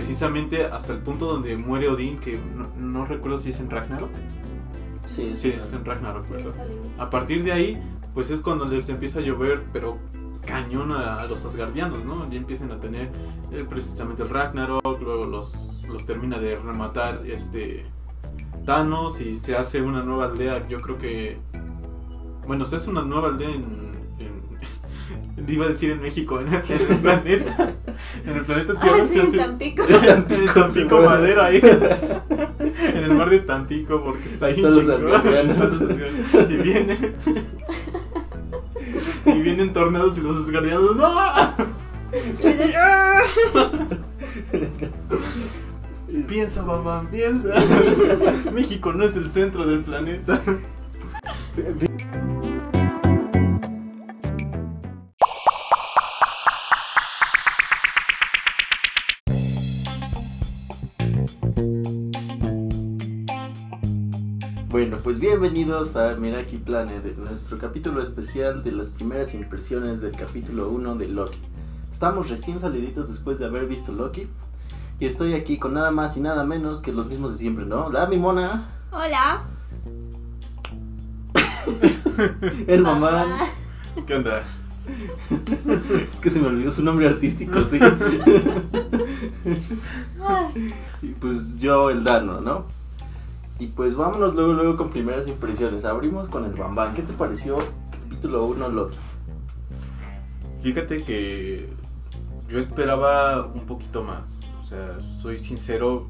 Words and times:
precisamente 0.00 0.64
hasta 0.64 0.94
el 0.94 1.00
punto 1.00 1.26
donde 1.26 1.58
muere 1.58 1.86
Odín, 1.86 2.18
que 2.18 2.38
no, 2.38 2.70
no 2.78 3.04
recuerdo 3.04 3.36
si 3.36 3.50
es 3.50 3.60
en 3.60 3.68
Ragnarok. 3.68 4.08
Sí, 5.04 5.34
Sí, 5.34 5.50
es 5.50 5.74
en 5.74 5.84
Ragnarok. 5.84 6.24
A 6.98 7.10
partir 7.10 7.44
de 7.44 7.52
ahí, 7.52 7.82
pues 8.14 8.30
es 8.30 8.40
cuando 8.40 8.64
les 8.64 8.88
empieza 8.88 9.18
a 9.18 9.22
llover, 9.22 9.62
pero 9.74 9.98
cañón 10.46 10.90
a, 10.92 11.20
a 11.20 11.26
los 11.26 11.44
asgardianos, 11.44 12.02
¿no? 12.06 12.30
Ya 12.30 12.38
empiezan 12.38 12.72
a 12.72 12.80
tener 12.80 13.10
eh, 13.52 13.66
precisamente 13.68 14.22
el 14.22 14.30
Ragnarok, 14.30 15.02
luego 15.02 15.26
los, 15.26 15.82
los 15.86 16.06
termina 16.06 16.38
de 16.38 16.56
rematar 16.56 17.20
este 17.26 17.84
Thanos 18.64 19.20
y 19.20 19.36
se 19.36 19.54
hace 19.54 19.82
una 19.82 20.02
nueva 20.02 20.24
aldea, 20.26 20.66
yo 20.66 20.80
creo 20.80 20.96
que... 20.96 21.38
Bueno, 22.46 22.64
se 22.64 22.76
hace 22.76 22.88
una 22.88 23.02
nueva 23.02 23.28
aldea 23.28 23.50
en... 23.50 23.89
iba 25.48 25.66
a 25.66 25.68
decir 25.68 25.90
en 25.90 26.00
México, 26.00 26.40
en, 26.40 26.52
el 26.54 26.62
planeta. 27.02 27.74
En 28.26 28.36
el 28.36 28.44
planeta 28.44 28.78
Tierra 28.80 28.96
Ah, 29.00 29.04
sí, 29.06 29.12
se 29.14 29.20
en 29.20 29.26
hace... 29.26 29.36
Tampico. 29.38 29.82
En 29.88 30.00
Tampico, 30.02 30.52
Tampico 30.54 31.00
sí, 31.00 31.06
Madero 31.08 31.42
ahí. 31.42 31.60
en 32.94 33.04
el 33.04 33.12
mar 33.14 33.30
de 33.30 33.40
Tampico 33.40 34.02
porque 34.04 34.28
está 34.28 34.46
ahí 34.46 34.52
Están 34.54 34.72
los 34.72 34.88
asgardianos. 34.88 35.72
Y 36.48 36.56
vienen. 36.56 37.14
y 39.26 39.40
vienen 39.40 39.72
tornados 39.72 40.18
y 40.18 40.20
los 40.22 40.36
asgardianos. 40.36 40.96
¡No! 40.96 41.04
"Ah". 41.06 41.54
Piensa, 46.28 46.64
mamá, 46.64 47.02
piensa. 47.10 47.54
México 48.52 48.92
no 48.92 49.04
es 49.04 49.16
el 49.16 49.28
centro 49.30 49.66
del 49.66 49.80
planeta. 49.82 50.40
Bienvenidos 65.20 65.96
a 65.96 66.14
Miraki 66.14 66.56
Planet, 66.56 67.04
nuestro 67.18 67.58
capítulo 67.58 68.00
especial 68.00 68.64
de 68.64 68.72
las 68.72 68.88
primeras 68.88 69.34
impresiones 69.34 70.00
del 70.00 70.16
capítulo 70.16 70.70
1 70.70 70.94
de 70.94 71.08
Loki. 71.08 71.36
Estamos 71.92 72.30
recién 72.30 72.58
saliditos 72.58 73.10
después 73.10 73.38
de 73.38 73.44
haber 73.44 73.66
visto 73.66 73.92
Loki. 73.92 74.26
Y 74.98 75.04
estoy 75.04 75.34
aquí 75.34 75.58
con 75.58 75.74
nada 75.74 75.90
más 75.90 76.16
y 76.16 76.20
nada 76.20 76.42
menos 76.44 76.80
que 76.80 76.90
los 76.90 77.08
mismos 77.08 77.32
de 77.32 77.38
siempre, 77.38 77.66
¿no? 77.66 77.90
La 77.90 78.06
Mimona, 78.06 78.70
Hola. 78.90 79.42
el 82.66 82.80
mamá. 82.80 83.26
¿Qué 84.06 84.14
onda? 84.14 84.40
Es 86.14 86.20
que 86.20 86.30
se 86.30 86.40
me 86.40 86.46
olvidó 86.46 86.70
su 86.70 86.82
nombre 86.82 87.06
artístico, 87.06 87.60
sí. 87.60 87.78
y 91.02 91.08
pues 91.08 91.58
yo, 91.58 91.90
el 91.90 92.04
Dano, 92.04 92.40
¿no? 92.40 92.79
Y 93.60 93.66
pues 93.68 93.94
vámonos 93.94 94.34
luego, 94.34 94.54
luego 94.54 94.76
con 94.76 94.90
primeras 94.90 95.28
impresiones. 95.28 95.84
Abrimos 95.84 96.28
con 96.28 96.44
el 96.46 96.52
Bambán. 96.54 96.94
¿Qué 96.94 97.02
te 97.02 97.12
pareció 97.12 97.58
capítulo 97.90 98.46
1 98.46 98.68
Loki? 98.70 98.96
Fíjate 100.62 101.04
que 101.04 101.68
yo 102.48 102.58
esperaba 102.58 103.44
un 103.46 103.66
poquito 103.66 104.02
más. 104.02 104.40
O 104.58 104.62
sea, 104.62 104.98
soy 105.00 105.36
sincero, 105.38 106.08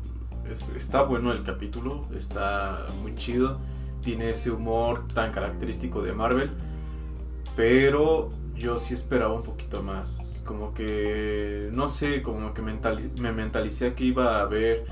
es- 0.50 0.68
está 0.76 1.02
bueno 1.02 1.32
el 1.32 1.42
capítulo, 1.42 2.06
está 2.14 2.86
muy 3.02 3.14
chido, 3.16 3.58
tiene 4.02 4.30
ese 4.30 4.50
humor 4.50 5.06
tan 5.12 5.32
característico 5.32 6.02
de 6.02 6.12
Marvel, 6.12 6.50
pero 7.56 8.30
yo 8.54 8.78
sí 8.78 8.94
esperaba 8.94 9.32
un 9.32 9.42
poquito 9.42 9.82
más. 9.82 10.42
Como 10.44 10.72
que, 10.72 11.68
no 11.72 11.88
sé, 11.88 12.22
como 12.22 12.54
que 12.54 12.62
me 12.62 13.32
mentalicé 13.32 13.94
que 13.94 14.04
iba 14.04 14.38
a 14.38 14.42
haber 14.42 14.86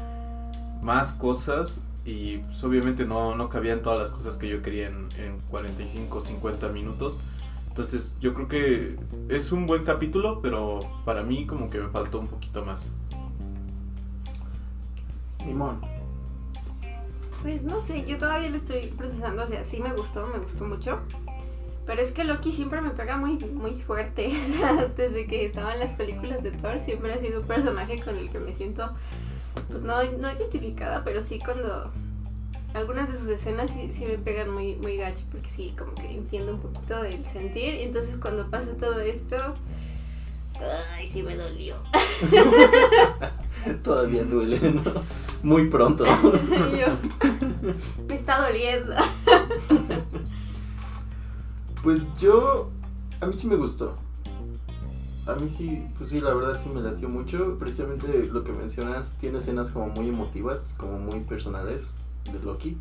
más 0.83 1.13
cosas 1.13 1.83
y 2.09 2.39
pues, 2.39 2.65
obviamente 2.65 3.05
no, 3.05 3.35
no 3.35 3.51
cabían 3.51 3.83
todas 3.83 3.99
las 3.99 4.09
cosas 4.09 4.39
que 4.39 4.49
yo 4.49 4.63
quería 4.63 4.87
en, 4.87 5.09
en 5.19 5.39
45 5.51 6.23
50 6.23 6.69
minutos. 6.69 7.19
Entonces 7.69 8.17
yo 8.19 8.33
creo 8.33 8.49
que 8.49 8.97
es 9.29 9.53
un 9.53 9.67
buen 9.67 9.85
capítulo, 9.85 10.41
pero 10.41 10.81
para 11.05 11.23
mí 11.23 11.47
como 11.47 11.69
que 11.69 11.79
me 11.79 11.89
faltó 11.89 12.19
un 12.19 12.29
poquito 12.29 12.65
más. 12.65 12.93
Limón. 15.45 15.83
Pues 17.43 17.63
no 17.63 17.79
sé, 17.79 18.07
yo 18.07 18.17
todavía 18.17 18.49
lo 18.49 18.57
estoy 18.57 18.87
procesando, 18.97 19.45
o 19.45 19.47
sea, 19.47 19.63
sí 19.67 19.79
me 19.79 19.93
gustó, 19.93 20.27
me 20.29 20.39
gustó 20.39 20.65
mucho. 20.65 21.01
Pero 21.85 22.01
es 22.01 22.13
que 22.13 22.25
Loki 22.25 22.53
siempre 22.53 22.81
me 22.81 22.91
pega 22.91 23.19
muy, 23.19 23.37
muy 23.37 23.83
fuerte. 23.83 24.33
O 24.49 24.59
sea, 24.59 24.87
desde 24.97 25.27
que 25.27 25.45
estaba 25.45 25.75
en 25.75 25.81
las 25.81 25.93
películas 25.93 26.43
de 26.43 26.53
Thor, 26.53 26.79
siempre 26.79 27.13
ha 27.13 27.19
sido 27.19 27.43
un 27.43 27.47
personaje 27.47 28.01
con 28.01 28.17
el 28.17 28.31
que 28.31 28.41
me 28.41 28.55
siento, 28.55 28.95
pues 29.69 29.83
no, 29.83 30.03
no 30.03 30.33
identificada, 30.33 31.05
pero 31.05 31.23
sí 31.23 31.39
cuando 31.39 31.91
algunas 32.75 33.11
de 33.11 33.19
sus 33.19 33.29
escenas 33.29 33.71
sí, 33.71 33.91
sí 33.93 34.05
me 34.05 34.19
pegan 34.19 34.51
muy, 34.51 34.77
muy 34.77 34.97
gacho, 34.97 35.25
porque 35.31 35.51
sí, 35.51 35.75
como 35.77 35.95
que 35.95 36.11
entiendo 36.11 36.55
un 36.55 36.61
poquito 36.61 37.03
del 37.03 37.25
sentir. 37.25 37.75
Y 37.75 37.83
entonces 37.83 38.17
cuando 38.17 38.51
pasa 38.51 38.77
todo 38.77 39.01
esto, 39.01 39.37
ay, 40.95 41.09
sí 41.09 41.23
me 41.23 41.37
dolió. 41.37 41.77
Todavía 43.83 44.25
duele, 44.25 44.59
¿no? 44.61 44.83
Muy 45.43 45.69
pronto. 45.69 46.05
Yo, 46.79 46.87
me 48.09 48.15
está 48.15 48.41
doliendo. 48.41 48.95
Pues 51.83 52.09
yo, 52.19 52.71
a 53.21 53.27
mí 53.27 53.35
sí 53.37 53.47
me 53.47 53.55
gustó. 53.55 53.97
A 55.29 55.35
mí 55.35 55.49
sí, 55.49 55.87
pues 55.97 56.11
sí, 56.11 56.21
la 56.21 56.33
verdad 56.33 56.59
sí 56.59 56.71
me 56.75 56.81
latió 56.81 57.09
mucho. 57.09 57.59
Precisamente 57.59 58.27
lo 58.33 58.43
que 58.45 58.53
mencionas, 58.53 59.17
tiene 59.21 59.39
escenas 59.39 59.71
como 59.71 59.89
muy 59.89 60.09
emotivas, 60.09 60.75
como 60.79 60.99
muy 60.99 61.21
personales 61.21 61.95
de 62.33 62.39
Loki. 62.45 62.77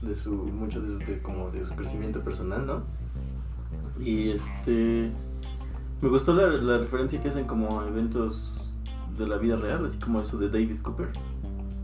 De 0.00 0.14
su, 0.14 0.32
mucho 0.32 0.80
de 0.80 0.88
su, 0.88 0.98
de- 0.98 1.20
como 1.20 1.50
de 1.50 1.62
su 1.64 1.74
crecimiento 1.74 2.22
personal, 2.22 2.66
¿no? 2.66 2.82
Y 4.02 4.30
este, 4.30 5.10
me 6.00 6.08
gustó 6.08 6.34
la, 6.34 6.46
la 6.46 6.78
referencia 6.78 7.22
que 7.22 7.28
hacen 7.28 7.46
como 7.46 7.80
a 7.82 7.86
eventos 7.88 8.72
de 9.18 9.26
la 9.28 9.36
vida 9.36 9.56
real, 9.56 9.84
así 9.84 9.98
como 9.98 10.22
eso 10.22 10.38
de 10.38 10.48
David 10.48 10.80
Cooper. 10.80 11.10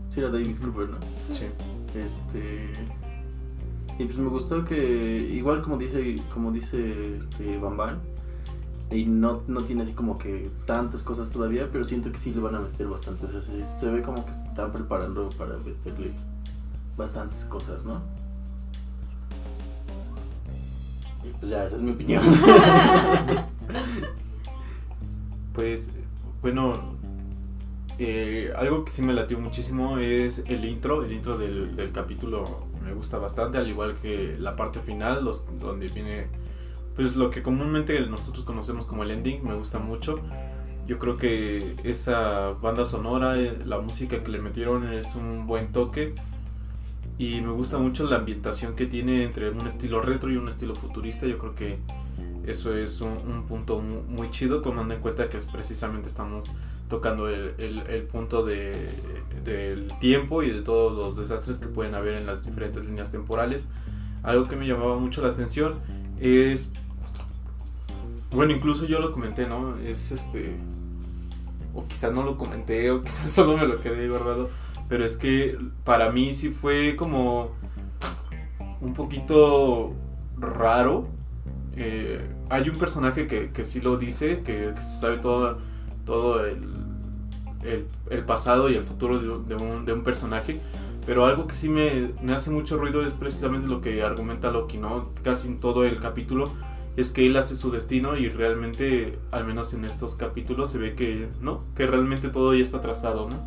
Sí 0.09 0.21
era 0.21 0.29
David 0.31 0.55
Cooper, 0.59 0.89
¿no? 0.89 0.97
Sí. 1.31 1.45
Este. 1.93 2.73
Y 3.99 4.05
pues 4.05 4.17
me 4.17 4.29
gustó 4.29 4.65
que, 4.65 5.19
igual 5.31 5.61
como 5.61 5.77
dice, 5.77 6.19
como 6.33 6.51
dice 6.51 7.13
este 7.13 7.59
Bambán, 7.59 7.99
y 8.89 9.05
no, 9.05 9.41
no 9.47 9.63
tiene 9.63 9.83
así 9.83 9.93
como 9.93 10.17
que 10.17 10.49
tantas 10.65 11.03
cosas 11.03 11.29
todavía, 11.29 11.69
pero 11.71 11.83
siento 11.83 12.11
que 12.11 12.19
sí 12.19 12.33
le 12.33 12.39
van 12.39 12.55
a 12.55 12.59
meter 12.59 12.87
bastante. 12.87 13.25
O 13.25 13.29
se, 13.29 13.91
ve 13.91 14.01
como 14.01 14.25
que 14.25 14.33
se 14.33 14.47
están 14.47 14.71
preparando 14.71 15.29
para 15.31 15.57
meterle 15.57 16.11
bastantes 16.95 17.43
cosas, 17.45 17.85
¿no? 17.85 18.01
Y 21.23 21.29
pues 21.39 21.51
ya, 21.51 21.65
esa 21.65 21.75
es 21.75 21.81
mi 21.81 21.91
opinión. 21.91 22.23
Pues 25.53 25.89
bueno, 26.43 26.97
eh, 27.97 28.53
algo 28.55 28.85
que 28.85 28.91
sí 28.91 29.01
me 29.01 29.11
latió 29.11 29.39
muchísimo 29.39 29.97
es 29.97 30.43
el 30.45 30.63
intro, 30.65 31.03
el 31.03 31.11
intro 31.11 31.35
del, 31.35 31.91
capítulo 31.91 32.67
me 32.85 32.93
gusta 32.93 33.17
bastante, 33.17 33.57
al 33.57 33.67
igual 33.67 33.95
que 33.99 34.35
la 34.37 34.55
parte 34.55 34.79
final, 34.81 35.27
donde 35.59 35.87
viene 35.87 36.27
pues 36.97 37.15
lo 37.15 37.29
que 37.29 37.41
comúnmente 37.41 38.05
nosotros 38.07 38.43
conocemos 38.43 38.83
como 38.85 39.03
el 39.03 39.11
ending, 39.11 39.43
me 39.47 39.53
gusta 39.55 39.79
mucho. 39.79 40.19
Yo 40.87 40.99
creo 40.99 41.15
que 41.17 41.75
esa 41.83 42.51
banda 42.61 42.83
sonora, 42.85 43.37
eh, 43.39 43.57
la 43.65 43.79
música 43.79 44.23
que 44.23 44.31
le 44.31 44.39
metieron 44.39 44.91
es 44.91 45.15
un 45.15 45.47
buen 45.47 45.71
toque. 45.71 46.13
Y 47.19 47.41
me 47.41 47.49
gusta 47.51 47.77
mucho 47.77 48.05
la 48.09 48.17
ambientación 48.17 48.75
que 48.75 48.85
tiene 48.85 49.23
entre 49.23 49.49
un 49.49 49.65
estilo 49.67 50.01
retro 50.01 50.31
y 50.31 50.37
un 50.37 50.49
estilo 50.49 50.75
futurista. 50.75 51.25
Yo 51.25 51.37
creo 51.39 51.55
que 51.55 51.77
eso 52.45 52.75
es 52.75 53.01
un, 53.01 53.11
un 53.27 53.43
punto 53.47 53.79
mu- 53.79 54.01
muy, 54.03 54.29
chido, 54.29 54.61
tomando 54.61 54.93
en 54.93 55.01
cuenta 55.01 55.27
que 55.29 55.37
precisamente 55.51 56.07
estamos 56.07 56.45
tocando 56.89 57.27
el, 57.27 57.53
el- 57.57 57.79
el 57.87 58.03
punto 58.03 58.45
de, 58.45 58.87
del 59.43 59.91
tiempo 59.99 60.41
y 60.43 60.51
de 60.51 60.61
todos 60.61 60.93
los 60.95 61.15
desastres 61.17 61.57
que 61.59 61.67
pueden 61.67 61.95
haber 61.95 62.13
en 62.15 62.25
las 62.25 62.45
diferentes 62.45 62.85
líneas 62.85 63.11
temporales. 63.11 63.67
Algo 64.23 64.45
que 64.47 64.55
me 64.55 64.65
llamaba 64.67 64.97
mucho 64.97 65.21
la 65.21 65.29
atención 65.29 65.79
es. 66.19 66.71
Bueno, 68.31 68.53
incluso 68.53 68.85
yo 68.85 68.99
lo 68.99 69.11
comenté, 69.11 69.47
¿no? 69.47 69.77
Es 69.77 70.11
este. 70.11 70.55
O 71.73 71.87
quizás 71.87 72.11
no 72.11 72.23
lo 72.23 72.37
comenté, 72.37 72.91
o 72.91 73.01
quizás 73.03 73.31
solo 73.31 73.57
me 73.57 73.67
lo 73.67 73.79
quedé 73.81 74.09
guardado. 74.09 74.49
Pero 74.89 75.05
es 75.05 75.17
que 75.17 75.57
para 75.83 76.11
mí 76.11 76.33
sí 76.33 76.49
fue 76.49 76.95
como. 76.95 77.51
Un 78.81 78.93
poquito 78.93 79.93
raro. 80.37 81.07
Eh, 81.75 82.27
hay 82.49 82.69
un 82.69 82.77
personaje 82.77 83.27
que, 83.27 83.51
que 83.51 83.63
sí 83.63 83.81
lo 83.81 83.97
dice, 83.97 84.41
que, 84.41 84.73
se 84.77 84.99
sabe 84.99 85.17
todo, 85.17 85.59
todo 86.05 86.45
el, 86.45 86.63
el, 88.09 88.23
pasado 88.25 88.69
y 88.69 88.75
el 88.75 88.81
futuro 88.81 89.19
de 89.19 89.55
un, 89.55 89.85
de 89.85 89.93
un 89.93 90.03
personaje. 90.03 90.59
Pero 91.05 91.25
algo 91.25 91.47
que 91.47 91.55
sí 91.55 91.69
me, 91.69 92.13
me 92.21 92.33
hace 92.33 92.49
mucho 92.51 92.77
ruido 92.77 93.01
es 93.01 93.13
precisamente 93.13 93.67
lo 93.67 93.81
que 93.81 94.03
argumenta 94.03 94.51
Loki, 94.51 94.77
¿no? 94.77 95.09
Casi 95.23 95.47
en 95.47 95.59
todo 95.59 95.85
el 95.85 95.99
capítulo. 95.99 96.51
Es 96.97 97.11
que 97.11 97.27
él 97.27 97.37
hace 97.37 97.55
su 97.55 97.69
destino 97.69 98.17
y 98.17 98.27
realmente, 98.27 99.19
al 99.29 99.45
menos 99.45 99.73
en 99.75 99.85
estos 99.85 100.15
capítulos, 100.15 100.71
se 100.71 100.79
ve 100.79 100.95
que 100.95 101.29
no, 101.39 101.63
que 101.75 101.85
realmente 101.85 102.29
todo 102.29 102.55
ya 102.55 102.63
está 102.63 102.81
trazado, 102.81 103.29
¿no? 103.29 103.37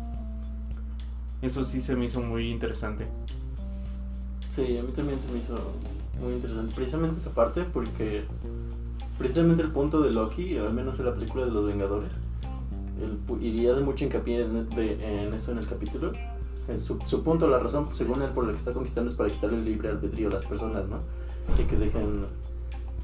Eso 1.41 1.65
sí 1.65 1.81
se 1.81 1.97
me 1.97 2.05
hizo 2.05 2.21
muy 2.21 2.49
interesante. 2.49 3.07
Sí, 4.47 4.77
a 4.77 4.83
mí 4.83 4.93
también 4.93 5.19
se 5.19 5.29
me 5.33 5.39
hizo 5.39 5.55
muy 6.21 6.33
interesante. 6.33 6.73
Precisamente 6.73 7.17
esa 7.17 7.31
parte, 7.31 7.63
porque 7.63 8.23
precisamente 9.17 9.63
el 9.63 9.71
punto 9.71 10.01
de 10.01 10.11
Loki, 10.11 10.57
al 10.57 10.73
menos 10.73 10.97
en 10.99 11.07
la 11.07 11.13
película 11.13 11.43
de 11.43 11.51
los 11.51 11.65
Vengadores, 11.65 12.11
el, 13.01 13.43
y 13.43 13.67
hace 13.67 13.81
mucho 13.81 14.05
hincapié 14.05 14.43
en, 14.43 14.69
de, 14.69 15.25
en, 15.25 15.33
eso 15.33 15.51
en 15.51 15.57
el 15.57 15.67
capítulo. 15.67 16.13
En 16.69 16.79
su, 16.79 16.99
su, 17.03 17.21
punto, 17.21 17.49
la 17.49 17.59
razón, 17.59 17.89
según 17.91 18.21
él, 18.21 18.29
por 18.29 18.45
la 18.45 18.53
que 18.53 18.59
está 18.59 18.71
conquistando 18.71 19.11
es 19.11 19.17
para 19.17 19.29
quitarle 19.29 19.57
el 19.57 19.65
libre 19.65 19.89
albedrío 19.89 20.29
a 20.29 20.31
las 20.35 20.45
personas, 20.45 20.85
¿no? 20.87 20.99
Y 21.61 21.67
que 21.67 21.75
dejen, 21.75 22.27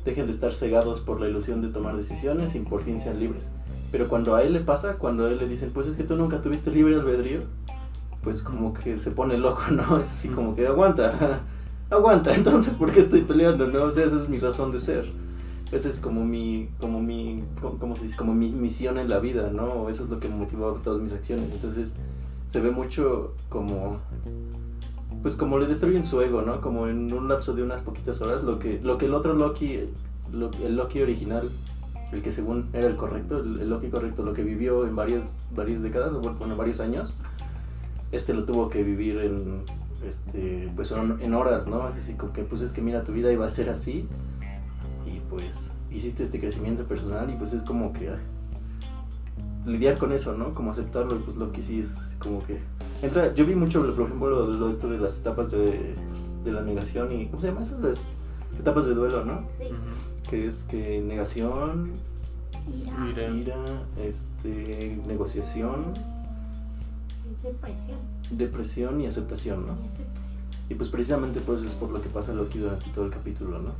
dejen 0.07 0.25
de 0.25 0.31
estar 0.31 0.53
cegados 0.53 1.01
por 1.01 1.19
la 1.19 1.27
ilusión 1.27 1.61
de 1.61 1.67
tomar 1.67 1.95
decisiones 1.95 2.55
y 2.55 2.59
por 2.61 2.81
fin 2.81 2.99
sean 2.99 3.19
libres. 3.19 3.51
Pero 3.91 4.07
cuando 4.07 4.35
a 4.35 4.41
él 4.41 4.53
le 4.53 4.61
pasa, 4.61 4.93
cuando 4.93 5.25
a 5.25 5.29
él 5.29 5.37
le 5.37 5.47
dicen, 5.47 5.71
pues 5.73 5.85
es 5.85 5.97
que 5.97 6.03
tú 6.03 6.15
nunca 6.15 6.41
tuviste 6.41 6.71
libre 6.71 6.95
albedrío, 6.95 7.41
pues 8.23 8.41
como 8.41 8.73
que 8.73 8.97
se 8.99 9.11
pone 9.11 9.37
loco, 9.37 9.63
¿no? 9.71 9.97
Es 10.01 10.11
así 10.13 10.29
como 10.29 10.55
que 10.55 10.65
aguanta, 10.65 11.41
aguanta, 11.89 12.33
entonces 12.33 12.75
¿por 12.75 12.91
qué 12.91 13.01
estoy 13.01 13.21
peleando? 13.21 13.67
¿No? 13.67 13.83
O 13.83 13.91
sea, 13.91 14.05
esa 14.05 14.17
es 14.17 14.29
mi 14.29 14.39
razón 14.39 14.71
de 14.71 14.79
ser. 14.79 15.05
Esa 15.71 15.89
es 15.89 15.99
como 15.99 16.23
mi, 16.23 16.69
como 16.79 17.01
mi, 17.01 17.43
¿cómo 17.61 17.95
se 17.97 18.03
dice? 18.03 18.15
Como 18.15 18.33
mi 18.33 18.49
misión 18.49 18.97
en 18.97 19.09
la 19.09 19.19
vida, 19.19 19.51
¿no? 19.51 19.89
Eso 19.89 20.03
es 20.03 20.09
lo 20.09 20.21
que 20.21 20.29
me 20.29 20.35
motivó 20.35 20.71
todas 20.81 21.01
mis 21.01 21.11
acciones. 21.11 21.51
Entonces 21.51 21.93
se 22.47 22.61
ve 22.61 22.71
mucho 22.71 23.33
como, 23.49 23.99
pues 25.27 25.35
como 25.35 25.59
le 25.59 25.67
destruyen 25.67 26.05
su 26.05 26.21
ego, 26.21 26.41
¿no? 26.41 26.61
Como 26.61 26.87
en 26.87 27.11
un 27.11 27.27
lapso 27.27 27.53
de 27.53 27.61
unas 27.61 27.81
poquitas 27.81 28.21
horas, 28.21 28.43
lo 28.43 28.59
que, 28.59 28.79
lo 28.81 28.97
que 28.97 29.07
el 29.07 29.13
otro 29.13 29.33
Loki, 29.33 29.73
el 29.73 30.75
Loki 30.77 31.01
original, 31.01 31.49
el 32.13 32.21
que 32.21 32.31
según 32.31 32.69
era 32.71 32.87
el 32.87 32.95
correcto, 32.95 33.39
el, 33.39 33.69
Loki 33.69 33.89
correcto, 33.89 34.23
lo 34.23 34.31
que 34.31 34.41
vivió 34.41 34.87
en 34.87 34.95
varias, 34.95 35.49
varias 35.53 35.81
décadas, 35.81 36.13
o 36.13 36.21
bueno, 36.21 36.55
varios 36.55 36.79
años, 36.79 37.13
este 38.13 38.33
lo 38.33 38.45
tuvo 38.45 38.69
que 38.69 38.83
vivir 38.83 39.17
en, 39.17 39.63
este, 40.07 40.71
pues 40.77 40.93
en 40.93 41.33
horas, 41.33 41.67
¿no? 41.67 41.89
Es 41.89 41.97
así 41.97 42.13
como 42.13 42.31
que, 42.31 42.43
pues 42.43 42.61
es 42.61 42.71
que 42.71 42.81
mira, 42.81 43.03
tu 43.03 43.11
vida 43.11 43.29
iba 43.29 43.45
a 43.45 43.49
ser 43.49 43.69
así 43.69 44.07
y 45.05 45.19
pues 45.29 45.73
hiciste 45.91 46.23
este 46.23 46.39
crecimiento 46.39 46.85
personal 46.85 47.29
y 47.29 47.35
pues 47.35 47.51
es 47.51 47.63
como 47.63 47.91
que 47.91 48.11
lidiar 49.65 49.97
con 49.97 50.13
eso, 50.13 50.37
¿no? 50.37 50.53
Como 50.53 50.71
aceptarlo, 50.71 51.19
pues 51.19 51.35
lo 51.35 51.51
que 51.51 51.61
sí 51.61 51.81
es 51.81 52.15
como 52.17 52.45
que 52.45 52.61
entra, 53.01 53.33
yo 53.33 53.45
vi 53.45 53.55
mucho, 53.55 53.81
por 53.95 54.05
ejemplo, 54.05 54.29
lo, 54.29 54.47
lo 54.47 54.69
esto 54.69 54.89
de 54.89 54.97
las 54.97 55.19
etapas 55.19 55.51
de, 55.51 55.95
de, 56.43 56.51
la 56.51 56.61
negación 56.61 57.11
y 57.11 57.27
¿cómo 57.27 57.41
se 57.41 57.47
llama 57.47 57.61
eso? 57.61 57.79
Las 57.79 58.11
etapas 58.59 58.85
de 58.85 58.93
duelo, 58.93 59.25
¿no? 59.25 59.43
Sí. 59.59 59.69
Que 60.29 60.47
es 60.47 60.63
que 60.63 61.01
negación, 61.01 61.93
ira, 62.67 63.29
ira 63.29 63.83
este, 63.97 64.99
negociación, 65.07 65.93
depresión, 67.43 67.97
depresión 68.31 69.01
y 69.01 69.07
aceptación, 69.07 69.65
¿no? 69.65 69.77
Y 70.69 70.75
pues 70.75 70.89
precisamente 70.89 71.39
por 71.39 71.55
eso 71.57 71.67
es 71.67 71.73
por 71.73 71.91
lo 71.91 72.01
que 72.01 72.09
pasa 72.09 72.33
Loki 72.33 72.59
durante 72.59 72.89
todo 72.89 73.05
el 73.05 73.11
capítulo, 73.11 73.59
¿no? 73.59 73.71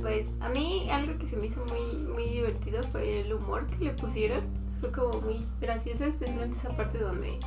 Pues 0.00 0.26
a 0.40 0.48
mí 0.48 0.88
algo 0.90 1.18
que 1.18 1.26
se 1.26 1.36
me 1.36 1.46
hizo 1.46 1.64
muy, 1.66 2.02
muy 2.02 2.24
divertido 2.24 2.82
fue 2.90 3.20
el 3.20 3.32
humor 3.32 3.66
que 3.66 3.84
le 3.84 3.92
pusieron. 3.92 4.40
Fue 4.80 4.90
como 4.90 5.20
muy 5.20 5.46
gracioso, 5.60 6.04
especialmente 6.04 6.58
esa 6.58 6.76
parte 6.76 6.98
donde 6.98 7.38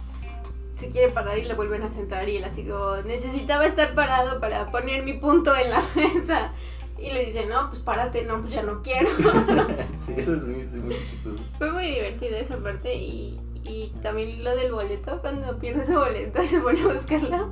se 0.77 0.89
quiere 0.89 1.09
parar 1.11 1.37
y 1.37 1.43
le 1.43 1.53
vuelven 1.53 1.83
a 1.83 1.89
sentar 1.89 2.27
y 2.27 2.37
él 2.37 2.43
así 2.43 2.63
como, 2.63 2.97
necesitaba 3.05 3.65
estar 3.65 3.93
parado 3.95 4.39
para 4.39 4.71
poner 4.71 5.03
mi 5.03 5.13
punto 5.13 5.55
en 5.55 5.69
la 5.69 5.83
mesa. 5.95 6.51
Y 6.97 7.11
le 7.11 7.25
dice, 7.25 7.45
no, 7.45 7.69
pues 7.69 7.81
párate, 7.81 8.23
no, 8.23 8.39
pues 8.41 8.53
ya 8.53 8.63
no 8.63 8.81
quiero. 8.81 9.09
sí, 9.95 10.13
eso 10.17 10.35
es 10.35 10.43
muy, 10.43 10.63
muy 10.81 10.95
chistoso. 11.07 11.43
Fue 11.57 11.71
muy 11.71 11.87
divertida 11.87 12.37
esa 12.37 12.57
parte 12.57 12.95
y, 12.95 13.39
y 13.63 13.93
también 14.01 14.43
lo 14.43 14.55
del 14.55 14.71
boleto, 14.71 15.19
cuando 15.19 15.57
pierde 15.59 15.83
ese 15.83 15.97
boleto 15.97 16.41
se 16.45 16.61
pone 16.61 16.81
a 16.81 16.87
buscarlo. 16.87 17.51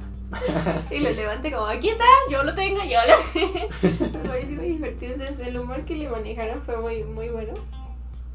Y 0.92 1.00
lo 1.00 1.12
levante 1.12 1.52
como, 1.52 1.68
aquí 1.68 1.90
está, 1.90 2.06
yo 2.30 2.44
lo 2.44 2.56
tengo, 2.56 2.80
yo 2.84 3.00
lo 3.06 3.32
tengo. 3.34 4.14
Me 4.14 4.30
pareció 4.30 4.56
muy 4.56 4.66
divertido. 4.66 5.14
Entonces 5.14 5.48
el 5.48 5.60
humor 5.60 5.86
que 5.86 5.96
le 5.96 6.10
manejaron 6.10 6.62
fue 6.62 6.78
muy, 6.78 7.04
muy 7.04 7.30
bueno. 7.30 7.54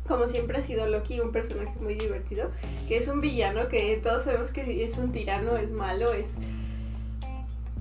Como 0.08 0.26
siempre 0.26 0.58
ha 0.58 0.62
sido 0.62 0.86
Loki 0.86 1.20
un 1.20 1.32
personaje 1.32 1.74
muy 1.80 1.94
divertido, 1.94 2.50
que 2.88 2.96
es 2.96 3.08
un 3.08 3.20
villano 3.20 3.68
que 3.68 4.00
todos 4.02 4.24
sabemos 4.24 4.50
que 4.50 4.84
es 4.84 4.96
un 4.96 5.12
tirano, 5.12 5.56
es 5.56 5.70
malo, 5.70 6.12
es 6.12 6.36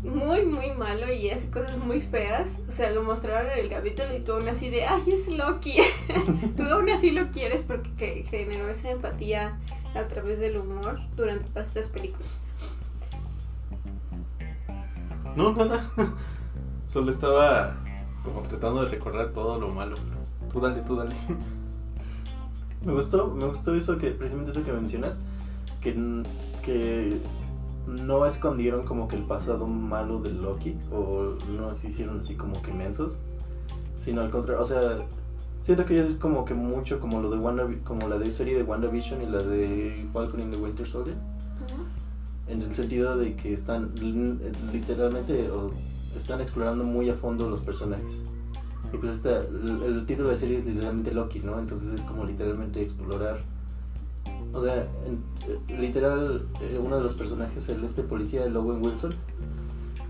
muy, 0.03 0.45
muy 0.45 0.71
malo 0.71 1.12
y 1.12 1.29
hace 1.29 1.50
cosas 1.50 1.77
muy 1.77 2.01
feas. 2.01 2.47
O 2.68 2.71
sea, 2.71 2.91
lo 2.91 3.03
mostraron 3.03 3.51
en 3.51 3.59
el 3.59 3.69
capítulo 3.69 4.15
y 4.15 4.19
tú 4.19 4.33
aún 4.33 4.47
así 4.47 4.69
de, 4.69 4.85
ay, 4.85 5.03
es 5.07 5.27
Loki. 5.27 5.77
tú 6.57 6.63
aún 6.63 6.89
así 6.89 7.12
lo 7.12 7.31
quieres 7.31 7.62
porque 7.62 8.25
generó 8.29 8.69
esa 8.69 8.91
empatía 8.91 9.59
a 9.95 10.07
través 10.07 10.39
del 10.39 10.57
humor 10.57 11.00
durante 11.15 11.50
todas 11.50 11.68
estas 11.68 11.88
películas. 11.88 12.29
No, 15.35 15.53
nada. 15.53 15.81
Solo 16.88 17.12
estaba 17.12 17.75
como 18.24 18.41
tratando 18.41 18.83
de 18.83 18.89
recordar 18.89 19.31
todo 19.33 19.59
lo 19.59 19.69
malo. 19.69 19.95
Tú 20.51 20.59
dale, 20.59 20.81
tú 20.81 20.95
dale. 20.95 21.15
Me 22.88 22.94
gustó, 22.94 23.28
me 23.28 23.45
gustó 23.45 23.75
eso 23.75 23.98
que, 23.98 24.12
precisamente 24.12 24.51
eso 24.51 24.63
que 24.63 24.72
mencionas, 24.72 25.19
que, 25.81 25.94
que 26.63 27.19
no 27.86 28.25
escondieron 28.25 28.86
como 28.86 29.10
que 29.10 29.18
el 29.18 29.24
pasado 29.24 29.68
malo 29.68 30.22
de 30.22 30.31
Loki, 30.31 30.78
o 30.89 31.36
no 31.51 31.75
se 31.75 31.89
hicieron 31.89 32.22
así 32.22 32.36
como 32.36 32.62
que 32.62 32.72
mensos, 32.72 33.18
sino 34.00 34.22
al 34.22 34.31
contrario, 34.31 34.62
o 34.62 34.66
sea, 34.66 35.06
siento 35.62 35.86
que 35.86 36.00
es 36.00 36.16
como 36.16 36.45
que 36.45 36.54
mucho 36.54 37.01
como 37.01 37.22
lo 37.22 37.30
de 37.30 37.38
Wanda, 37.38 37.68
como 37.84 38.07
la 38.07 38.18
de 38.18 38.31
serie 38.31 38.56
de 38.56 38.63
WandaVision 38.63 39.22
y 39.22 39.25
la 39.25 39.44
de 39.44 40.07
Falcon 40.13 40.39
in 40.39 40.51
the 40.51 40.57
Winter 40.57 40.88
Soldier 40.88 41.18
en 42.48 42.62
el 42.62 42.74
sentido 42.74 43.18
de 43.18 43.36
que 43.36 43.54
están 43.54 43.92
literalmente 44.72 45.50
están 46.16 46.39
explorando 46.39 46.86
muy 46.86 47.10
a 47.10 47.16
fondo 47.16 47.50
los 47.50 47.60
personajes. 47.60 48.22
Y 48.94 48.98
pues 48.98 49.16
esta, 49.16 49.39
el, 49.39 50.06
título 50.06 50.30
de 50.30 50.36
serie 50.36 50.57
es 50.57 50.66
literalmente 50.66 51.13
Loki, 51.13 51.39
¿no? 51.39 51.60
Entonces 51.60 51.94
es 51.94 52.01
como 52.01 52.24
literalmente 52.25 52.81
explorar. 52.81 53.42
O 54.54 54.62
sea, 54.62 54.75
eh, 54.75 55.78
literal, 55.80 56.48
eh, 56.62 56.80
uno 56.81 56.98
de 56.98 57.04
los 57.04 57.13
personajes, 57.13 57.68
el 57.69 57.84
este 57.84 58.04
policía, 58.04 58.45
el 58.45 58.56
Owen 58.56 58.84
Wilson, 58.84 59.13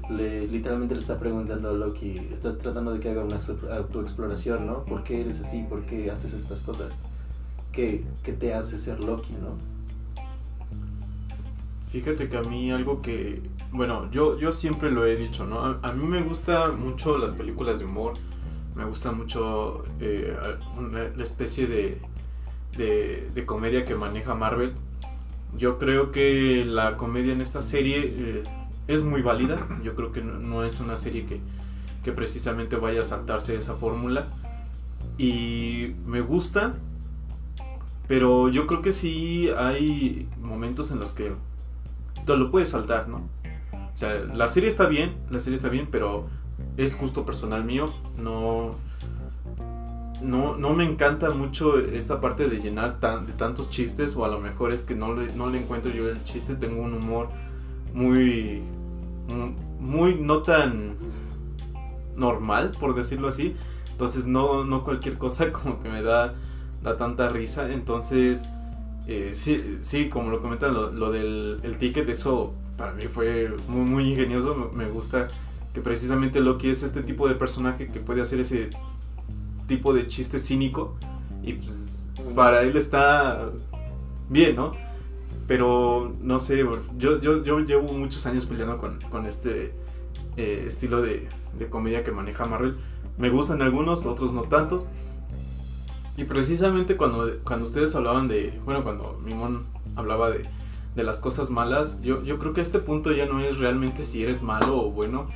le, 0.09 0.47
literalmente 0.47 0.95
le 0.95 1.01
está 1.01 1.19
preguntando 1.19 1.69
a 1.69 1.74
Loki, 1.74 2.12
está 2.31 2.57
tratando 2.57 2.94
de 2.94 3.00
que 3.00 3.09
haga 3.09 3.24
una 3.24 3.39
autoexploración, 3.75 4.68
¿no? 4.68 4.83
¿Por 4.85 5.03
qué 5.03 5.21
eres 5.21 5.39
así? 5.39 5.65
¿Por 5.68 5.85
qué 5.85 6.12
haces 6.12 6.33
estas 6.33 6.62
cosas? 6.62 6.94
¿Qué, 7.71 8.06
qué 8.24 8.34
te 8.34 8.53
hace 8.53 8.77
ser 8.77 9.03
Loki, 9.03 9.34
¿no? 9.34 9.77
Fíjate 11.89 12.27
que 12.27 12.38
a 12.38 12.41
mí 12.41 12.69
algo 12.69 13.01
que, 13.01 13.41
bueno, 13.72 14.12
yo, 14.12 14.38
yo 14.38 14.51
siempre 14.51 14.91
lo 14.91 15.05
he 15.05 15.15
dicho, 15.15 15.46
¿no? 15.46 15.79
A, 15.81 15.91
mí 15.93 16.05
me 16.05 16.22
gustan 16.22 16.79
mucho 16.79 17.17
las 17.17 17.31
películas 17.31 17.79
de 17.79 17.86
humor, 17.86 18.13
me 18.77 18.86
gusta 18.86 19.12
mucho 19.12 19.84
eh, 20.00 20.38
la 20.91 21.24
especie 21.24 21.65
de, 21.65 22.00
de, 22.77 23.46
comedia 23.46 23.86
que 23.86 23.96
maneja 23.96 24.36
Marvel. 24.36 24.74
Yo 25.57 25.79
creo 25.79 26.12
que 26.12 26.63
la 26.63 26.96
comedia 26.96 27.34
en 27.34 27.41
esta 27.41 27.63
serie 27.63 28.03
eh, 28.05 28.43
es 28.88 29.01
muy 29.01 29.24
válida, 29.24 29.57
yo 29.84 29.96
creo 29.96 30.12
que 30.12 30.22
no, 30.22 30.63
es 30.63 30.79
una 30.79 30.96
serie 30.96 31.25
que, 31.25 31.39
que 32.03 32.12
precisamente 32.12 32.75
vaya 32.75 33.01
a 33.01 33.03
saltarse 33.03 33.55
esa 33.55 33.74
fórmula. 33.74 34.27
Y 35.17 35.96
me 36.05 36.22
gusta, 36.22 36.75
pero 38.07 38.50
yo 38.50 38.67
creo 38.67 38.84
que 38.84 38.91
sí 38.91 39.50
hay 39.57 40.29
momentos 40.39 40.91
en 40.91 41.00
los 41.00 41.12
que 41.12 41.31
te 42.27 42.38
lo 42.38 42.51
puedes 42.51 42.69
saltar, 42.69 43.07
¿no? 43.07 43.27
O 43.74 43.98
sea, 43.98 44.13
la 44.19 44.48
serie 44.48 44.69
está 44.69 44.86
bien, 44.86 45.17
la 45.31 45.39
serie 45.39 45.55
está 45.55 45.69
bien, 45.69 45.88
pero 45.89 46.27
es 46.77 46.96
justo 46.96 47.25
personal 47.25 47.63
mío, 47.63 47.91
no, 48.17 48.75
no, 50.22 50.55
no 50.55 50.74
me 50.74 50.86
encanta 50.86 51.31
mucho 51.31 51.79
esta 51.79 52.22
parte 52.22 52.48
de 52.48 52.60
llenar 52.60 53.00
tan, 53.00 53.25
de 53.25 53.34
tantos 53.34 53.69
chistes, 53.69 54.15
o 54.15 54.25
a 54.25 54.29
lo 54.29 54.39
mejor 54.39 54.72
es 54.72 54.84
que 54.84 54.96
no 54.96 55.13
le, 55.13 55.34
no 55.34 55.50
le 55.50 55.60
encuentro 55.60 55.91
yo 55.91 56.10
el 56.10 56.24
chiste, 56.24 56.55
tengo 56.55 56.81
un 56.81 56.93
humor 56.93 57.29
muy, 57.93 58.62
muy 59.79 60.15
no 60.15 60.43
tan 60.43 60.96
normal, 62.15 62.72
por 62.79 62.96
decirlo 62.96 63.27
así, 63.27 63.55
entonces 63.91 64.25
no, 64.25 64.63
no 64.63 64.84
cualquier 64.84 65.17
cosa 65.17 65.51
como 65.51 65.79
que 65.79 65.89
me 65.89 66.01
da, 66.01 66.36
da 66.84 66.98
tanta 66.98 67.29
risa, 67.29 67.72
entonces 67.72 68.48
eh, 69.07 69.29
sí, 69.34 69.79
sí, 69.81 70.10
como 70.10 70.29
lo 70.29 70.41
comentan, 70.41 70.74
lo, 70.74 71.12
del 71.12 71.60
el 71.63 71.77
ticket, 71.77 72.10
eso 72.10 72.53
para 72.77 72.91
mí 72.91 73.07
fue 73.07 73.50
muy, 73.67 73.89
muy 73.89 74.10
ingenioso. 74.10 74.72
Me, 74.74 74.86
gusta 74.86 75.29
que 75.77 75.84
precisamente 75.84 76.39
Loki 76.39 76.72
es 76.72 76.81
este 76.81 77.03
tipo 77.03 77.29
de 77.29 77.36
personaje 77.36 77.91
que 77.91 78.00
puede 78.00 78.19
hacer 78.19 78.39
ese 78.39 78.72
tipo 79.67 79.93
de 79.93 80.07
chiste 80.07 80.39
cínico. 80.39 80.96
Y 81.43 81.53
pues 81.53 82.10
para 82.34 82.63
él 82.63 82.75
está 82.75 83.51
bien, 84.27 84.55
¿no? 84.55 84.72
Pero 85.46 86.15
no 86.19 86.39
sé, 86.39 86.65
yo, 86.98 87.22
yo, 87.22 87.43
yo 87.43 87.60
llevo 87.60 87.93
muchos 87.93 88.25
años 88.25 88.48
peleando 88.48 88.79
con, 88.79 89.00
con 89.12 89.27
este 89.27 89.72
eh, 90.36 90.63
estilo 90.65 91.03
de, 91.03 91.29
de, 91.60 91.69
comedia 91.69 92.01
que 92.01 92.12
maneja 92.12 92.46
Marvel. 92.46 92.75
me 93.19 93.29
gustan 93.29 93.62
algunos, 93.62 94.07
otros 94.07 94.34
no 94.34 94.46
tantos. 94.46 94.88
Y 96.17 96.24
precisamente 96.24 96.98
cuando, 96.98 97.38
cuando 97.43 97.65
ustedes 97.65 97.93
hablaban 97.93 98.27
de, 98.27 98.60
bueno, 98.65 98.84
cuando 98.84 99.22
Mimón 99.24 99.67
hablaba 99.96 100.31
de, 100.31 100.41
de 100.96 101.03
las 101.03 101.19
cosas 101.19 101.51
malas, 101.51 102.01
yo, 102.01 102.24
yo 102.24 102.39
creo 102.39 102.53
que 102.53 102.62
a 102.62 102.63
este 102.63 102.79
punto 102.79 103.12
ya 103.12 103.27
no 103.27 103.41
es 103.41 103.60
realmente 103.60 104.03
si 104.03 104.24
eres 104.24 104.41
malo 104.41 104.81
o 104.81 104.89
bueno. 104.89 105.27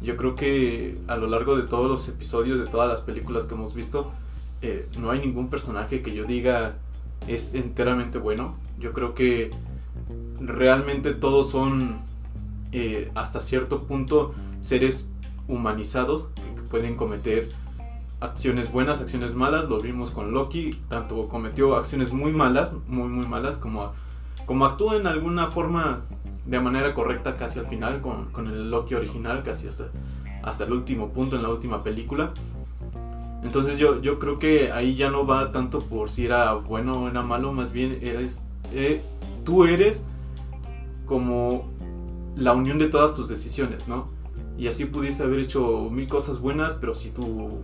Yo 0.00 0.16
creo 0.16 0.34
que 0.36 0.98
a 1.08 1.16
lo 1.16 1.26
largo 1.26 1.56
de 1.56 1.64
todos 1.64 1.90
los 1.90 2.08
episodios, 2.08 2.58
de 2.58 2.66
todas 2.66 2.88
las 2.88 3.00
películas 3.00 3.46
que 3.46 3.54
hemos 3.54 3.74
visto, 3.74 4.10
eh, 4.62 4.88
no 4.98 5.10
hay 5.10 5.20
ningún 5.20 5.50
personaje 5.50 6.02
que 6.02 6.14
yo 6.14 6.24
diga 6.24 6.76
es 7.26 7.50
enteramente 7.54 8.18
bueno. 8.18 8.56
Yo 8.78 8.92
creo 8.92 9.14
que 9.14 9.50
realmente 10.40 11.14
todos 11.14 11.50
son 11.50 12.00
eh, 12.72 13.10
hasta 13.14 13.40
cierto 13.40 13.84
punto 13.84 14.34
seres 14.60 15.10
humanizados 15.48 16.28
que, 16.34 16.62
pueden 16.68 16.96
cometer 16.96 17.48
acciones 18.20 18.70
buenas, 18.70 19.00
acciones 19.00 19.34
malas. 19.34 19.68
Lo 19.70 19.80
vimos 19.80 20.10
con 20.10 20.32
Loki, 20.32 20.70
tanto 20.88 21.28
cometió 21.28 21.76
acciones 21.76 22.12
muy 22.12 22.32
malas, 22.32 22.74
muy 22.86 23.08
muy 23.08 23.26
malas, 23.26 23.56
como, 23.56 23.92
como 24.44 24.66
actuó 24.66 24.94
en 24.94 25.06
alguna 25.06 25.46
forma 25.46 26.02
de 26.48 26.60
manera 26.60 26.94
correcta 26.94 27.36
casi 27.36 27.58
al 27.58 27.66
final 27.66 28.00
con, 28.00 28.32
con 28.32 28.48
el 28.48 28.70
Loki 28.70 28.94
original, 28.94 29.42
casi 29.42 29.68
hasta, 29.68 29.90
hasta 30.42 30.64
el 30.64 30.72
último 30.72 31.10
punto 31.10 31.36
en 31.36 31.42
la 31.42 31.50
última 31.50 31.84
película. 31.84 32.32
Entonces 33.44 33.78
yo, 33.78 34.00
yo 34.00 34.18
creo 34.18 34.38
que 34.38 34.72
ahí 34.72 34.96
ya 34.96 35.10
no 35.10 35.26
va 35.26 35.52
tanto 35.52 35.80
por 35.80 36.08
si 36.08 36.24
era 36.24 36.54
bueno 36.54 37.04
o 37.04 37.08
era 37.08 37.22
malo, 37.22 37.52
más 37.52 37.70
bien 37.70 37.98
eres, 38.02 38.40
eh, 38.72 39.02
tú 39.44 39.64
eres 39.64 40.02
como 41.06 41.68
la 42.34 42.54
unión 42.54 42.78
de 42.78 42.88
todas 42.88 43.14
tus 43.14 43.28
decisiones, 43.28 43.86
¿no? 43.86 44.08
Y 44.56 44.66
así 44.66 44.86
pudiste 44.86 45.22
haber 45.22 45.40
hecho 45.40 45.88
mil 45.90 46.08
cosas 46.08 46.40
buenas, 46.40 46.74
pero 46.74 46.94
si 46.94 47.10
tú 47.10 47.60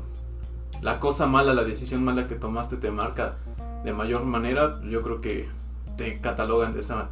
la 0.82 0.98
cosa 0.98 1.26
mala, 1.26 1.54
la 1.54 1.64
decisión 1.64 2.04
mala 2.04 2.28
que 2.28 2.34
tomaste 2.34 2.76
te 2.76 2.90
marca 2.90 3.36
de 3.82 3.92
mayor 3.92 4.24
manera, 4.24 4.80
yo 4.84 5.02
creo 5.02 5.20
que 5.20 5.48
te 5.96 6.20
catalogan 6.20 6.74
de 6.74 6.80
esa, 6.80 7.08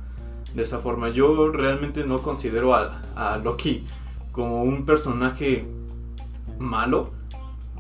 de 0.55 0.63
esa 0.63 0.79
forma. 0.79 1.09
Yo 1.11 1.51
realmente 1.51 2.05
no 2.05 2.23
considero 2.23 2.75
a, 2.75 3.03
a 3.17 3.39
Loki 3.39 3.85
como 4.33 4.63
un 4.63 4.85
personaje 4.85 5.67
malo, 6.59 7.11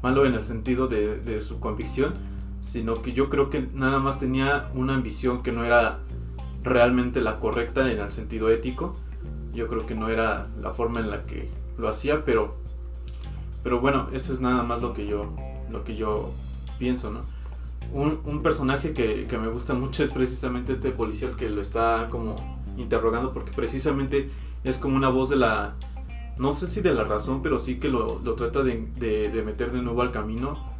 malo 0.02 0.26
en 0.26 0.34
el 0.34 0.42
sentido 0.42 0.86
de, 0.86 1.40
su 1.40 1.60
convicción, 1.60 2.14
sino 2.60 3.02
que 3.02 3.12
yo 3.12 3.28
creo 3.28 3.50
que 3.50 3.66
nada 3.74 3.98
más 3.98 4.18
tenía 4.18 4.70
una 4.74 4.94
ambición 4.94 5.42
que 5.42 5.50
no 5.50 5.64
era 5.64 6.00
realmente 6.62 7.20
la 7.20 7.40
correcta 7.40 7.90
en 7.90 7.98
el 7.98 8.10
sentido 8.10 8.50
ético. 8.50 8.94
Yo 9.54 9.66
creo 9.66 9.86
que 9.86 9.94
no 9.94 10.08
era 10.08 10.48
la 10.60 10.70
forma 10.70 11.00
en 11.00 11.10
la 11.10 11.24
que 11.24 11.48
lo 11.78 11.88
hacía, 11.88 12.24
pero, 12.24 12.56
pero 13.62 13.80
bueno, 13.80 14.08
eso 14.12 14.32
es 14.32 14.40
nada 14.40 14.62
más 14.62 14.82
lo 14.82 14.92
que 14.92 15.06
yo, 15.06 15.34
lo 15.70 15.84
que 15.84 15.96
yo 15.96 16.30
pienso, 16.78 17.10
¿no? 17.10 17.20
Un, 17.92 18.42
personaje 18.42 18.94
que, 18.94 19.26
que, 19.26 19.36
me 19.36 19.48
gusta 19.48 19.74
mucho 19.74 20.02
es 20.02 20.12
precisamente 20.12 20.72
este 20.72 20.92
policía 20.92 21.32
que 21.36 21.50
lo 21.50 21.60
está 21.60 22.08
como 22.10 22.61
interrogando 22.82 23.32
porque 23.32 23.52
precisamente 23.52 24.30
es 24.64 24.78
como 24.78 24.96
una 24.96 25.08
voz 25.08 25.30
de 25.30 25.36
la, 25.36 25.74
no 26.38 26.52
sé 26.52 26.68
si 26.68 26.80
de 26.80 26.94
la 26.94 27.04
razón, 27.04 27.42
pero 27.42 27.58
sí 27.58 27.76
que 27.76 27.88
lo, 27.88 28.20
lo 28.20 28.34
trata 28.34 28.62
de, 28.62 28.86
de, 28.98 29.42
meter 29.42 29.72
de 29.72 29.82
nuevo 29.82 30.02
al 30.02 30.12
camino. 30.12 30.70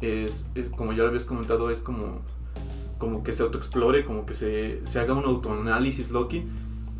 Es, 0.00 0.50
como 0.76 0.92
ya 0.92 1.02
lo 1.02 1.08
habías 1.08 1.24
comentado, 1.24 1.70
es 1.70 1.80
como, 1.80 2.20
como 2.98 3.22
que 3.22 3.32
se 3.32 3.42
autoexplore, 3.42 4.04
como 4.04 4.26
que 4.26 4.34
se, 4.34 4.86
se 4.86 5.00
haga 5.00 5.14
un 5.14 5.24
autoanálisis 5.24 6.10
Loki. 6.10 6.44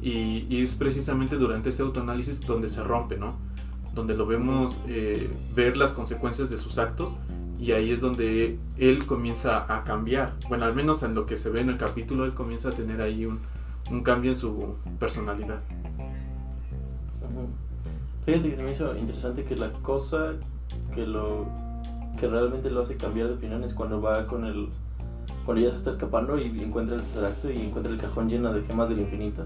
Y, 0.01 0.47
y, 0.49 0.63
es 0.63 0.77
precisamente 0.77 1.37
durante 1.37 1.71
este 1.71 1.83
autoanálisis 1.83 2.41
donde 2.41 2.69
se 2.69 2.85
rompe, 2.85 3.17
¿no? 3.17 3.37
Donde 3.95 4.15
lo 4.15 4.27
vemos 4.27 4.79
eh, 4.87 5.29
ver 5.57 5.77
las 5.77 5.91
consecuencias 5.91 6.51
de 6.51 6.57
sus 6.57 6.79
actos 6.79 7.17
y 7.59 7.73
ahí 7.73 7.91
es 7.91 8.01
donde 8.01 8.59
él 8.79 9.05
comienza 9.07 9.67
a 9.75 9.83
cambiar. 9.83 10.35
Bueno, 10.49 10.65
al 10.65 10.75
menos 10.75 11.03
en 11.03 11.15
lo 11.15 11.27
que 11.27 11.37
se 11.37 11.51
ve 11.51 11.61
en 11.61 11.69
el 11.69 11.79
capítulo, 11.79 12.25
él 12.25 12.33
comienza 12.33 12.69
a 12.69 12.73
tener 12.73 13.01
ahí 13.01 13.27
un, 13.27 13.41
un 13.91 14.03
cambio 14.03 14.33
en 14.33 14.37
su 14.37 14.77
personalidad. 14.99 15.61
Fíjate 18.25 18.51
que 18.51 18.57
se 18.57 18.63
me 18.63 18.71
hizo 18.71 18.97
interesante 18.97 19.45
que 19.45 19.57
la 19.57 19.73
cosa 19.73 20.35
que 20.95 21.07
lo 21.07 21.47
que 22.19 22.27
realmente 22.27 22.71
lo 22.71 22.81
hace 22.81 22.97
cambiar 22.97 23.29
de 23.29 23.35
opinión 23.35 23.65
es 23.65 23.75
cuando 23.75 24.03
va 24.03 24.27
con 24.27 24.45
el 24.45 24.69
cuando 25.45 25.63
ya 25.63 25.71
se 25.71 25.79
está 25.79 25.91
escapando 25.91 26.39
y 26.39 26.63
encuentra 26.63 26.97
el 26.97 27.03
tercer 27.03 27.25
acto 27.25 27.51
y 27.51 27.63
encuentra 27.63 27.91
el 27.91 27.99
cajón 27.99 28.29
lleno 28.29 28.53
de 28.53 28.63
gemas 28.63 28.91
del 28.91 29.01
infinito. 29.01 29.45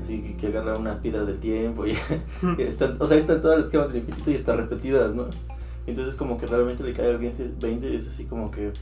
Así 0.00 0.36
que 0.38 0.48
agarra 0.48 0.76
una 0.76 1.00
piedra 1.00 1.24
del 1.24 1.38
tiempo 1.38 1.86
y, 1.86 1.96
están, 2.58 2.96
o 3.00 3.06
sea, 3.06 3.16
están 3.16 3.40
todas 3.40 3.60
las 3.60 3.70
gemas 3.70 3.88
del 3.88 4.02
infinito 4.02 4.30
y 4.30 4.34
están 4.34 4.58
repetidas, 4.58 5.14
¿no? 5.14 5.24
Entonces 5.86 6.16
como 6.16 6.38
que 6.38 6.46
realmente 6.46 6.84
le 6.84 6.92
cae 6.92 7.10
el 7.10 7.18
20, 7.18 7.54
20 7.60 7.88
y 7.88 7.96
es 7.96 8.06
así 8.06 8.24
como 8.26 8.50
que, 8.50 8.72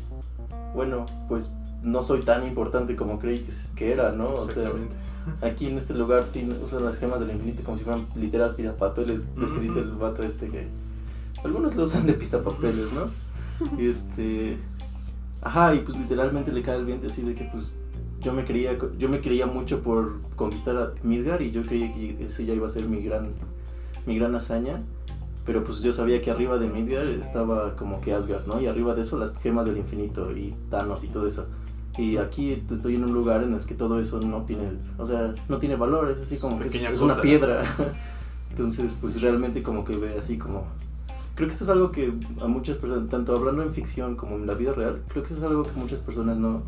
bueno, 0.75 1.07
pues 1.29 1.53
no 1.83 2.03
soy 2.03 2.23
tan 2.23 2.47
importante 2.47 2.97
como 2.97 3.19
creí 3.19 3.47
que, 3.77 3.93
era, 3.93 4.12
¿no? 4.12 4.35
O 4.35 4.47
sea, 4.47 4.71
aquí 5.41 5.67
en 5.67 5.79
este 5.79 5.95
lugar 5.95 6.27
usan 6.65 6.85
las 6.85 6.99
gemas 6.99 7.21
del 7.21 7.31
infinito 7.31 7.62
como 7.65 7.77
si 7.77 7.85
fueran 7.85 8.07
literal 8.17 8.55
papeles 8.79 9.23
Es 9.43 9.53
que 9.53 9.61
dice 9.61 9.81
el 9.81 9.93
vato 9.93 10.23
este 10.23 10.49
que 10.49 10.67
algunos 11.45 11.75
lo 11.75 11.85
usan 11.85 12.07
de 12.07 12.15
papeles 12.15 12.87
¿no? 12.93 13.79
Y 13.79 13.87
este. 13.89 14.57
Ajá, 15.41 15.75
y 15.75 15.81
pues 15.81 15.99
literalmente 15.99 16.53
le 16.53 16.62
cae 16.62 16.77
el 16.77 16.85
viento 16.85 17.09
así 17.09 17.23
de 17.23 17.35
que 17.35 17.45
pues 17.45 17.77
yo 18.21 18.33
me 18.33 18.45
creía, 18.45 18.79
yo 18.99 19.09
me 19.09 19.21
creía 19.21 19.47
mucho 19.47 19.81
por 19.83 20.21
conquistar 20.37 20.77
a 20.77 20.93
Midgar 21.03 21.43
y 21.43 21.51
yo 21.51 21.62
creía 21.62 21.93
que 21.93 22.25
ese 22.25 22.47
ya 22.47 22.55
iba 22.55 22.67
a 22.67 22.71
ser 22.71 22.87
mi 22.87 23.03
gran, 23.03 23.31
mi 24.07 24.17
gran 24.17 24.35
hazaña. 24.35 24.81
Pero 25.45 25.65
pues 25.65 25.83
yo 25.83 25.93
sabía 25.93 26.23
que 26.23 26.31
arriba 26.31 26.57
de 26.59 26.69
Midgar 26.69 27.07
estaba 27.07 27.75
como 27.75 28.01
que 28.01 28.15
Asgard, 28.15 28.47
¿no? 28.47 28.61
Y 28.61 28.69
arriba 28.69 28.95
de 28.95 29.03
eso 29.03 29.19
las 29.19 29.37
gemas 29.39 29.67
del 29.67 29.79
infinito 29.79 30.31
y 30.31 30.55
Thanos 30.71 31.03
y 31.03 31.09
todo 31.09 31.27
eso. 31.27 31.47
Y 31.99 32.16
aquí 32.16 32.62
estoy 32.70 32.94
en 32.94 33.04
un 33.04 33.12
lugar 33.12 33.42
en 33.42 33.52
el 33.52 33.61
que 33.61 33.75
todo 33.75 34.00
eso 34.00 34.18
no 34.20 34.42
tiene, 34.42 34.70
o 34.96 35.04
sea, 35.04 35.34
no 35.49 35.58
tiene 35.58 35.76
valor, 35.76 36.11
es 36.11 36.20
así 36.20 36.38
como 36.38 36.58
que 36.58 36.66
es, 36.66 37.00
una 37.00 37.20
piedra. 37.20 37.64
Entonces, 38.50 38.96
pues 39.00 39.20
realmente 39.20 39.62
como 39.62 39.84
que 39.84 39.96
ve 39.96 40.18
así 40.18 40.38
como... 40.38 40.64
Creo 41.34 41.49
que 41.49 41.54
eso 41.54 41.64
es 41.64 41.70
algo 41.70 41.90
que 41.90 42.12
a 42.40 42.46
muchas 42.46 42.76
personas, 42.76 43.08
tanto 43.08 43.34
hablando 43.34 43.62
en 43.62 43.72
ficción 43.72 44.16
como 44.16 44.37
en 44.37 44.46
la 44.46 44.54
vida 44.54 44.72
real, 44.72 45.02
creo 45.08 45.22
que 45.22 45.32
eso 45.32 45.38
es 45.38 45.42
algo 45.42 45.64
que 45.64 45.72
muchas 45.72 46.00
personas 46.00 46.37
no... 46.37 46.62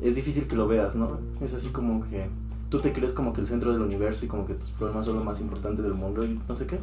Es 0.00 0.14
difícil 0.14 0.46
que 0.46 0.56
lo 0.56 0.68
veas, 0.68 0.96
¿no? 0.96 1.18
Es 1.42 1.54
así 1.54 1.68
como 1.68 2.08
que 2.08 2.26
tú 2.70 2.80
te 2.80 2.92
crees 2.92 3.12
como 3.12 3.32
que 3.32 3.40
el 3.40 3.46
centro 3.46 3.72
del 3.72 3.82
universo 3.82 4.24
y 4.24 4.28
como 4.28 4.46
que 4.46 4.54
tus 4.54 4.70
problemas 4.70 5.06
son 5.06 5.16
lo 5.16 5.24
más 5.24 5.40
importante 5.40 5.82
del 5.82 5.94
mundo 5.94 6.24
y 6.24 6.38
no 6.48 6.56
sé 6.56 6.66
qué. 6.66 6.78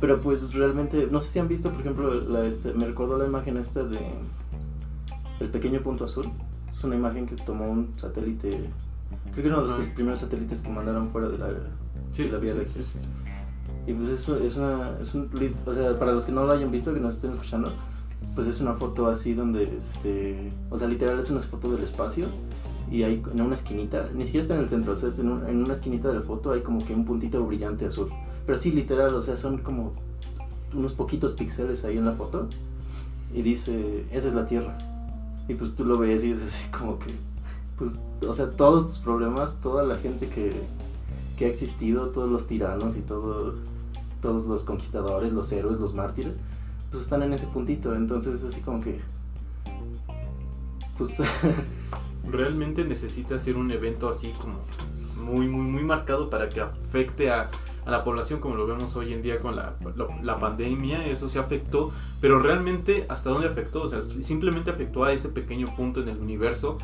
Pero 0.00 0.20
pues 0.20 0.54
realmente, 0.54 1.08
no 1.10 1.20
sé 1.20 1.28
si 1.28 1.38
han 1.38 1.48
visto, 1.48 1.70
por 1.70 1.80
ejemplo, 1.80 2.14
la, 2.14 2.46
este, 2.46 2.72
me 2.72 2.86
recordó 2.86 3.18
la 3.18 3.26
imagen 3.26 3.56
esta 3.56 3.82
de 3.82 3.98
el 5.40 5.48
pequeño 5.48 5.80
punto 5.80 6.04
azul. 6.04 6.30
Es 6.76 6.84
una 6.84 6.96
imagen 6.96 7.26
que 7.26 7.36
tomó 7.36 7.68
un 7.68 7.92
satélite, 7.96 8.70
creo 9.32 9.44
que 9.44 9.48
uno 9.48 9.62
de 9.62 9.78
los 9.78 9.86
primeros 9.88 10.20
satélites 10.20 10.62
que 10.62 10.70
mandaron 10.70 11.10
fuera 11.10 11.28
de 11.28 11.38
la, 11.38 11.48
sí, 12.10 12.24
de 12.24 12.30
la 12.30 12.38
Vía 12.38 12.54
sí, 12.54 12.98
Y 13.86 13.92
pues 13.92 14.08
eso 14.10 14.38
es 14.38 14.56
una, 14.56 14.96
es 15.00 15.14
un, 15.14 15.28
o 15.66 15.74
sea, 15.74 15.98
para 15.98 16.12
los 16.12 16.24
que 16.24 16.32
no 16.32 16.46
lo 16.46 16.52
hayan 16.52 16.70
visto, 16.70 16.94
que 16.94 17.00
nos 17.00 17.16
estén 17.16 17.32
escuchando, 17.32 17.72
pues 18.34 18.46
es 18.46 18.60
una 18.60 18.74
foto 18.74 19.08
así 19.08 19.34
donde, 19.34 19.76
este, 19.76 20.50
o 20.70 20.78
sea, 20.78 20.88
literal 20.88 21.18
es 21.18 21.30
una 21.30 21.40
foto 21.40 21.70
del 21.72 21.82
espacio 21.82 22.28
y 22.90 23.02
hay 23.02 23.22
en 23.32 23.40
una 23.40 23.54
esquinita, 23.54 24.08
ni 24.14 24.24
siquiera 24.24 24.42
está 24.42 24.54
en 24.54 24.60
el 24.60 24.70
centro, 24.70 24.92
o 24.92 24.96
sea, 24.96 25.10
en, 25.18 25.48
en, 25.48 25.64
una 25.64 25.74
esquinita 25.74 26.08
de 26.08 26.14
la 26.14 26.22
foto 26.22 26.52
hay 26.52 26.62
como 26.62 26.84
que 26.84 26.94
un 26.94 27.04
puntito 27.04 27.44
brillante 27.44 27.86
azul. 27.86 28.10
Pero 28.46 28.56
sí, 28.56 28.72
literal, 28.72 29.14
o 29.14 29.22
sea, 29.22 29.36
son 29.36 29.58
como 29.58 29.92
unos 30.74 30.92
poquitos 30.94 31.34
píxeles 31.34 31.84
ahí 31.84 31.98
en 31.98 32.06
la 32.06 32.12
foto 32.12 32.48
y 33.34 33.42
dice, 33.42 34.06
esa 34.10 34.28
es 34.28 34.34
la 34.34 34.46
Tierra. 34.46 34.89
Y 35.50 35.54
pues 35.54 35.74
tú 35.74 35.84
lo 35.84 35.98
ves 35.98 36.24
y 36.24 36.30
es 36.30 36.42
así 36.42 36.70
como 36.70 37.00
que, 37.00 37.12
pues, 37.76 37.98
o 38.24 38.32
sea, 38.32 38.50
todos 38.52 38.84
tus 38.84 38.98
problemas, 39.00 39.60
toda 39.60 39.82
la 39.82 39.96
gente 39.96 40.28
que, 40.28 40.52
que 41.36 41.46
ha 41.46 41.48
existido, 41.48 42.10
todos 42.10 42.30
los 42.30 42.46
tiranos 42.46 42.96
y 42.96 43.00
todo, 43.00 43.56
todos 44.22 44.46
los 44.46 44.62
conquistadores, 44.62 45.32
los 45.32 45.50
héroes, 45.50 45.80
los 45.80 45.92
mártires, 45.92 46.36
pues 46.92 47.02
están 47.02 47.24
en 47.24 47.32
ese 47.32 47.48
puntito. 47.48 47.96
Entonces 47.96 48.36
es 48.36 48.44
así 48.44 48.60
como 48.60 48.80
que, 48.80 49.00
pues... 50.96 51.20
Realmente 52.30 52.84
necesita 52.84 53.38
ser 53.38 53.56
un 53.56 53.72
evento 53.72 54.08
así 54.08 54.32
como 54.40 54.58
muy, 55.24 55.48
muy, 55.48 55.62
muy 55.62 55.82
marcado 55.82 56.30
para 56.30 56.48
que 56.48 56.60
afecte 56.60 57.30
a 57.30 57.50
a 57.90 57.98
la 57.98 58.04
población 58.04 58.38
como 58.38 58.54
lo 58.54 58.66
vemos 58.66 58.94
hoy 58.96 59.12
en 59.12 59.20
día 59.20 59.40
con 59.40 59.56
la, 59.56 59.74
la, 60.22 60.38
pandemia, 60.38 61.06
eso 61.06 61.28
se 61.28 61.40
afectó, 61.40 61.92
pero 62.20 62.38
realmente 62.38 63.04
hasta 63.08 63.30
dónde 63.30 63.48
afectó, 63.48 63.82
o 63.82 63.88
sea, 63.88 64.00
simplemente 64.00 64.70
afectó 64.70 65.04
a 65.04 65.12
ese 65.12 65.28
pequeño 65.28 65.74
punto 65.74 66.00
en 66.00 66.08
el 66.08 66.18
universo 66.18 66.78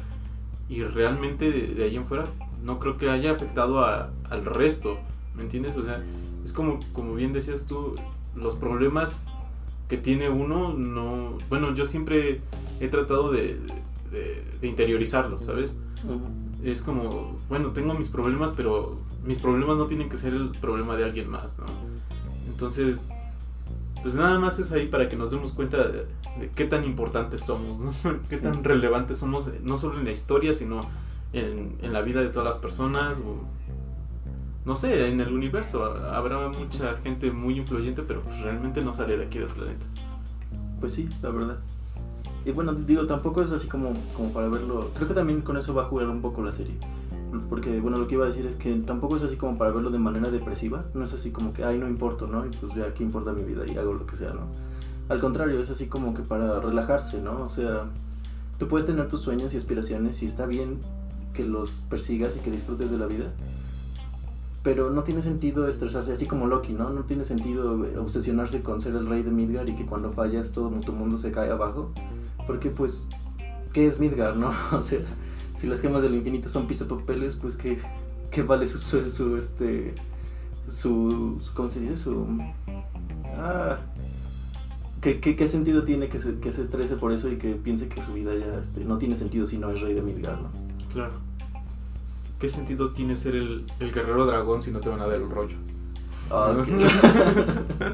y 0.69 0.83
realmente 0.83 1.51
de, 1.51 1.85
ahí 1.85 1.95
en 1.95 2.05
fuera 2.05 2.25
no 2.63 2.81
creo 2.81 2.97
que 2.97 3.09
haya 3.09 3.31
afectado 3.31 3.85
a, 3.85 4.11
al 4.29 4.45
resto, 4.45 4.99
¿me 5.37 5.43
entiendes? 5.43 5.77
O 5.77 5.85
sea, 5.85 6.03
es 6.45 6.53
como, 6.53 6.81
como 6.93 7.15
bien 7.15 7.33
decías 7.33 7.67
tú, 7.67 7.95
los 8.35 8.57
problemas 8.57 9.31
que 9.89 9.97
tiene 9.97 10.29
uno, 10.29 10.73
no, 10.73 11.39
bueno, 11.49 11.73
yo 11.73 11.85
siempre 11.85 12.41
he 12.81 12.89
tratado 12.89 13.31
de, 13.31 13.61
de, 14.11 14.45
de 14.61 14.67
interiorizarlos, 14.67 15.45
¿sabes? 15.45 15.77
Es 16.65 16.83
como, 16.83 17.37
bueno, 17.49 17.69
tengo 17.71 17.95
mis 17.95 18.09
problemas, 18.09 18.51
pero 18.51 18.99
mis 19.27 19.39
problemas 19.41 19.77
no 19.77 19.87
tienen 19.87 20.09
que 20.09 20.17
ser 20.17 20.35
el 20.35 20.51
problema 20.51 20.97
de 20.97 21.05
alguien 21.05 21.29
más, 21.29 21.59
¿no? 21.59 21.67
Entonces, 22.47 23.11
pues 24.03 24.15
nada 24.15 24.39
más 24.39 24.59
es 24.59 24.71
ahí 24.73 24.87
para 24.87 25.09
que 25.09 25.17
nos 25.17 25.31
demos 25.31 25.53
cuenta 25.53 25.89
de, 25.89 26.07
de 26.39 26.51
qué 26.55 26.65
tan 26.65 26.85
importantes 26.85 27.41
somos, 27.41 27.81
¿no? 27.81 27.93
qué 28.29 28.37
tan 28.37 28.63
relevantes 28.63 29.19
somos, 29.19 29.49
eh, 29.49 29.61
no 29.63 29.77
solo 29.77 29.99
en 29.99 30.05
la 30.05 30.13
historia, 30.13 30.53
sino 30.53 30.81
en, 31.33 31.77
en 31.83 31.93
la 31.93 32.03
vida 32.03 32.21
de 32.21 32.29
todas 32.29 32.47
las 32.47 32.59
personas, 32.59 33.19
o, 33.21 33.41
no 34.65 34.75
sé, 34.75 35.09
en 35.09 35.21
el 35.21 35.33
universo. 35.33 35.85
Habrá 35.85 36.49
mucha 36.49 36.95
gente 36.97 37.31
muy 37.31 37.59
influyente, 37.59 38.03
pero 38.03 38.23
pues 38.23 38.41
realmente 38.41 38.83
no 38.83 38.95
sale 38.95 39.17
de 39.17 39.25
aquí 39.25 39.39
del 39.39 39.49
planeta. 39.49 39.87
Pues 40.81 40.93
sí, 40.93 41.09
la 41.23 41.31
verdad. 41.31 41.59
Y 42.45 42.53
bueno, 42.53 42.75
digo, 42.75 43.07
tampoco 43.07 43.43
es 43.43 43.51
así 43.51 43.67
como, 43.67 43.93
como 44.17 44.33
para 44.33 44.49
verlo. 44.49 44.91
Creo 44.95 45.09
que 45.09 45.15
también 45.15 45.41
con 45.41 45.57
eso 45.57 45.75
va 45.75 45.83
a 45.83 45.87
jugar 45.87 46.09
un 46.09 46.21
poco 46.21 46.43
la 46.43 46.53
serie. 46.53 46.75
Porque, 47.49 47.81
bueno, 47.81 47.99
lo 47.99 48.07
que 48.07 48.15
iba 48.15 48.25
a 48.25 48.29
decir 48.29 48.47
es 48.47 48.57
que 48.57 48.75
tampoco 48.77 49.17
es 49.17 49.23
así 49.23 49.37
como 49.37 49.59
para 49.59 49.71
verlo 49.71 49.91
de 49.91 49.99
manera 49.99 50.31
depresiva. 50.31 50.85
No 50.95 51.05
es 51.05 51.13
así 51.13 51.31
como 51.31 51.53
que, 51.53 51.65
ay, 51.65 51.79
no 51.79 51.89
importo, 51.89 52.27
¿no? 52.27 52.47
Y 52.47 52.51
pues 52.51 52.75
ya, 52.75 52.93
¿qué 52.95 53.03
importa 53.03 53.33
mi 53.33 53.45
vida? 53.45 53.65
Y 53.67 53.77
hago 53.77 53.95
lo 53.95 54.07
que 54.07 54.17
sea, 54.17 54.33
¿no? 54.33 54.47
Al 55.09 55.21
contrario, 55.21 55.61
es 55.61 55.71
así 55.71 55.87
como 55.87 56.15
que 56.15 56.23
para 56.23 56.59
relajarse, 56.61 57.21
¿no? 57.21 57.45
O 57.45 57.49
sea, 57.49 57.85
tú 58.59 58.69
puedes 58.69 58.87
tener 58.87 59.09
tus 59.09 59.21
sueños 59.21 59.55
y 59.55 59.57
aspiraciones 59.57 60.23
y 60.23 60.27
está 60.27 60.47
bien 60.47 60.81
que 61.33 61.45
los 61.45 61.85
persigas 61.89 62.37
y 62.37 62.41
que 62.41 62.51
disfrutes 62.51 62.91
de 62.91 62.99
la 62.99 63.07
vida. 63.07 63.33
Pero 64.65 64.91
no 64.91 65.05
tiene 65.05 65.23
sentido 65.23 65.69
estresarse, 65.69 66.13
así 66.13 66.27
como 66.27 66.49
Loki, 66.49 66.73
¿no? 66.73 66.91
No 66.91 67.03
tiene 67.03 67.25
sentido 67.25 67.87
obsesionarse 68.01 68.63
con 68.63 68.81
ser 68.81 68.97
el 68.97 69.07
rey 69.07 69.23
de 69.23 69.31
Midgar 69.31 69.69
y 69.69 69.77
que 69.77 69.87
cuando 69.87 70.11
fallas 70.11 70.51
todo 70.51 70.71
tu 70.81 70.93
mundo 70.93 71.19
se 71.19 71.31
cae 71.31 71.51
abajo. 71.51 71.93
Porque 72.49 72.71
pues, 72.71 73.09
¿qué 73.73 73.87
es 73.87 74.01
Midgar, 74.01 74.37
no? 74.37 74.53
O 74.73 74.83
sea, 74.83 75.01
si 75.57 75.67
las 75.67 75.81
gemas 75.81 76.03
del 76.03 76.15
infinito 76.15 76.49
son 76.49 76.67
pisapapeles, 76.67 77.37
pues 77.37 77.57
¿qué, 77.57 77.79
qué 78.31 78.43
vale 78.43 78.67
su, 78.69 78.79
su, 78.79 79.09
su, 79.11 79.37
este, 79.37 79.95
su, 80.69 81.39
su- 81.43 81.55
¿cómo 81.55 81.69
se 81.69 81.81
dice? 81.81 81.97
Su... 81.97 82.27
Ah, 83.39 83.79
¿qué, 85.01 85.21
qué, 85.21 85.37
qué 85.37 85.49
sentido 85.49 85.85
tiene 85.85 86.09
que 86.09 86.21
se, 86.21 86.39
que 86.39 86.53
se 86.53 86.63
estrese 86.63 86.97
por 86.97 87.13
eso 87.13 87.31
y 87.31 87.39
que 87.39 87.55
piense 87.55 87.89
que 87.89 88.01
su 88.03 88.13
vida 88.15 88.35
ya 88.35 88.61
este, 88.63 88.85
no 88.85 88.99
tiene 88.99 89.17
sentido 89.17 89.47
si 89.47 89.59
no 89.59 89.71
es 89.71 89.81
rey 89.81 89.95
de 89.95 90.03
Midgar, 90.03 90.41
¿no? 90.41 90.49
Claro. 90.93 91.13
¿Qué 92.39 92.49
sentido 92.49 92.93
tiene 92.93 93.17
ser 93.17 93.35
el, 93.35 93.65
el 93.81 93.93
guerrero 93.93 94.27
dragón 94.27 94.61
si 94.61 94.71
no 94.71 94.81
te 94.81 94.91
van 94.91 95.01
a 95.01 95.07
dar 95.07 95.17
el 95.17 95.31
rollo? 95.31 95.57
Ah, 96.31 96.55
ok. 96.59 96.67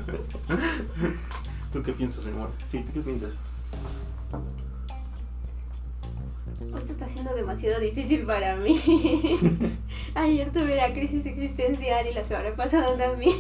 ¿Tú 1.73 1.83
qué 1.83 1.93
piensas, 1.93 2.25
mi 2.25 2.33
amor? 2.33 2.51
sí, 2.69 2.83
¿tú 2.85 2.93
qué 2.93 3.01
piensas? 3.01 3.35
Esto 6.77 6.93
está 6.93 7.09
siendo 7.09 7.35
demasiado 7.35 7.81
difícil 7.81 8.25
para 8.25 8.57
mí. 8.57 8.81
Ayer 10.15 10.51
tuve 10.53 10.77
la 10.77 10.93
crisis 10.93 11.27
existencial 11.27 12.07
y 12.07 12.15
la 12.15 12.25
semana 12.25 12.55
pasada 12.57 12.97
también. 12.97 13.37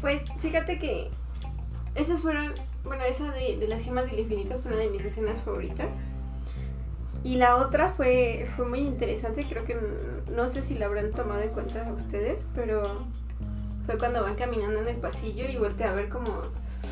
Pues 0.00 0.22
fíjate 0.40 0.78
que 0.78 1.10
esas 1.94 2.22
fueron, 2.22 2.54
bueno, 2.84 3.04
esa 3.04 3.32
de, 3.32 3.58
de 3.58 3.68
las 3.68 3.82
gemas 3.82 4.10
del 4.10 4.20
infinito 4.20 4.58
fue 4.62 4.72
una 4.72 4.80
de 4.80 4.88
mis 4.88 5.04
escenas 5.04 5.42
favoritas. 5.42 5.90
Y 7.22 7.36
la 7.36 7.56
otra 7.56 7.92
fue, 7.92 8.48
fue 8.56 8.66
muy 8.66 8.80
interesante, 8.80 9.46
creo 9.46 9.64
que 9.64 9.76
no 10.34 10.48
sé 10.48 10.62
si 10.62 10.74
la 10.74 10.86
habrán 10.86 11.10
tomado 11.10 11.42
en 11.42 11.50
cuenta 11.50 11.92
ustedes, 11.92 12.46
pero 12.54 13.04
fue 13.84 13.98
cuando 13.98 14.22
van 14.22 14.36
caminando 14.36 14.80
en 14.80 14.88
el 14.88 14.96
pasillo 14.96 15.46
y 15.46 15.56
voltea 15.56 15.90
a 15.90 15.94
ver 15.94 16.08
como 16.08 16.30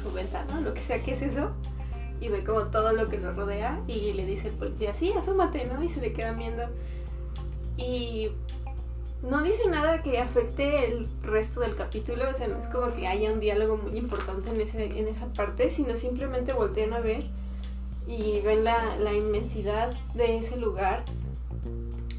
su 0.09 0.15
ventana, 0.15 0.61
lo 0.61 0.75
que 0.75 0.81
sea 0.81 1.03
que 1.03 1.13
es 1.13 1.23
eso, 1.23 1.51
y 2.21 2.29
ve 2.29 2.45
como 2.45 2.65
todo 2.65 2.93
lo 2.93 3.09
que 3.09 3.19
lo 3.19 3.33
rodea 3.33 3.81
y 3.87 4.13
le 4.13 4.25
dice 4.25 4.49
el 4.49 4.55
policía, 4.55 4.95
sí, 4.95 5.13
asómate, 5.13 5.67
¿no? 5.67 5.83
Y 5.83 5.89
se 5.89 6.01
le 6.01 6.13
quedan 6.13 6.39
viendo. 6.39 6.65
Y 7.77 8.31
no 9.23 9.43
dice 9.43 9.69
nada 9.69 10.03
que 10.03 10.19
afecte 10.19 10.87
el 10.87 11.09
resto 11.23 11.61
del 11.61 11.77
capítulo, 11.77 12.25
o 12.29 12.35
sea, 12.35 12.49
no 12.49 12.59
es 12.59 12.67
como 12.67 12.93
que 12.93 13.07
haya 13.07 13.33
un 13.33 13.41
diálogo 13.41 13.77
muy 13.77 13.97
importante 13.97 14.51
en, 14.51 14.61
ese, 14.61 14.99
en 14.99 15.07
esa 15.07 15.33
parte, 15.33 15.71
sino 15.71 15.95
simplemente 15.97 16.53
voltean 16.53 16.93
a 16.93 17.01
ver 17.01 17.25
y 18.07 18.41
ven 18.41 18.65
la, 18.65 18.97
la 18.97 19.13
inmensidad 19.13 19.93
de 20.15 20.39
ese 20.39 20.57
lugar, 20.57 21.05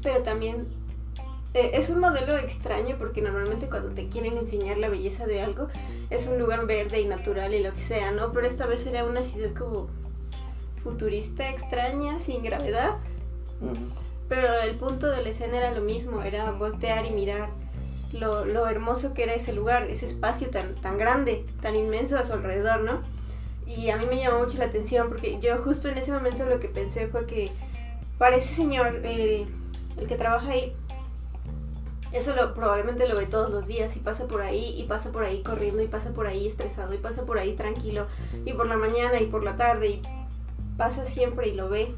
pero 0.02 0.22
también 0.22 0.66
eh, 1.52 1.72
es 1.74 1.90
un 1.90 1.98
modelo 1.98 2.36
extraño 2.36 2.96
porque 2.98 3.22
normalmente 3.22 3.68
cuando 3.68 3.90
te 3.90 4.08
quieren 4.08 4.36
enseñar 4.36 4.78
la 4.78 4.88
belleza 4.88 5.26
de 5.26 5.42
algo 5.42 5.68
es 6.08 6.26
un 6.26 6.38
lugar 6.38 6.66
verde 6.66 7.00
y 7.00 7.06
natural 7.06 7.54
y 7.54 7.62
lo 7.62 7.72
que 7.72 7.80
sea, 7.80 8.12
¿no? 8.12 8.32
Pero 8.32 8.46
esta 8.46 8.66
vez 8.66 8.86
era 8.86 9.04
una 9.04 9.22
ciudad 9.22 9.52
como 9.54 9.88
futurista, 10.82 11.48
extraña, 11.50 12.18
sin 12.20 12.42
gravedad. 12.42 12.96
Pero 14.28 14.60
el 14.62 14.76
punto 14.76 15.10
de 15.10 15.22
la 15.22 15.28
escena 15.30 15.58
era 15.58 15.72
lo 15.72 15.80
mismo, 15.80 16.22
era 16.22 16.52
voltear 16.52 17.04
y 17.04 17.10
mirar 17.10 17.50
lo, 18.12 18.44
lo 18.44 18.68
hermoso 18.68 19.12
que 19.12 19.24
era 19.24 19.34
ese 19.34 19.52
lugar, 19.52 19.84
ese 19.84 20.06
espacio 20.06 20.50
tan, 20.50 20.76
tan 20.76 20.98
grande, 20.98 21.44
tan 21.60 21.74
inmenso 21.74 22.16
a 22.16 22.24
su 22.24 22.32
alrededor, 22.32 22.82
¿no? 22.82 23.02
Y 23.66 23.90
a 23.90 23.96
mí 23.96 24.06
me 24.06 24.18
llamó 24.18 24.40
mucho 24.40 24.58
la 24.58 24.66
atención 24.66 25.08
porque 25.08 25.38
yo 25.40 25.58
justo 25.58 25.88
en 25.88 25.98
ese 25.98 26.12
momento 26.12 26.46
lo 26.46 26.60
que 26.60 26.68
pensé 26.68 27.08
fue 27.08 27.26
que 27.26 27.50
para 28.18 28.36
ese 28.36 28.54
señor, 28.54 29.00
eh, 29.04 29.46
el 29.96 30.06
que 30.06 30.16
trabaja 30.16 30.52
ahí, 30.52 30.74
eso 32.12 32.34
lo, 32.34 32.54
probablemente 32.54 33.08
lo 33.08 33.16
ve 33.16 33.26
todos 33.26 33.50
los 33.50 33.66
días 33.66 33.96
y 33.96 34.00
pasa 34.00 34.26
por 34.26 34.40
ahí 34.40 34.74
y 34.76 34.84
pasa 34.84 35.12
por 35.12 35.24
ahí 35.24 35.42
corriendo 35.42 35.82
y 35.82 35.86
pasa 35.86 36.10
por 36.10 36.26
ahí 36.26 36.48
estresado 36.48 36.92
y 36.94 36.98
pasa 36.98 37.24
por 37.24 37.38
ahí 37.38 37.54
tranquilo 37.54 38.06
y 38.44 38.52
por 38.52 38.66
la 38.66 38.76
mañana 38.76 39.20
y 39.20 39.26
por 39.26 39.44
la 39.44 39.56
tarde 39.56 39.88
y 39.88 40.02
pasa 40.76 41.06
siempre 41.06 41.48
y 41.48 41.54
lo 41.54 41.68
ve 41.68 41.94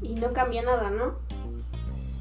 y 0.00 0.14
no 0.14 0.32
cambia 0.32 0.62
nada, 0.62 0.90
¿no? 0.90 1.14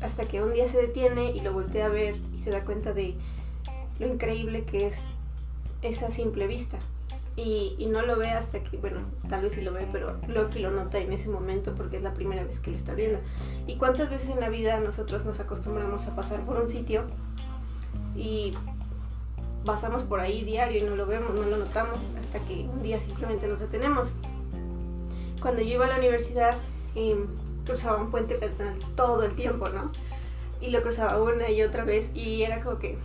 Hasta 0.02 0.28
que 0.28 0.44
un 0.44 0.54
día 0.54 0.68
se 0.68 0.82
detiene 0.82 1.32
y 1.32 1.42
lo 1.42 1.54
voltea 1.54 1.86
a 1.86 1.90
ver 1.90 2.16
y 2.36 2.42
se 2.42 2.52
da 2.52 2.66
cuenta 2.66 2.94
de 2.94 3.16
lo 4.00 4.08
increíble 4.08 4.64
que 4.66 4.88
es 4.88 5.02
esa 5.82 6.12
simple 6.12 6.48
vista. 6.48 6.78
Y, 7.40 7.76
y 7.78 7.86
no 7.86 8.02
lo 8.02 8.18
ve 8.18 8.30
hasta 8.32 8.62
que, 8.64 8.76
bueno, 8.76 9.00
tal 9.30 9.44
vez 9.44 9.54
sí 9.54 9.62
lo 9.62 9.72
ve, 9.72 9.88
pero 9.94 10.20
Loki 10.28 10.60
lo 10.60 10.72
nota 10.72 10.98
en 10.98 11.14
ese 11.14 11.30
momento 11.30 11.74
porque 11.74 11.96
es 11.96 12.04
la 12.04 12.14
primera 12.14 12.44
vez 12.44 12.60
que 12.60 12.70
lo 12.70 12.76
está 12.76 12.94
viendo. 12.96 13.20
¿Y 13.66 13.78
cuántas 13.78 14.10
veces 14.10 14.32
en 14.32 14.42
la 14.42 14.50
vida 14.50 14.78
nosotros 14.82 15.24
nos 15.24 15.40
acostumbramos 15.40 16.06
a 16.08 16.16
pasar 16.18 16.42
por 16.42 16.60
un 16.60 16.70
sitio 16.70 17.04
y 18.14 18.54
pasamos 19.64 20.04
por 20.04 20.20
ahí 20.20 20.44
diario 20.44 20.80
y 20.80 20.82
no 20.82 20.98
lo 20.98 21.06
vemos, 21.06 21.34
no 21.34 21.44
lo 21.44 21.58
notamos 21.58 22.00
hasta 22.20 22.40
que 22.46 22.66
un 22.66 22.82
día 22.82 23.00
simplemente 23.00 23.48
nos 23.48 23.60
detenemos? 23.60 24.10
Cuando 25.42 25.62
yo 25.62 25.76
iba 25.76 25.86
a 25.86 25.90
la 25.90 25.98
universidad, 25.98 26.56
eh, 26.96 27.16
cruzaba 27.66 28.02
un 28.02 28.12
puente 28.12 28.36
peatonal 28.36 28.76
todo 28.96 29.24
el 29.24 29.34
tiempo, 29.36 29.70
¿no? 29.70 29.92
Y 30.60 30.72
lo 30.72 30.82
cruzaba 30.82 31.22
una 31.22 31.50
y 31.50 31.62
otra 31.64 31.86
vez 31.86 32.10
y 32.14 32.44
era 32.44 32.62
como 32.62 32.80
que, 32.80 32.98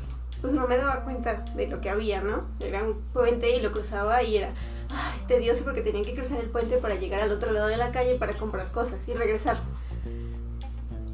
pues 0.44 0.52
no 0.52 0.68
me 0.68 0.76
daba 0.76 1.04
cuenta 1.04 1.42
de 1.56 1.68
lo 1.68 1.80
que 1.80 1.88
había, 1.88 2.20
¿no? 2.20 2.44
Era 2.60 2.82
un 2.82 3.00
puente 3.14 3.56
y 3.56 3.62
lo 3.62 3.72
cruzaba 3.72 4.22
y 4.22 4.36
era 4.36 4.50
ay, 4.90 5.20
tedioso 5.26 5.64
porque 5.64 5.80
tenía 5.80 6.04
que 6.04 6.12
cruzar 6.12 6.38
el 6.38 6.50
puente 6.50 6.76
para 6.76 6.96
llegar 6.96 7.22
al 7.22 7.32
otro 7.32 7.50
lado 7.50 7.68
de 7.68 7.78
la 7.78 7.92
calle 7.92 8.16
para 8.16 8.34
comprar 8.36 8.70
cosas 8.70 9.08
y 9.08 9.14
regresar. 9.14 9.56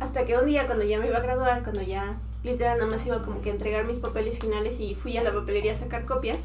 Hasta 0.00 0.24
que 0.24 0.36
un 0.36 0.46
día 0.46 0.66
cuando 0.66 0.84
ya 0.84 0.98
me 0.98 1.06
iba 1.06 1.18
a 1.18 1.20
graduar, 1.20 1.62
cuando 1.62 1.80
ya 1.80 2.18
literal 2.42 2.78
nada 2.78 2.90
más 2.90 3.06
iba 3.06 3.22
como 3.22 3.40
que 3.40 3.50
a 3.50 3.52
entregar 3.52 3.84
mis 3.84 4.00
papeles 4.00 4.36
finales 4.36 4.80
y 4.80 4.96
fui 4.96 5.16
a 5.16 5.22
la 5.22 5.32
papelería 5.32 5.74
a 5.74 5.76
sacar 5.76 6.06
copias, 6.06 6.40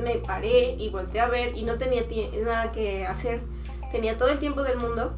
me 0.00 0.14
paré 0.14 0.76
y 0.78 0.90
volteé 0.90 1.18
a 1.18 1.26
ver 1.26 1.56
y 1.58 1.64
no 1.64 1.74
tenía 1.74 2.04
nada 2.44 2.70
que 2.70 3.04
hacer. 3.04 3.40
Tenía 3.90 4.16
todo 4.16 4.28
el 4.28 4.38
tiempo 4.38 4.62
del 4.62 4.78
mundo 4.78 5.16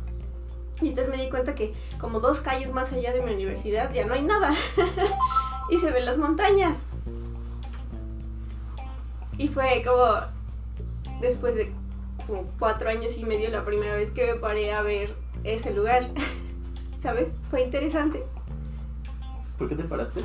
y 0.81 0.88
entonces 0.88 1.14
me 1.14 1.22
di 1.22 1.29
cuenta 1.29 1.55
que 1.55 1.74
como 2.01 2.20
dos 2.20 2.40
calles 2.40 2.72
más 2.72 2.94
allá 2.94 3.12
de 3.12 3.20
mi 3.20 3.35
universidad 3.35 3.92
ya 3.92 4.07
no 4.07 4.14
hay 4.14 4.22
nada. 4.22 4.55
y 5.68 5.78
se 5.78 5.90
ven 5.90 6.04
las 6.04 6.18
montañas. 6.18 6.76
Y 9.37 9.48
fue 9.48 9.85
como 9.87 10.20
después 11.20 11.54
de 11.54 11.72
como 12.26 12.44
cuatro 12.59 12.90
años 12.90 13.16
y 13.16 13.24
medio 13.24 13.48
la 13.50 13.64
primera 13.64 13.94
vez 13.94 14.11
que 14.11 14.35
me 14.35 14.38
paré 14.38 14.72
a 14.72 14.83
ver 14.83 15.14
ese 15.44 15.72
lugar. 15.72 16.11
¿Sabes? 17.00 17.28
Fue 17.48 17.62
interesante. 17.62 18.24
¿Por 19.57 19.68
qué 19.68 19.76
te 19.76 19.85
paraste? 19.85 20.20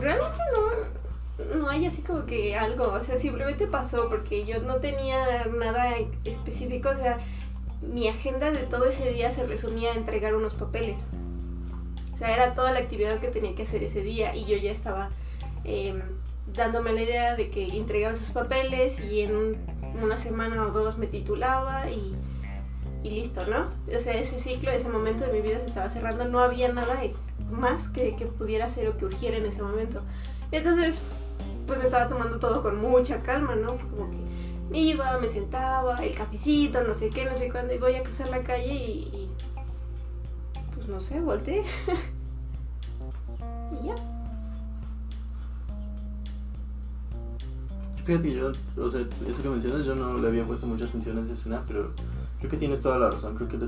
Realmente 0.00 0.38
no, 0.54 1.56
no 1.56 1.68
hay 1.68 1.86
así 1.86 2.02
como 2.02 2.24
que 2.24 2.56
algo, 2.56 2.88
o 2.92 3.00
sea, 3.00 3.18
simplemente 3.18 3.66
pasó 3.66 4.08
porque 4.08 4.46
yo 4.46 4.60
no 4.60 4.76
tenía 4.76 5.44
nada 5.46 5.94
específico, 6.24 6.88
o 6.90 6.94
sea, 6.94 7.18
mi 7.82 8.08
agenda 8.08 8.50
de 8.50 8.64
todo 8.64 8.86
ese 8.86 9.12
día 9.12 9.32
se 9.32 9.46
resumía 9.46 9.92
a 9.92 9.96
entregar 9.96 10.34
unos 10.34 10.54
papeles. 10.54 11.06
Sea, 12.20 12.34
era 12.34 12.54
toda 12.54 12.70
la 12.72 12.78
actividad 12.80 13.18
que 13.18 13.28
tenía 13.28 13.54
que 13.54 13.62
hacer 13.64 13.82
ese 13.82 14.02
día 14.02 14.36
y 14.36 14.44
yo 14.44 14.56
ya 14.58 14.70
estaba 14.72 15.10
eh, 15.64 16.00
dándome 16.54 16.92
la 16.92 17.02
idea 17.02 17.34
de 17.36 17.50
que 17.50 17.66
entregaba 17.76 18.14
esos 18.14 18.30
papeles 18.30 19.00
y 19.00 19.22
en 19.22 19.34
un- 19.36 19.56
una 20.02 20.16
semana 20.18 20.66
o 20.66 20.70
dos 20.70 20.96
me 20.98 21.06
titulaba 21.06 21.90
y, 21.90 22.14
y 23.02 23.10
listo, 23.10 23.46
¿no? 23.46 23.68
O 23.88 24.00
sea, 24.00 24.14
ese 24.14 24.38
ciclo, 24.38 24.70
ese 24.70 24.88
momento 24.88 25.26
de 25.26 25.32
mi 25.32 25.40
vida 25.40 25.58
se 25.58 25.66
estaba 25.66 25.88
cerrando, 25.90 26.24
no 26.26 26.40
había 26.40 26.70
nada 26.72 26.94
más 27.50 27.88
que, 27.88 28.14
que 28.16 28.26
pudiera 28.26 28.66
hacer 28.66 28.86
o 28.88 28.96
que 28.96 29.06
urgiera 29.06 29.36
en 29.38 29.46
ese 29.46 29.62
momento. 29.62 30.02
Entonces, 30.52 30.98
pues 31.66 31.78
me 31.78 31.84
estaba 31.86 32.08
tomando 32.08 32.38
todo 32.38 32.62
con 32.62 32.80
mucha 32.80 33.22
calma, 33.22 33.54
¿no? 33.56 33.76
Como 33.78 34.10
que 34.10 34.78
iba, 34.78 35.18
me 35.18 35.28
sentaba, 35.28 35.96
el 36.04 36.14
cafecito, 36.14 36.82
no 36.82 36.92
sé 36.94 37.08
qué, 37.10 37.24
no 37.24 37.34
sé 37.36 37.50
cuándo, 37.50 37.72
y 37.74 37.78
voy 37.78 37.94
a 37.94 38.02
cruzar 38.02 38.28
la 38.28 38.42
calle 38.42 38.72
y, 38.74 39.10
pues 39.12 39.29
no 40.90 41.00
sé, 41.00 41.20
volteé. 41.20 41.62
y 43.80 43.86
ya. 43.86 43.94
Fíjate 48.04 48.28
que 48.28 48.34
yo, 48.34 48.52
o 48.76 48.88
sea, 48.88 49.06
eso 49.28 49.42
que 49.42 49.48
mencionas, 49.48 49.84
yo 49.84 49.94
no 49.94 50.18
le 50.18 50.28
había 50.28 50.44
puesto 50.44 50.66
mucha 50.66 50.86
atención 50.86 51.18
a 51.18 51.22
esa 51.22 51.32
escena, 51.32 51.62
pero 51.66 51.92
creo 52.38 52.50
que 52.50 52.56
tienes 52.56 52.80
toda 52.80 52.98
la 52.98 53.10
razón. 53.10 53.36
Creo 53.36 53.48
que 53.48 53.58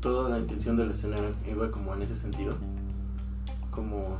toda 0.00 0.28
la 0.28 0.38
intención 0.38 0.76
de 0.76 0.86
la 0.86 0.92
escena 0.92 1.16
iba 1.50 1.70
como 1.70 1.94
en 1.94 2.02
ese 2.02 2.16
sentido. 2.16 2.54
Como 3.70 4.18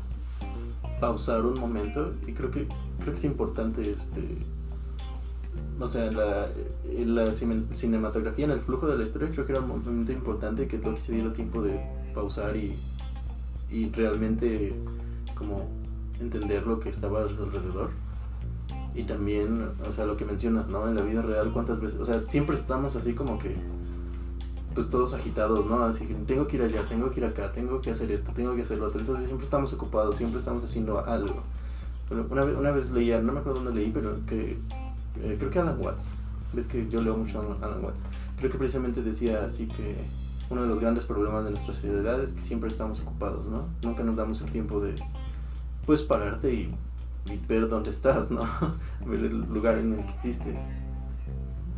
pausar 1.00 1.44
un 1.44 1.58
momento 1.60 2.14
y 2.26 2.32
creo 2.32 2.50
que 2.50 2.66
creo 2.98 3.12
que 3.12 3.18
es 3.18 3.24
importante 3.24 3.88
este 3.88 4.38
o 5.80 5.86
sea, 5.86 6.10
la, 6.10 6.48
cinematografía 7.72 8.46
en 8.46 8.50
el 8.50 8.60
flujo 8.60 8.88
de 8.88 8.98
la 8.98 9.04
historia 9.04 9.30
creo 9.30 9.46
que 9.46 9.52
era 9.52 9.60
un 9.60 9.68
momento 9.68 10.10
importante 10.10 10.66
que 10.66 10.78
Loki 10.78 11.00
se 11.00 11.12
diera 11.12 11.32
tiempo 11.32 11.62
de 11.62 11.80
pausar 12.18 12.56
y, 12.56 12.76
y 13.70 13.90
realmente 13.90 14.74
como 15.36 15.68
entender 16.20 16.66
lo 16.66 16.80
que 16.80 16.88
estaba 16.88 17.22
alrededor 17.22 17.90
y 18.92 19.04
también, 19.04 19.68
o 19.88 19.92
sea, 19.92 20.06
lo 20.06 20.16
que 20.16 20.24
mencionas, 20.24 20.66
¿no? 20.66 20.88
En 20.88 20.96
la 20.96 21.02
vida 21.02 21.22
real, 21.22 21.52
¿cuántas 21.52 21.80
veces? 21.80 22.00
O 22.00 22.04
sea, 22.04 22.20
siempre 22.26 22.56
estamos 22.56 22.96
así 22.96 23.14
como 23.14 23.38
que, 23.38 23.54
pues 24.74 24.90
todos 24.90 25.14
agitados, 25.14 25.66
¿no? 25.66 25.84
Así 25.84 26.04
que 26.06 26.14
tengo 26.14 26.48
que 26.48 26.56
ir 26.56 26.62
allá, 26.62 26.82
tengo 26.88 27.08
que 27.12 27.20
ir 27.20 27.26
acá, 27.26 27.52
tengo 27.52 27.80
que 27.80 27.92
hacer 27.92 28.10
esto, 28.10 28.32
tengo 28.34 28.56
que 28.56 28.62
hacer 28.62 28.78
lo 28.78 28.86
otro. 28.86 28.98
Entonces 28.98 29.26
siempre 29.26 29.44
estamos 29.44 29.72
ocupados, 29.72 30.16
siempre 30.16 30.40
estamos 30.40 30.64
haciendo 30.64 30.98
algo. 31.06 31.44
Pero 32.08 32.26
una, 32.28 32.44
vez, 32.44 32.58
una 32.58 32.72
vez 32.72 32.90
leía, 32.90 33.20
no 33.20 33.32
me 33.32 33.38
acuerdo 33.38 33.60
dónde 33.62 33.80
leí, 33.80 33.92
pero 33.92 34.16
que 34.26 34.58
eh, 35.22 35.36
creo 35.38 35.50
que 35.50 35.60
Alan 35.60 35.78
Watts, 35.80 36.10
ves 36.52 36.66
que 36.66 36.88
yo 36.88 37.00
leo 37.00 37.16
mucho 37.16 37.40
a 37.40 37.64
Alan 37.64 37.84
Watts, 37.84 38.02
creo 38.38 38.50
que 38.50 38.58
precisamente 38.58 39.02
decía 39.02 39.44
así 39.44 39.68
que 39.68 39.94
uno 40.50 40.62
de 40.62 40.68
los 40.68 40.80
grandes 40.80 41.04
problemas 41.04 41.44
de 41.44 41.50
nuestra 41.50 41.74
sociedad 41.74 42.22
es 42.22 42.32
que 42.32 42.42
siempre 42.42 42.68
estamos 42.68 43.00
ocupados, 43.00 43.46
¿no? 43.46 43.68
Nunca 43.82 44.02
nos 44.02 44.16
damos 44.16 44.40
el 44.40 44.50
tiempo 44.50 44.80
de, 44.80 44.94
pues, 45.86 46.02
pararte 46.02 46.52
y 46.52 46.74
y 47.30 47.38
ver 47.46 47.68
dónde 47.68 47.90
estás, 47.90 48.30
¿no? 48.30 48.42
ver 49.06 49.20
el 49.20 49.40
lugar 49.52 49.78
en 49.78 49.94
el 49.94 50.04
que 50.04 50.12
existes. 50.12 50.56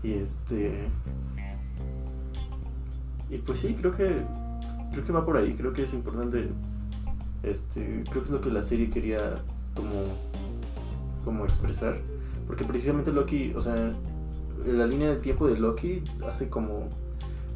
Y 0.03 0.13
este. 0.13 0.89
Y 3.29 3.39
pues 3.39 3.61
sí, 3.61 3.75
creo 3.75 3.95
que. 3.97 4.23
Creo 4.93 5.05
que 5.05 5.13
va 5.13 5.25
por 5.25 5.37
ahí, 5.37 5.55
creo 5.55 5.73
que 5.73 5.85
es 5.85 5.95
importante. 5.95 6.49
Este. 7.43 8.03
Creo 8.11 8.23
que 8.23 8.27
es 8.27 8.31
lo 8.31 8.41
que 8.41 8.51
la 8.51 8.63
serie 8.63 8.91
quería 8.91 9.43
como. 9.75 10.07
como 11.25 11.45
expresar. 11.45 11.99
Porque 12.47 12.65
precisamente 12.65 13.13
Loki, 13.13 13.53
o 13.55 13.61
sea, 13.61 13.95
la 14.67 14.87
línea 14.87 15.11
de 15.11 15.17
tiempo 15.17 15.47
de 15.47 15.59
Loki 15.59 16.03
hace 16.29 16.49
como. 16.49 16.89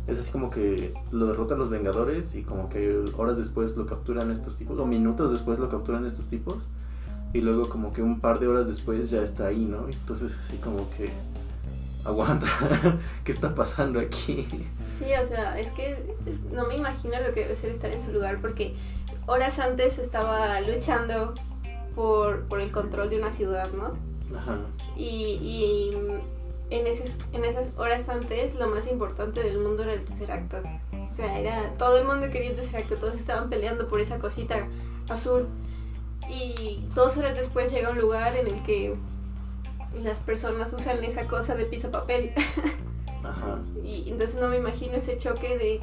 Es 0.07 0.19
así 0.19 0.31
como 0.31 0.51
que 0.51 0.93
lo 1.13 1.27
derrotan 1.27 1.59
los 1.59 1.71
Vengadores 1.71 2.35
y 2.35 2.43
como 2.43 2.69
que 2.69 3.05
horas 3.17 3.39
después 3.39 3.77
lo 3.77 3.87
capturan 3.87 4.31
estos 4.31 4.57
tipos, 4.57 4.79
o 4.79 4.87
minutos 4.87 5.33
después 5.33 5.59
lo 5.59 5.69
capturan 5.71 6.05
estos 6.05 6.29
tipos 6.29 6.59
y 7.33 7.41
luego 7.41 7.69
como 7.69 7.93
que 7.93 8.01
un 8.01 8.21
par 8.21 8.39
de 8.39 8.47
horas 8.47 8.69
después 8.69 9.11
ya 9.11 9.23
está 9.23 9.47
ahí, 9.47 9.65
¿no? 9.65 9.89
Entonces 9.89 10.39
así 10.39 10.57
como 10.59 10.89
que 10.91 11.11
aguanta, 12.05 12.47
¿qué 13.25 13.33
está 13.33 13.55
pasando 13.55 13.99
aquí? 13.99 14.47
Sí, 14.99 15.07
o 15.21 15.27
sea, 15.27 15.59
es 15.59 15.71
que 15.73 16.15
no 16.53 16.67
me 16.67 16.77
imagino 16.77 17.15
lo 17.27 17.35
que 17.35 17.41
debe 17.41 17.57
ser 17.57 17.71
estar 17.71 17.91
en 17.91 18.03
su 18.03 18.13
lugar 18.13 18.41
porque 18.41 18.75
horas 19.27 19.59
antes 19.59 19.99
estaba 19.99 20.61
luchando 20.61 21.35
por, 21.97 22.45
por 22.45 22.61
el 22.61 22.71
control 22.71 23.11
de 23.11 23.19
una 23.19 23.33
ciudad, 23.33 23.69
¿no? 23.73 23.97
Ajá. 24.37 24.59
Y, 24.97 25.39
y 25.43 25.91
en, 26.75 26.87
esas, 26.87 27.13
en 27.33 27.45
esas 27.45 27.69
horas 27.77 28.09
antes 28.09 28.57
lo 28.57 28.67
más 28.67 28.87
importante 28.89 29.43
del 29.43 29.59
mundo 29.59 29.85
era 29.85 29.93
el 29.93 30.05
tercer 30.05 30.33
acto. 30.33 30.59
O 30.93 31.15
sea, 31.15 31.39
era 31.39 31.73
todo 31.79 31.99
el 31.99 32.07
mundo 32.07 32.29
quería 32.31 32.51
el 32.51 32.57
tercer 32.57 32.77
acto, 32.77 32.97
todos 32.97 33.15
estaban 33.15 33.49
peleando 33.49 33.89
por 33.89 34.01
esa 34.01 34.19
cosita 34.19 34.67
azul. 35.09 35.47
Y 36.29 36.85
dos 36.95 37.17
horas 37.17 37.37
después 37.37 37.71
llega 37.71 37.91
un 37.91 37.99
lugar 37.99 38.37
en 38.37 38.49
el 38.49 38.63
que 38.63 38.97
las 40.03 40.19
personas 40.19 40.73
usan 40.73 41.05
esa 41.05 41.29
cosa 41.29 41.55
de 41.55 41.65
piso 41.67 41.91
papel. 41.91 42.33
Ajá. 43.23 43.61
Y 43.85 44.11
entonces 44.11 44.35
no 44.41 44.49
me 44.49 44.57
imagino 44.57 44.97
ese 44.97 45.17
choque 45.17 45.57
de, 45.57 45.81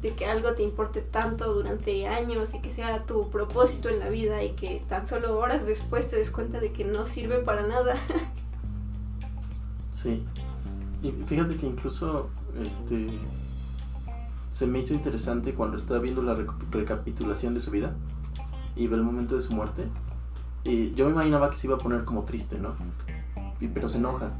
de, 0.00 0.14
que 0.14 0.24
algo 0.24 0.54
te 0.54 0.62
importe 0.62 1.02
tanto 1.02 1.52
durante 1.52 2.06
años 2.08 2.54
y 2.54 2.60
que 2.60 2.70
sea 2.70 3.04
tu 3.04 3.30
propósito 3.30 3.88
en 3.88 3.98
la 4.00 4.08
vida 4.08 4.42
y 4.42 4.52
que 4.52 4.82
tan 4.88 5.06
solo 5.06 5.38
horas 5.38 5.66
después 5.66 6.08
te 6.08 6.16
des 6.16 6.30
cuenta 6.30 6.58
de 6.58 6.72
que 6.72 6.84
no 6.84 7.04
sirve 7.04 7.38
para 7.40 7.62
nada. 7.62 7.96
Sí. 10.02 10.24
Y 11.02 11.12
fíjate 11.26 11.56
que 11.56 11.66
incluso 11.66 12.28
este 12.60 13.18
se 14.50 14.66
me 14.66 14.80
hizo 14.80 14.94
interesante 14.94 15.54
cuando 15.54 15.76
estaba 15.76 15.98
viendo 16.00 16.22
la 16.22 16.36
recapitulación 16.70 17.54
de 17.54 17.60
su 17.60 17.70
vida 17.70 17.94
y 18.76 18.86
ve 18.86 18.96
el 18.96 19.02
momento 19.02 19.34
de 19.34 19.40
su 19.40 19.54
muerte. 19.54 19.84
Y 20.64 20.92
yo 20.94 21.06
me 21.06 21.12
imaginaba 21.12 21.50
que 21.50 21.56
se 21.56 21.66
iba 21.66 21.76
a 21.76 21.78
poner 21.78 22.04
como 22.04 22.24
triste, 22.24 22.58
¿no? 22.58 22.74
Y, 23.60 23.68
pero 23.68 23.88
se 23.88 23.98
enoja. 23.98 24.32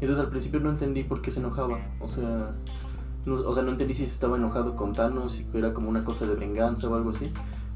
Entonces 0.00 0.24
al 0.24 0.30
principio 0.30 0.60
no 0.60 0.70
entendí 0.70 1.04
por 1.04 1.20
qué 1.20 1.30
se 1.30 1.40
enojaba. 1.40 1.78
O 2.00 2.08
sea, 2.08 2.50
no, 3.26 3.34
o 3.34 3.54
sea, 3.54 3.62
no 3.62 3.70
entendí 3.70 3.94
si 3.94 4.06
se 4.06 4.12
estaba 4.12 4.36
enojado 4.36 4.74
con 4.74 4.92
Thanos, 4.94 5.40
y 5.40 5.46
era 5.56 5.74
como 5.74 5.88
una 5.88 6.04
cosa 6.04 6.26
de 6.26 6.34
venganza 6.34 6.88
o 6.88 6.94
algo 6.94 7.10
así. 7.10 7.30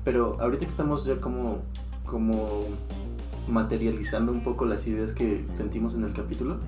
Pero 0.04 0.40
ahorita 0.40 0.64
que 0.64 0.70
estamos 0.70 1.04
ya 1.04 1.16
como, 1.16 1.58
como 2.06 2.64
materializando 3.48 4.32
un 4.32 4.42
poco 4.42 4.64
las 4.64 4.86
ideas 4.86 5.12
que 5.12 5.44
sentimos 5.52 5.94
en 5.94 6.04
el 6.04 6.12
capítulo, 6.12 6.58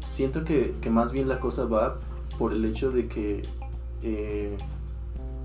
siento 0.00 0.44
que, 0.44 0.74
que 0.80 0.90
más 0.90 1.12
bien 1.12 1.28
la 1.28 1.40
cosa 1.40 1.64
va 1.64 1.98
por 2.38 2.52
el 2.52 2.64
hecho 2.64 2.90
de 2.90 3.08
que 3.08 3.42
eh, 4.02 4.56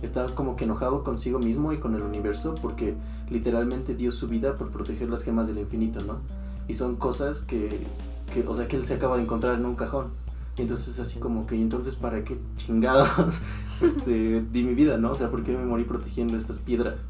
está 0.02 0.28
como 0.36 0.56
que 0.56 0.66
enojado 0.66 1.04
consigo 1.04 1.40
mismo 1.40 1.74
y 1.74 1.78
con 1.78 1.96
el 1.96 2.02
universo 2.02 2.56
porque 2.62 2.96
literalmente 3.30 3.96
dio 3.96 4.12
su 4.12 4.28
vida 4.28 4.56
por 4.56 4.72
proteger 4.72 5.10
las 5.10 5.24
gemas 5.24 5.48
del 5.48 5.60
infinito, 5.60 6.02
¿no? 6.04 6.20
Y 6.68 6.74
son 6.74 6.96
cosas 6.96 7.42
que, 7.42 7.86
que 8.34 8.48
o 8.48 8.56
sea, 8.56 8.68
que 8.68 8.76
él 8.76 8.86
se 8.86 8.96
acaba 8.96 9.18
de 9.18 9.24
encontrar 9.24 9.58
en 9.58 9.66
un 9.66 9.76
cajón. 9.76 10.12
Y 10.58 10.64
entonces 10.64 11.00
así 11.00 11.20
como 11.20 11.48
que, 11.48 11.56
¿y 11.56 11.62
entonces 11.62 11.96
para 11.96 12.24
qué 12.24 12.38
chingados 12.58 13.10
este, 13.82 14.42
di 14.52 14.64
mi 14.64 14.74
vida, 14.74 14.98
¿no? 14.98 15.12
O 15.12 15.16
sea, 15.16 15.30
¿por 15.30 15.44
qué 15.44 15.56
me 15.56 15.66
morí 15.66 15.86
protegiendo 15.86 16.38
estas 16.38 16.60
piedras? 16.60 17.08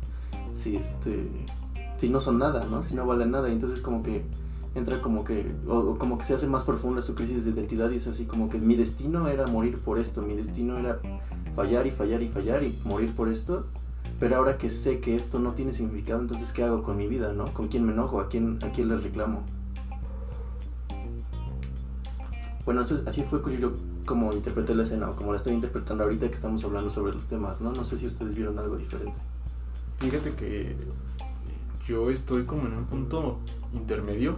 Si, 0.54 0.76
este, 0.76 1.28
si 1.98 2.10
no 2.10 2.20
son 2.20 2.38
nada, 2.38 2.66
¿no? 2.66 2.84
Si 2.84 2.94
no 2.94 3.06
valen 3.06 3.32
nada. 3.32 3.50
Y 3.50 3.54
entonces 3.54 3.80
como 3.82 4.04
que 4.04 4.24
entra 4.74 5.02
como 5.02 5.24
que, 5.24 5.52
o, 5.68 5.98
como 5.98 6.18
que 6.18 6.24
se 6.24 6.34
hace 6.34 6.48
más 6.48 6.64
profunda 6.64 7.02
su 7.02 7.16
crisis 7.16 7.46
de 7.46 7.52
identidad 7.52 7.90
y 7.92 7.98
es 7.98 8.08
así 8.08 8.26
como 8.26 8.50
que 8.50 8.58
mi 8.58 8.76
destino 8.76 9.28
era 9.28 9.48
morir 9.48 9.78
por 9.78 10.00
esto, 10.00 10.22
mi 10.22 10.36
destino 10.36 10.78
era 10.78 11.00
fallar 11.56 11.88
y 11.88 11.92
fallar 11.92 12.22
y 12.22 12.30
fallar 12.30 12.64
y 12.64 12.80
morir 12.86 13.14
por 13.14 13.28
esto, 13.28 13.66
pero 14.20 14.38
ahora 14.38 14.58
que 14.58 14.70
sé 14.70 15.00
que 15.00 15.16
esto 15.16 15.40
no 15.40 15.54
tiene 15.54 15.74
significado, 15.74 16.22
entonces 16.22 16.54
¿qué 16.54 16.64
hago 16.64 16.84
con 16.84 16.96
mi 16.96 17.08
vida, 17.08 17.34
no? 17.34 17.46
¿Con 17.54 17.68
quién 17.68 17.86
me 17.86 17.92
enojo? 17.92 18.22
¿A 18.22 18.30
quién, 18.30 18.60
a 18.64 18.72
quién 18.72 18.88
le 18.88 18.98
reclamo? 18.98 19.44
Bueno, 22.64 22.82
así 22.82 23.24
fue 23.24 23.42
yo 23.60 23.74
como 24.06 24.32
interpreté 24.34 24.76
la 24.76 24.84
escena 24.84 25.10
o 25.10 25.16
como 25.16 25.32
la 25.32 25.38
estoy 25.38 25.54
interpretando 25.54 26.04
ahorita 26.04 26.28
que 26.28 26.34
estamos 26.34 26.64
hablando 26.64 26.90
sobre 26.90 27.14
los 27.14 27.28
temas, 27.28 27.60
¿no? 27.60 27.74
No 27.74 27.84
sé 27.84 27.98
si 27.98 28.06
ustedes 28.06 28.36
vieron 28.36 28.58
algo 28.60 28.78
diferente. 28.78 29.20
Fíjate 29.98 30.32
que 30.32 30.76
yo 31.88 32.10
estoy 32.10 32.46
como 32.46 32.68
en 32.68 32.74
un 32.74 32.86
punto 32.86 33.40
intermedio 33.74 34.38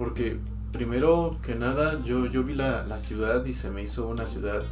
porque 0.00 0.38
primero 0.72 1.36
que 1.42 1.54
nada 1.54 2.02
yo, 2.02 2.24
yo 2.24 2.42
vi 2.42 2.54
la, 2.54 2.84
la 2.86 3.02
ciudad 3.02 3.44
y 3.44 3.52
se 3.52 3.70
me 3.70 3.82
hizo 3.82 4.08
una 4.08 4.24
ciudad 4.24 4.62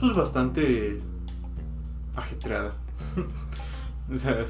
pues 0.00 0.16
bastante 0.16 0.98
ajetreada. 2.16 2.72
o 4.10 4.16
sea, 4.16 4.42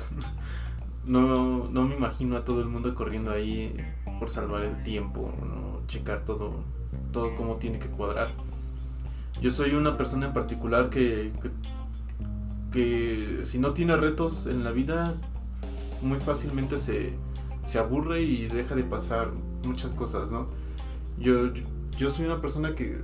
no, 1.05 1.65
no 1.69 1.85
me 1.89 1.97
imagino 1.97 2.37
a 2.37 2.45
todo 2.45 2.63
el 2.63 2.69
mundo 2.69 2.95
corriendo 2.95 3.33
ahí 3.33 3.77
por 4.21 4.29
salvar 4.29 4.63
el 4.63 4.85
tiempo, 4.85 5.35
¿no? 5.41 5.85
checar 5.89 6.25
todo, 6.25 6.63
todo 7.11 7.35
cómo 7.35 7.57
tiene 7.57 7.81
que 7.81 7.89
cuadrar. 7.89 8.31
Yo 9.43 9.51
soy 9.51 9.73
una 9.73 9.97
persona 9.97 10.27
en 10.27 10.33
particular 10.33 10.91
que, 10.91 11.33
que, 11.43 11.51
que 12.71 13.45
si 13.45 13.59
no 13.59 13.73
tiene 13.73 13.97
retos 13.97 14.47
en 14.47 14.63
la 14.63 14.71
vida, 14.71 15.17
muy 16.03 16.21
fácilmente 16.21 16.77
se, 16.79 17.17
se 17.69 17.79
aburre 17.79 18.23
y 18.23 18.47
deja 18.47 18.75
de 18.75 18.83
pasar 18.83 19.31
muchas 19.63 19.93
cosas, 19.93 20.33
¿no? 20.33 20.47
Yo, 21.19 21.53
yo 21.99 22.09
soy 22.09 22.25
una 22.25 22.41
persona 22.41 22.75
que 22.75 23.03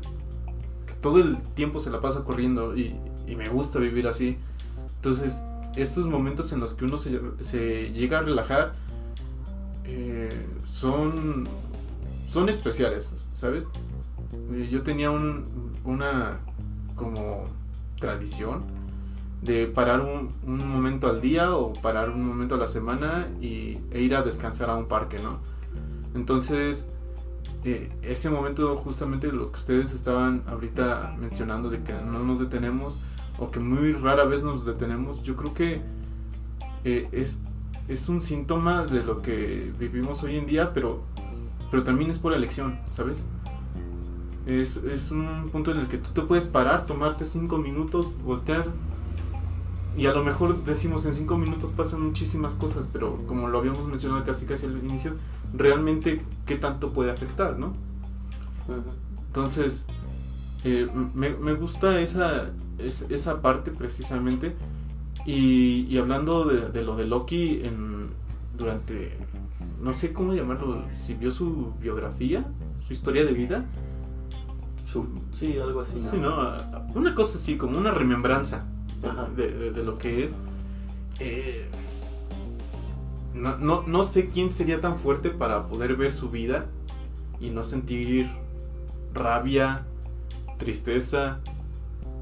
todo 1.02 1.18
el 1.18 1.36
tiempo 1.54 1.80
se 1.80 1.90
la 1.90 2.00
pasa 2.00 2.24
corriendo 2.24 2.74
y, 2.74 2.98
me 3.36 3.48
gusta 3.50 3.78
vivir 3.78 4.08
así. 4.08 4.38
Entonces, 4.96 5.42
estos 5.76 6.06
momentos 6.06 6.50
en 6.52 6.60
los 6.60 6.72
que 6.72 6.86
uno 6.86 6.96
se, 6.96 7.92
llega 7.92 8.20
a 8.20 8.22
relajar 8.22 8.74
eh, 9.84 10.46
son, 10.64 11.46
son 12.26 12.48
especiales, 12.48 13.28
¿sabes? 13.34 13.68
Eh, 14.52 14.68
yo 14.70 14.82
tenía 14.82 15.10
un, 15.10 15.44
una 15.84 16.38
como 16.94 17.44
tradición 18.00 18.64
de 19.44 19.66
parar 19.66 20.00
un, 20.00 20.32
un, 20.46 20.66
momento 20.66 21.06
al 21.06 21.20
día 21.20 21.54
o 21.54 21.74
parar 21.74 22.08
un 22.08 22.26
momento 22.26 22.54
a 22.54 22.58
la 22.58 22.66
semana 22.66 23.28
y, 23.42 23.78
e 23.90 24.00
ir 24.00 24.14
a 24.14 24.22
descansar 24.22 24.70
a 24.70 24.74
un 24.74 24.86
parque, 24.86 25.18
¿no? 25.18 25.38
Entonces, 26.14 26.90
eh, 27.64 27.90
ese 28.02 28.30
momento 28.30 28.74
justamente 28.76 29.30
lo 29.30 29.52
que 29.52 29.58
ustedes 29.58 29.92
estaban 29.92 30.42
ahorita 30.46 31.14
mencionando 31.18 31.68
de 31.68 31.82
que 31.82 31.92
no 31.92 32.20
nos 32.20 32.38
detenemos 32.38 32.98
o 33.38 33.50
que 33.50 33.60
muy 33.60 33.92
rara 33.92 34.24
vez 34.24 34.42
nos 34.42 34.64
detenemos, 34.64 35.22
yo 35.22 35.36
creo 35.36 35.52
que 35.52 35.82
eh, 36.84 37.08
es, 37.12 37.38
es 37.88 38.08
un 38.08 38.22
síntoma 38.22 38.86
de 38.86 39.04
lo 39.04 39.20
que 39.20 39.72
vivimos 39.78 40.22
hoy 40.22 40.36
en 40.36 40.46
día, 40.46 40.72
pero, 40.72 41.02
pero 41.70 41.84
también 41.84 42.10
es 42.10 42.18
por 42.18 42.32
elección, 42.32 42.78
¿sabes? 42.90 43.26
Es, 44.46 44.76
es 44.76 45.10
un 45.10 45.50
punto 45.50 45.70
en 45.72 45.78
el 45.78 45.88
que 45.88 45.98
tú 45.98 46.10
te 46.10 46.22
puedes 46.22 46.46
parar, 46.46 46.86
tomarte 46.86 47.26
cinco 47.26 47.58
minutos, 47.58 48.14
voltear. 48.24 48.66
Y 49.96 50.06
a 50.06 50.12
lo 50.12 50.24
mejor 50.24 50.64
decimos 50.64 51.06
en 51.06 51.12
cinco 51.12 51.38
minutos 51.38 51.70
pasan 51.70 52.02
muchísimas 52.02 52.54
cosas, 52.54 52.88
pero 52.92 53.20
como 53.26 53.48
lo 53.48 53.58
habíamos 53.58 53.86
mencionado 53.86 54.24
casi 54.24 54.44
casi 54.44 54.66
al 54.66 54.78
inicio, 54.78 55.14
realmente 55.52 56.20
qué 56.46 56.56
tanto 56.56 56.92
puede 56.92 57.12
afectar, 57.12 57.58
¿no? 57.58 57.74
Entonces, 59.28 59.86
eh, 60.64 60.88
me, 61.14 61.30
me, 61.30 61.54
gusta 61.54 62.00
esa, 62.00 62.50
esa 62.78 63.40
parte 63.40 63.70
precisamente. 63.70 64.56
Y, 65.26 65.86
y 65.88 65.98
hablando 65.98 66.44
de, 66.44 66.70
de, 66.70 66.82
lo 66.82 66.96
de 66.96 67.06
Loki 67.06 67.60
en, 67.62 68.08
durante, 68.58 69.16
no 69.80 69.92
sé 69.92 70.12
cómo 70.12 70.34
llamarlo, 70.34 70.84
si 70.94 71.14
vio 71.14 71.30
su 71.30 71.72
biografía, 71.80 72.44
su 72.80 72.92
historia 72.92 73.24
de 73.24 73.32
vida. 73.32 73.64
Su, 74.90 75.06
sí, 75.30 75.56
algo 75.58 75.80
así. 75.80 75.98
¿no? 75.98 76.10
Sí, 76.10 76.16
¿no? 76.18 76.36
Una 76.94 77.14
cosa 77.14 77.38
así, 77.38 77.56
como 77.56 77.78
una 77.78 77.92
remembranza 77.92 78.66
de, 79.36 79.70
de, 79.70 79.82
lo 79.84 79.98
que 79.98 80.24
es. 80.24 80.34
Eh, 81.20 81.68
no, 83.34 83.56
no, 83.58 83.82
no 83.86 84.04
sé 84.04 84.30
quién 84.30 84.50
sería 84.50 84.80
tan 84.80 84.96
fuerte 84.96 85.30
para 85.30 85.66
poder 85.66 85.96
ver 85.96 86.12
su 86.12 86.30
vida 86.30 86.66
y 87.40 87.50
no 87.50 87.62
sentir 87.62 88.28
rabia, 89.12 89.84
tristeza. 90.58 91.40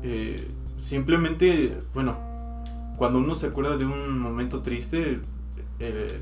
Eh, 0.02 0.48
simplemente, 0.76 1.78
bueno, 1.94 2.16
cuando 2.96 3.18
uno 3.18 3.34
se 3.34 3.48
acuerda 3.48 3.76
de 3.76 3.84
un 3.84 4.18
momento 4.18 4.62
triste, 4.62 5.20
eh, 5.78 6.20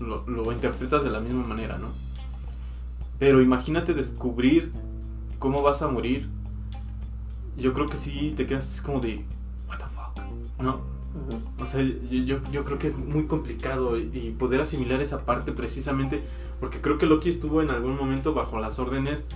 lo, 0.00 0.26
lo, 0.26 0.52
interpretas 0.52 1.04
de 1.04 1.10
la 1.10 1.20
misma 1.20 1.46
manera, 1.46 1.78
¿no? 1.78 1.88
Pero 3.18 3.40
imagínate 3.40 3.94
descubrir 3.94 4.72
cómo 5.38 5.62
vas 5.62 5.82
a 5.82 5.88
morir. 5.88 6.28
Yo 7.56 7.72
creo 7.72 7.86
que 7.86 7.96
sí 7.96 8.34
te 8.36 8.46
quedas 8.46 8.82
como 8.82 9.00
de, 9.00 9.24
¿no? 10.58 10.80
O 11.58 11.64
sea, 11.64 11.82
yo, 11.82 12.40
yo, 12.52 12.64
creo 12.64 12.78
que 12.78 12.86
es 12.86 12.98
muy 12.98 13.26
complicado 13.26 13.96
y 13.98 14.34
poder 14.38 14.60
asimilar 14.60 15.00
esa 15.00 15.24
parte 15.24 15.52
precisamente 15.52 16.22
porque 16.60 16.80
creo 16.80 16.98
que 16.98 17.06
Loki 17.06 17.28
estuvo 17.28 17.62
en 17.62 17.70
algún 17.70 17.96
momento 17.96 18.34
bajo 18.34 18.58
las 18.58 18.78
órdenes 18.78 19.26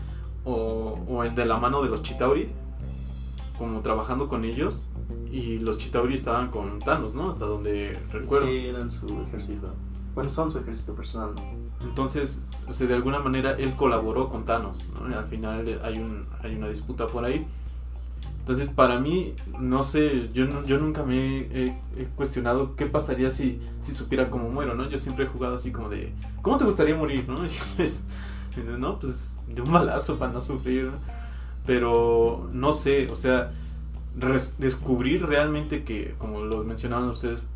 o, 0.44 0.98
o 1.08 1.22
de 1.22 1.44
la 1.44 1.58
mano 1.58 1.82
de 1.82 1.88
los 1.88 2.02
Chitauri, 2.02 2.48
como 3.58 3.80
trabajando 3.80 4.28
con 4.28 4.44
ellos 4.44 4.82
y 5.30 5.58
los 5.58 5.78
Chitauri 5.78 6.14
estaban 6.14 6.50
con 6.50 6.78
Thanos, 6.80 7.14
¿no? 7.14 7.30
Hasta 7.30 7.44
donde 7.44 7.98
recuerdo. 8.10 8.46
Sí, 8.46 8.66
eran 8.66 8.90
su 8.90 9.06
ejército. 9.22 9.74
Bueno, 10.14 10.30
son 10.30 10.50
su 10.50 10.58
ejército 10.58 10.94
personal. 10.94 11.34
Entonces, 11.82 12.42
o 12.66 12.72
sea, 12.72 12.86
de 12.86 12.94
alguna 12.94 13.20
manera 13.20 13.52
él 13.52 13.76
colaboró 13.76 14.28
con 14.28 14.44
Thanos, 14.44 14.88
¿no? 14.94 15.16
Al 15.16 15.24
final 15.24 15.80
hay, 15.84 15.98
un, 15.98 16.26
hay 16.42 16.56
una 16.56 16.68
disputa 16.68 17.06
por 17.06 17.24
ahí. 17.24 17.46
Entonces, 18.50 18.74
para 18.74 18.98
mí, 18.98 19.36
no 19.60 19.84
sé, 19.84 20.28
yo, 20.34 20.66
yo 20.66 20.78
nunca 20.78 21.04
me 21.04 21.38
he, 21.38 21.76
cuestionado 22.16 22.74
qué 22.74 22.86
pasaría 22.86 23.30
si, 23.30 23.60
si 23.78 23.94
supiera 23.94 24.28
cómo 24.28 24.50
muero, 24.50 24.74
¿no? 24.74 24.88
Yo 24.88 24.98
siempre 24.98 25.24
he 25.24 25.28
jugado 25.28 25.54
así 25.54 25.70
como 25.70 25.88
de, 25.88 26.12
¿cómo 26.42 26.58
te 26.58 26.64
gustaría 26.64 26.96
morir, 26.96 27.28
no? 27.28 27.44
Y 28.56 28.80
no, 28.80 28.98
pues 28.98 29.36
de 29.46 29.62
un 29.62 29.70
balazo 29.70 30.18
para 30.18 30.32
no 30.32 30.40
sufrir, 30.40 30.86
¿no? 30.86 30.94
Pero, 31.64 32.50
no 32.52 32.72
sé, 32.72 33.08
o 33.12 33.14
sea, 33.14 33.52
descubrir 34.58 35.24
realmente 35.26 35.84
que, 35.84 36.16
como 36.18 36.40
lo 36.40 36.64
mencionaban 36.64 37.08
ustedes, 37.08 37.50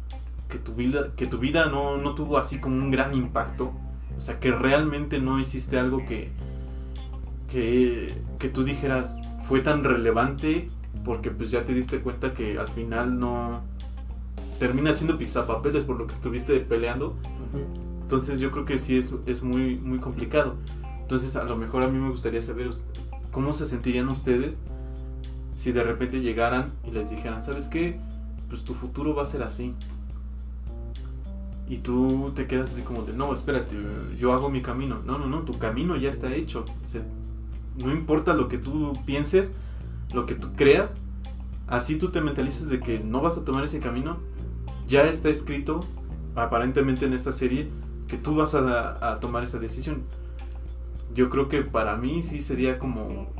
que 0.48 0.58
tu 0.58 0.74
vida, 0.74 1.10
que 1.16 1.26
tu 1.26 1.38
vida 1.38 1.66
no, 1.66 1.96
no 1.96 2.14
tuvo 2.14 2.38
así 2.38 2.60
como 2.60 2.76
un 2.76 2.92
gran 2.92 3.14
impacto. 3.14 3.72
O 4.16 4.20
sea, 4.20 4.38
que 4.38 4.52
realmente 4.52 5.18
no 5.18 5.40
hiciste 5.40 5.76
algo 5.76 6.06
que, 6.06 6.30
que, 7.50 8.16
que 8.38 8.48
tú 8.48 8.62
dijeras 8.62 9.16
fue 9.42 9.58
tan 9.58 9.82
relevante 9.82 10.68
porque 11.04 11.30
pues 11.30 11.50
ya 11.50 11.64
te 11.64 11.74
diste 11.74 12.00
cuenta 12.00 12.32
que 12.32 12.58
al 12.58 12.68
final 12.68 13.18
no 13.18 13.62
termina 14.58 14.92
siendo 14.92 15.18
pizapapeles 15.18 15.84
por 15.84 15.96
lo 15.96 16.06
que 16.06 16.12
estuviste 16.12 16.60
peleando. 16.60 17.08
Uh 17.08 17.56
-huh. 17.56 18.02
Entonces 18.02 18.38
yo 18.40 18.50
creo 18.50 18.64
que 18.64 18.78
sí 18.78 18.96
es, 18.96 19.14
es 19.26 19.42
muy, 19.42 19.76
muy 19.76 19.98
complicado. 19.98 20.56
Entonces 21.00 21.36
a 21.36 21.44
lo 21.44 21.56
mejor 21.56 21.82
a 21.82 21.88
mí 21.88 21.98
me 21.98 22.10
gustaría 22.10 22.40
saber 22.40 22.70
cómo 23.30 23.52
se 23.52 23.66
sentirían 23.66 24.08
ustedes 24.08 24.58
si 25.56 25.72
de 25.72 25.82
repente 25.82 26.20
llegaran 26.20 26.72
y 26.86 26.90
les 26.90 27.10
dijeran, 27.10 27.42
¿sabes 27.42 27.68
qué? 27.68 27.98
Pues 28.48 28.64
tu 28.64 28.74
futuro 28.74 29.14
va 29.14 29.22
a 29.22 29.24
ser 29.24 29.42
así. 29.42 29.74
Y 31.68 31.78
tú 31.78 32.32
te 32.34 32.46
quedas 32.46 32.72
así 32.72 32.82
como 32.82 33.02
de, 33.02 33.12
no, 33.12 33.32
espérate, 33.32 33.76
yo 34.18 34.32
hago 34.32 34.50
mi 34.50 34.60
camino. 34.60 35.00
No, 35.04 35.18
no, 35.18 35.26
no, 35.26 35.42
tu 35.42 35.58
camino 35.58 35.96
ya 35.96 36.10
está 36.10 36.34
hecho. 36.34 36.64
O 36.84 36.86
sea, 36.86 37.02
no 37.78 37.92
importa 37.92 38.34
lo 38.34 38.48
que 38.48 38.58
tú 38.58 38.92
pienses, 39.06 39.52
lo 40.14 40.26
que 40.26 40.34
tú 40.34 40.52
creas, 40.54 40.94
así 41.66 41.96
tú 41.96 42.10
te 42.10 42.20
mentalices 42.20 42.68
de 42.68 42.80
que 42.80 43.00
no 43.00 43.20
vas 43.20 43.36
a 43.36 43.44
tomar 43.44 43.64
ese 43.64 43.80
camino, 43.80 44.18
ya 44.86 45.02
está 45.04 45.28
escrito, 45.28 45.80
aparentemente 46.36 47.06
en 47.06 47.12
esta 47.12 47.32
serie, 47.32 47.68
que 48.06 48.16
tú 48.16 48.36
vas 48.36 48.54
a, 48.54 49.18
tomar 49.20 49.42
esa 49.42 49.58
decisión. 49.58 50.02
Yo 51.12 51.30
creo 51.30 51.48
que 51.48 51.62
para 51.62 51.96
mí 51.96 52.22
sí 52.22 52.40
sería 52.40 52.78
como 52.78 53.32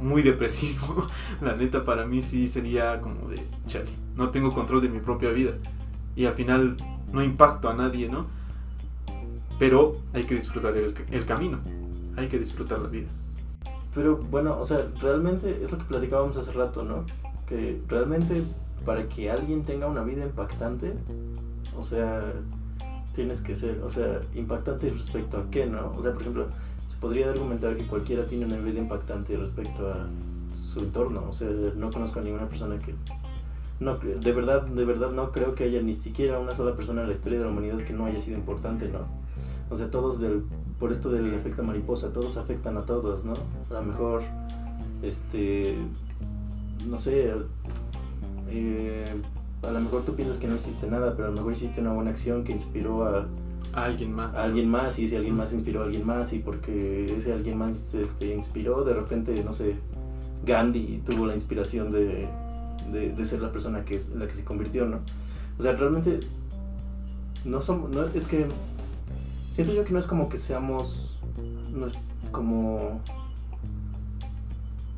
muy 0.00 0.22
depresivo. 0.22 1.06
La 1.40 1.54
neta, 1.54 1.84
para 1.84 2.06
mí 2.06 2.22
sí 2.22 2.48
sería 2.48 3.00
como 3.00 3.28
de, 3.28 3.42
chale, 3.66 3.90
no 4.16 4.30
tengo 4.30 4.52
control 4.52 4.80
de 4.80 4.88
mi 4.88 5.00
propia 5.00 5.30
vida. 5.30 5.52
Y 6.14 6.24
al 6.24 6.34
final 6.34 6.76
no 7.12 7.22
impacto 7.22 7.68
a 7.68 7.74
nadie, 7.74 8.08
¿no? 8.08 8.26
Pero 9.58 9.96
hay 10.12 10.24
que 10.24 10.34
disfrutar 10.34 10.76
el 10.76 11.24
camino, 11.24 11.60
hay 12.16 12.28
que 12.28 12.38
disfrutar 12.38 12.80
la 12.80 12.88
vida. 12.88 13.08
Pero 13.96 14.18
bueno, 14.18 14.58
o 14.60 14.64
sea, 14.64 14.86
realmente 15.00 15.62
es 15.62 15.72
lo 15.72 15.78
que 15.78 15.84
platicábamos 15.84 16.36
hace 16.36 16.52
rato, 16.52 16.84
¿no? 16.84 17.04
Que 17.46 17.80
realmente 17.88 18.42
para 18.84 19.08
que 19.08 19.30
alguien 19.30 19.62
tenga 19.62 19.86
una 19.86 20.02
vida 20.02 20.22
impactante, 20.22 20.92
o 21.74 21.82
sea, 21.82 22.22
tienes 23.14 23.40
que 23.40 23.56
ser, 23.56 23.80
o 23.82 23.88
sea, 23.88 24.20
impactante 24.34 24.90
respecto 24.90 25.38
a 25.38 25.50
qué, 25.50 25.64
¿no? 25.64 25.92
O 25.96 26.02
sea, 26.02 26.12
por 26.12 26.20
ejemplo, 26.20 26.46
se 26.88 26.98
podría 26.98 27.30
argumentar 27.30 27.74
que 27.74 27.86
cualquiera 27.86 28.24
tiene 28.24 28.44
una 28.44 28.58
vida 28.58 28.78
impactante 28.78 29.34
respecto 29.34 29.90
a 29.90 30.06
su 30.54 30.80
entorno, 30.80 31.24
o 31.26 31.32
sea, 31.32 31.48
no 31.74 31.90
conozco 31.90 32.20
a 32.20 32.22
ninguna 32.22 32.50
persona 32.50 32.78
que 32.78 32.94
no 33.80 33.96
de 33.96 34.32
verdad, 34.32 34.62
de 34.62 34.84
verdad 34.84 35.10
no 35.10 35.32
creo 35.32 35.54
que 35.54 35.64
haya 35.64 35.80
ni 35.80 35.94
siquiera 35.94 36.38
una 36.38 36.54
sola 36.54 36.76
persona 36.76 37.02
en 37.02 37.08
la 37.08 37.14
historia 37.14 37.38
de 37.38 37.44
la 37.44 37.50
humanidad 37.50 37.78
que 37.78 37.94
no 37.94 38.06
haya 38.06 38.18
sido 38.18 38.36
importante, 38.36 38.88
¿no? 38.88 39.00
O 39.70 39.76
sea, 39.76 39.90
todos 39.90 40.20
del, 40.20 40.44
por 40.78 40.92
esto 40.92 41.10
del 41.10 41.32
efecto 41.34 41.62
mariposa, 41.62 42.12
todos 42.12 42.36
afectan 42.36 42.76
a 42.76 42.82
todos, 42.82 43.24
¿no? 43.24 43.34
A 43.70 43.74
lo 43.74 43.82
mejor, 43.82 44.22
este, 45.02 45.76
no 46.86 46.98
sé, 46.98 47.32
eh, 48.50 49.14
a 49.62 49.70
lo 49.70 49.80
mejor 49.80 50.02
tú 50.02 50.14
piensas 50.14 50.38
que 50.38 50.46
no 50.46 50.54
existe 50.54 50.86
nada, 50.86 51.14
pero 51.16 51.28
a 51.28 51.30
lo 51.30 51.36
mejor 51.36 51.52
hiciste 51.52 51.80
una 51.80 51.92
buena 51.92 52.10
acción 52.10 52.44
que 52.44 52.52
inspiró 52.52 53.04
a, 53.04 53.26
a 53.72 53.84
alguien 53.84 54.12
más. 54.12 54.34
A 54.34 54.42
alguien 54.42 54.68
más, 54.68 54.98
y 54.98 55.04
ese 55.04 55.16
alguien 55.16 55.36
más 55.36 55.52
inspiró 55.52 55.82
a 55.82 55.84
alguien 55.84 56.06
más, 56.06 56.32
y 56.32 56.40
porque 56.40 57.16
ese 57.16 57.32
alguien 57.32 57.56
más 57.56 57.94
este, 57.94 58.34
inspiró, 58.34 58.84
de 58.84 58.94
repente, 58.94 59.42
no 59.42 59.52
sé, 59.52 59.76
Gandhi 60.44 61.02
tuvo 61.06 61.26
la 61.26 61.34
inspiración 61.34 61.90
de, 61.90 62.28
de, 62.92 63.12
de 63.12 63.24
ser 63.24 63.40
la 63.40 63.50
persona 63.50 63.84
que 63.84 63.96
es 63.96 64.10
la 64.10 64.26
que 64.26 64.34
se 64.34 64.44
convirtió, 64.44 64.86
¿no? 64.86 65.00
O 65.58 65.62
sea, 65.62 65.72
realmente 65.72 66.20
no 67.46 67.60
somos, 67.60 67.90
no, 67.90 68.04
es 68.06 68.28
que 68.28 68.46
siento 69.56 69.72
yo 69.72 69.86
que 69.86 69.92
no 69.94 69.98
es 69.98 70.06
como 70.06 70.28
que 70.28 70.36
seamos, 70.36 71.18
no 71.72 71.86
es 71.86 71.96
como 72.30 73.00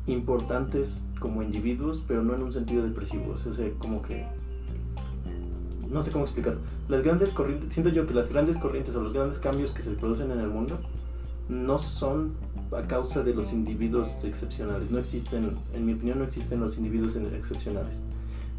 importantes 0.05 1.05
como 1.21 1.41
individuos, 1.41 2.03
pero 2.05 2.23
no 2.23 2.35
en 2.35 2.43
un 2.43 2.51
sentido 2.51 2.83
depresivo, 2.83 3.31
o 3.31 3.37
sea, 3.37 3.69
como 3.77 4.01
que 4.01 4.25
no 5.89 6.01
sé 6.01 6.11
cómo 6.11 6.25
explicarlo. 6.25 6.59
Las 6.89 7.03
grandes 7.03 7.31
corrientes, 7.31 7.73
siento 7.73 7.89
yo 7.89 8.05
que 8.05 8.13
las 8.13 8.29
grandes 8.33 8.57
corrientes 8.57 8.93
o 8.97 9.01
los 9.01 9.13
grandes 9.13 9.39
cambios 9.39 9.71
que 9.71 9.81
se 9.81 9.91
producen 9.91 10.29
en 10.29 10.41
el 10.41 10.49
mundo 10.49 10.77
no 11.47 11.79
son 11.79 12.33
a 12.77 12.85
causa 12.85 13.23
de 13.23 13.33
los 13.33 13.53
individuos 13.53 14.25
excepcionales. 14.25 14.91
No 14.91 14.99
existen, 14.99 15.57
en 15.73 15.85
mi 15.85 15.93
opinión, 15.93 16.19
no 16.19 16.25
existen 16.25 16.59
los 16.59 16.77
individuos 16.77 17.15
excepcionales. 17.15 18.01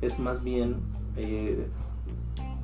Es 0.01 0.19
más 0.19 0.43
bien 0.43 0.77
eh, 1.17 1.67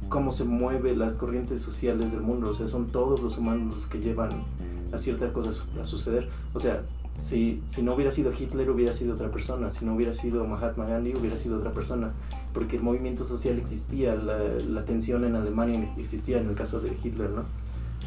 cómo 0.09 0.31
se 0.31 0.45
mueven 0.45 0.99
las 0.99 1.15
corrientes 1.15 1.63
sociales 1.63 2.13
del 2.13 2.23
mundo. 2.23 2.51
O 2.51 2.55
sea, 2.55 2.69
son 2.69 2.87
todos 2.87 3.21
los 3.23 3.39
humanos 3.39 3.75
los 3.75 3.87
que 3.87 3.99
llevan 3.99 4.45
a 4.93 4.99
ciertas 4.99 5.33
cosas 5.33 5.65
a 5.81 5.85
suceder. 5.85 6.29
O 6.55 6.61
sea, 6.61 6.83
si, 7.19 7.63
si 7.67 7.83
no 7.83 7.95
hubiera 7.95 8.11
sido 8.11 8.31
Hitler, 8.33 8.71
hubiera 8.71 8.93
sido 8.93 9.15
otra 9.15 9.31
persona. 9.31 9.71
Si 9.71 9.85
no 9.85 9.95
hubiera 9.95 10.13
sido 10.13 10.47
Mahatma 10.47 10.87
Gandhi, 10.87 11.15
hubiera 11.15 11.37
sido 11.37 11.59
otra 11.59 11.73
persona. 11.73 12.13
Porque 12.53 12.77
el 12.77 12.83
movimiento 12.83 13.25
social 13.25 13.59
existía, 13.59 14.15
la, 14.15 14.85
tensión 14.85 15.25
en 15.25 15.35
Alemania 15.37 15.93
existía 15.97 16.41
en 16.41 16.49
el 16.49 16.55
caso 16.55 16.81
de 16.81 16.97
Hitler, 17.03 17.31
¿no? 17.31 17.45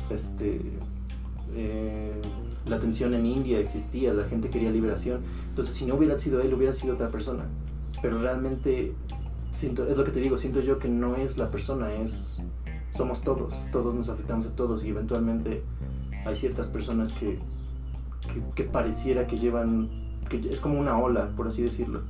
Este, 0.10 0.62
eh, 1.56 2.14
la 2.66 2.80
tensión 2.80 3.14
en 3.14 3.26
India 3.26 3.60
existía, 3.60 4.14
la 4.14 4.26
gente 4.26 4.50
quería 4.50 4.72
liberación. 4.72 5.22
Entonces, 5.50 5.74
si 5.74 5.86
no 5.86 5.96
hubiera 5.96 6.18
sido 6.18 6.42
él, 6.42 6.54
hubiera 6.54 6.74
sido 6.74 6.94
otra 6.94 7.10
persona. 7.10 7.46
Pero 8.02 8.22
realmente, 8.22 8.94
siento, 9.52 9.88
es 9.88 9.98
lo 9.98 10.04
que 10.04 10.12
te 10.12 10.20
digo, 10.20 10.38
siento 10.38 10.62
yo 10.62 10.80
que 10.80 10.88
no 10.88 11.16
es 11.16 11.38
la 11.38 11.52
persona, 11.52 11.94
es 11.94 12.38
somos 12.90 13.22
todos, 13.22 13.54
todos 13.72 13.94
nos 13.94 14.10
afectamos 14.10 14.48
a 14.48 14.56
todos 14.56 14.84
y 14.84 14.90
eventualmente 14.90 15.64
hay 16.26 16.36
ciertas 16.36 16.68
personas 16.68 17.14
que, 17.14 17.40
que, 18.34 18.42
que 18.56 18.64
pareciera 18.64 19.28
que 19.28 19.38
llevan, 19.38 19.90
que 20.28 20.50
es 20.52 20.60
como 20.60 20.80
una 20.80 20.98
ola, 20.98 21.30
por 21.36 21.48
así 21.48 21.62
decirlo. 21.62 22.02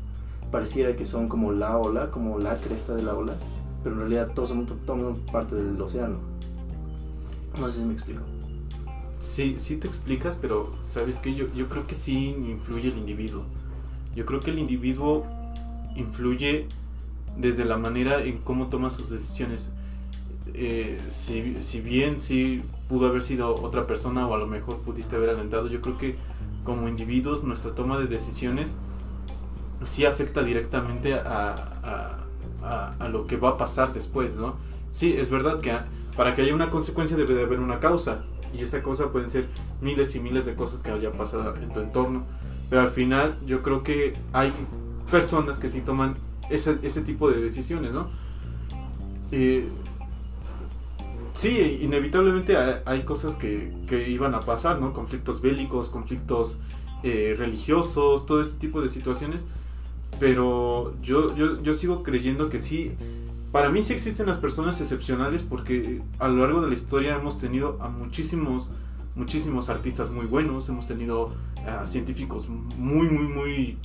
Pareciera 0.51 0.95
que 0.95 1.05
son 1.05 1.27
como 1.27 1.51
la 1.51 1.77
ola, 1.77 2.09
como 2.09 2.39
la 2.39 2.57
cresta 2.57 2.95
de 2.95 3.03
la 3.03 3.13
ola, 3.13 3.35
pero 3.83 3.95
en 3.95 4.01
realidad 4.01 4.31
todos 4.33 4.49
somos, 4.49 4.67
todos 4.67 4.99
somos 4.99 5.19
parte 5.31 5.55
del 5.55 5.79
océano. 5.79 6.17
No 7.59 7.69
sé 7.69 7.81
si 7.81 7.85
me 7.85 7.93
explico. 7.93 8.21
Sí, 9.19 9.55
sí 9.59 9.75
te 9.75 9.87
explicas, 9.87 10.37
pero 10.39 10.73
sabes 10.81 11.19
que 11.19 11.35
yo, 11.35 11.53
yo 11.53 11.67
creo 11.67 11.85
que 11.85 11.93
sí 11.93 12.29
influye 12.29 12.89
el 12.89 12.97
individuo. 12.97 13.43
Yo 14.15 14.25
creo 14.25 14.39
que 14.39 14.51
el 14.51 14.59
individuo 14.59 15.25
influye 15.95 16.67
desde 17.39 17.65
la 17.65 17.77
manera 17.77 18.23
en 18.23 18.37
cómo 18.39 18.67
toma 18.67 18.89
sus 18.89 19.09
decisiones. 19.09 19.71
Eh, 20.53 20.99
si, 21.09 21.57
si 21.61 21.79
bien 21.79 22.21
sí 22.21 22.63
pudo 22.87 23.07
haber 23.07 23.21
sido 23.21 23.55
otra 23.55 23.87
persona 23.87 24.27
o 24.27 24.33
a 24.33 24.37
lo 24.37 24.47
mejor 24.47 24.77
pudiste 24.77 25.15
haber 25.15 25.29
alentado, 25.29 25.67
yo 25.67 25.81
creo 25.81 25.97
que 25.97 26.15
como 26.63 26.87
individuos 26.87 27.43
nuestra 27.43 27.73
toma 27.73 27.97
de 27.97 28.07
decisiones 28.07 28.73
sí 29.83 30.05
afecta 30.05 30.43
directamente 30.43 31.13
a, 31.13 31.55
a, 31.83 32.17
a, 32.63 32.95
a 32.99 33.09
lo 33.09 33.27
que 33.27 33.37
va 33.37 33.49
a 33.49 33.57
pasar 33.57 33.93
después, 33.93 34.35
¿no? 34.35 34.55
Sí, 34.91 35.15
es 35.17 35.29
verdad 35.29 35.61
que 35.61 35.73
para 36.17 36.33
que 36.33 36.41
haya 36.41 36.53
una 36.53 36.69
consecuencia 36.69 37.15
debe 37.15 37.35
de 37.35 37.43
haber 37.43 37.59
una 37.59 37.79
causa 37.79 38.25
y 38.53 38.61
esa 38.61 38.83
cosa 38.83 39.11
pueden 39.11 39.29
ser 39.29 39.47
miles 39.81 40.15
y 40.15 40.19
miles 40.19 40.45
de 40.45 40.55
cosas 40.55 40.81
que 40.81 40.91
hayan 40.91 41.13
pasado 41.13 41.55
en 41.55 41.71
tu 41.71 41.79
entorno, 41.79 42.23
pero 42.69 42.81
al 42.81 42.89
final 42.89 43.37
yo 43.45 43.61
creo 43.61 43.83
que 43.83 44.13
hay 44.33 44.51
personas 45.09 45.59
que 45.59 45.69
sí 45.69 45.81
toman 45.81 46.15
ese, 46.49 46.79
ese 46.83 47.01
tipo 47.01 47.29
de 47.29 47.41
decisiones, 47.41 47.93
¿no? 47.93 48.07
Sí, 51.33 51.79
inevitablemente 51.81 52.57
hay, 52.57 52.75
hay 52.85 53.03
cosas 53.03 53.35
que, 53.35 53.71
que, 53.87 54.09
iban 54.09 54.35
a 54.35 54.41
pasar, 54.41 54.81
¿no? 54.81 54.91
Conflictos 54.91 55.41
bélicos, 55.41 55.87
conflictos 55.87 56.57
eh, 57.01 57.33
religiosos, 57.37 58.25
todo 58.25 58.41
este 58.41 58.59
tipo 58.59 58.81
de 58.81 58.89
situaciones, 58.89 59.45
pero 60.19 60.93
yo, 61.01 61.33
yo, 61.37 61.61
yo 61.61 61.73
sigo 61.73 62.03
creyendo 62.03 62.49
que 62.49 62.59
sí, 62.59 62.91
para 63.53 63.69
mí 63.69 63.81
sí 63.81 63.93
existen 63.93 64.25
las 64.25 64.37
personas 64.37 64.81
excepcionales 64.81 65.41
porque 65.41 66.01
a 66.19 66.27
lo 66.27 66.41
largo 66.41 66.61
de 66.61 66.67
la 66.67 66.73
historia 66.73 67.15
hemos 67.15 67.39
tenido 67.39 67.77
a 67.81 67.89
muchísimos 67.89 68.69
muchísimos 69.15 69.69
artistas 69.69 70.11
muy 70.11 70.25
buenos, 70.25 70.67
hemos 70.67 70.87
tenido 70.87 71.33
a 71.65 71.85
científicos 71.85 72.49
muy 72.49 73.07
muy 73.07 73.27
muy 73.33 73.77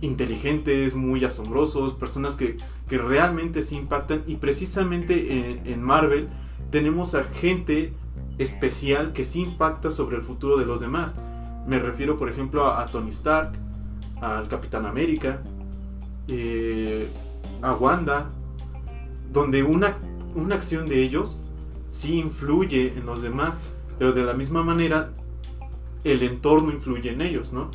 inteligentes, 0.00 0.94
muy 0.94 1.24
asombrosos, 1.24 1.94
personas 1.94 2.34
que, 2.34 2.56
que 2.88 2.98
realmente 2.98 3.62
sí 3.62 3.76
impactan 3.76 4.22
y 4.26 4.36
precisamente 4.36 5.62
en, 5.70 5.82
Marvel 5.82 6.28
tenemos 6.70 7.14
a 7.14 7.24
gente 7.24 7.92
especial 8.38 9.12
que 9.12 9.24
sí 9.24 9.42
impacta 9.42 9.90
sobre 9.90 10.16
el 10.16 10.22
futuro 10.22 10.56
de 10.56 10.64
los 10.64 10.80
demás. 10.80 11.14
Me 11.66 11.78
refiero 11.78 12.16
por 12.16 12.28
ejemplo 12.28 12.66
a, 12.66 12.82
a 12.82 12.86
Tony 12.86 13.10
Stark, 13.10 13.52
al 14.20 14.48
Capitán 14.48 14.86
América, 14.86 15.42
eh, 16.28 17.08
a 17.62 17.74
Wanda, 17.74 18.30
donde 19.32 19.62
una, 19.62 19.96
una 20.34 20.54
acción 20.54 20.88
de 20.88 21.02
ellos 21.02 21.40
sí 21.90 22.18
influye 22.18 22.94
en 22.96 23.04
los 23.04 23.22
demás, 23.22 23.56
pero 23.98 24.12
de 24.12 24.22
la 24.22 24.34
misma 24.34 24.62
manera 24.62 25.10
el 26.04 26.22
entorno 26.22 26.70
influye 26.70 27.10
en 27.10 27.20
ellos, 27.20 27.52
¿no? 27.52 27.70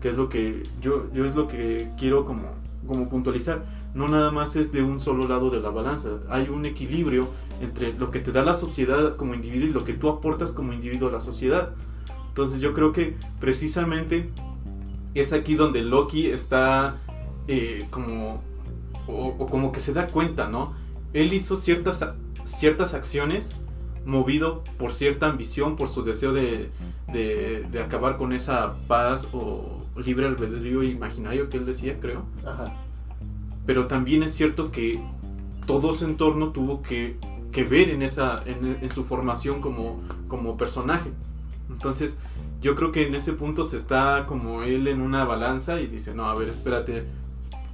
Que 0.00 0.08
es 0.08 0.16
lo 0.16 0.28
que 0.28 0.62
yo, 0.80 1.12
yo 1.12 1.24
es 1.24 1.34
lo 1.34 1.48
que 1.48 1.90
quiero 1.98 2.24
como, 2.24 2.52
como 2.86 3.08
puntualizar. 3.08 3.64
No 3.94 4.08
nada 4.08 4.30
más 4.30 4.56
es 4.56 4.70
de 4.72 4.82
un 4.82 5.00
solo 5.00 5.26
lado 5.26 5.50
de 5.50 5.60
la 5.60 5.70
balanza, 5.70 6.08
hay 6.28 6.48
un 6.48 6.66
equilibrio 6.66 7.28
entre 7.60 7.92
lo 7.94 8.10
que 8.10 8.20
te 8.20 8.32
da 8.32 8.42
la 8.42 8.54
sociedad 8.54 9.16
como 9.16 9.34
individuo 9.34 9.68
y 9.68 9.72
lo 9.72 9.84
que 9.84 9.94
tú 9.94 10.08
aportas 10.08 10.52
como 10.52 10.72
individuo 10.72 11.08
a 11.08 11.12
la 11.12 11.20
sociedad. 11.20 11.70
Entonces 12.28 12.60
yo 12.60 12.72
creo 12.72 12.92
que 12.92 13.16
precisamente 13.40 14.30
es 15.14 15.32
aquí 15.32 15.54
donde 15.54 15.82
Loki 15.82 16.26
está 16.26 17.00
eh, 17.48 17.86
como 17.90 18.42
o, 19.08 19.46
como 19.48 19.72
que 19.72 19.80
se 19.80 19.92
da 19.92 20.08
cuenta, 20.08 20.48
¿no? 20.48 20.74
Él 21.12 21.32
hizo 21.32 21.56
ciertas, 21.56 22.04
ciertas 22.44 22.94
acciones 22.94 23.56
movido 24.04 24.62
por 24.78 24.92
cierta 24.92 25.26
ambición, 25.26 25.76
por 25.76 25.88
su 25.88 26.02
deseo 26.02 26.32
de, 26.32 26.70
de, 27.12 27.66
de, 27.70 27.82
acabar 27.82 28.16
con 28.16 28.32
esa 28.32 28.74
paz 28.86 29.28
o 29.32 29.84
libre 29.98 30.26
albedrío 30.26 30.82
imaginario 30.82 31.48
que 31.48 31.56
él 31.58 31.66
decía, 31.66 31.98
creo. 32.00 32.24
Ajá. 32.46 32.74
Pero 33.66 33.86
también 33.86 34.22
es 34.22 34.34
cierto 34.34 34.70
que 34.70 35.02
todo 35.66 35.92
su 35.92 36.06
entorno 36.06 36.50
tuvo 36.52 36.82
que, 36.82 37.18
que 37.52 37.64
ver 37.64 37.90
en, 37.90 38.02
esa, 38.02 38.42
en, 38.46 38.78
en, 38.80 38.88
su 38.88 39.04
formación 39.04 39.60
como, 39.60 40.02
como 40.26 40.56
personaje. 40.56 41.10
Entonces, 41.68 42.16
yo 42.62 42.74
creo 42.74 42.92
que 42.92 43.06
en 43.06 43.14
ese 43.14 43.34
punto 43.34 43.64
se 43.64 43.76
está 43.76 44.24
como 44.26 44.62
él 44.62 44.88
en 44.88 45.00
una 45.00 45.24
balanza 45.24 45.80
y 45.80 45.86
dice, 45.86 46.14
no, 46.14 46.24
a 46.24 46.34
ver, 46.34 46.48
espérate, 46.48 47.04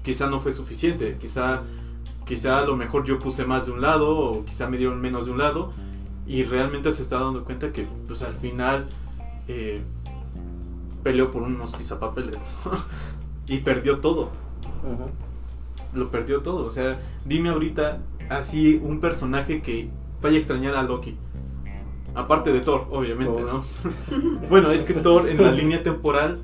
quizá 0.02 0.26
no 0.26 0.40
fue 0.40 0.52
suficiente, 0.52 1.16
quizá, 1.18 1.62
quizá 2.26 2.58
a 2.58 2.64
lo 2.64 2.76
mejor 2.76 3.04
yo 3.04 3.18
puse 3.18 3.44
más 3.44 3.66
de 3.66 3.72
un 3.72 3.80
lado 3.80 4.18
o 4.18 4.44
quizá 4.44 4.68
me 4.68 4.76
dieron 4.76 5.00
menos 5.00 5.26
de 5.26 5.32
un 5.32 5.38
lado 5.38 5.72
y 6.26 6.42
realmente 6.42 6.90
se 6.92 7.02
está 7.02 7.18
dando 7.18 7.44
cuenta 7.44 7.72
que 7.72 7.86
pues 8.06 8.22
al 8.22 8.34
final 8.34 8.86
eh, 9.48 9.82
peleó 11.04 11.30
por 11.30 11.42
unos 11.42 11.72
pisapapeles 11.74 12.42
¿no? 12.64 12.72
y 13.46 13.58
perdió 13.58 14.00
todo. 14.00 14.30
Uh 14.82 14.88
-huh. 14.88 15.10
Lo 15.94 16.10
perdió 16.10 16.42
todo, 16.42 16.66
o 16.66 16.70
sea, 16.70 16.98
dime 17.24 17.50
ahorita 17.50 18.00
así 18.28 18.80
un 18.82 18.98
personaje 18.98 19.62
que 19.62 19.88
vaya 20.20 20.36
a 20.36 20.38
extrañar 20.40 20.74
a 20.74 20.82
Loki. 20.82 21.16
Aparte 22.16 22.52
de 22.52 22.60
Thor, 22.60 22.88
obviamente, 22.90 23.40
Thor. 23.40 23.52
¿no? 23.52 23.64
bueno, 24.48 24.72
es 24.72 24.82
que 24.82 24.94
Thor 24.94 25.28
en 25.28 25.42
la 25.42 25.52
línea 25.52 25.82
temporal, 25.82 26.40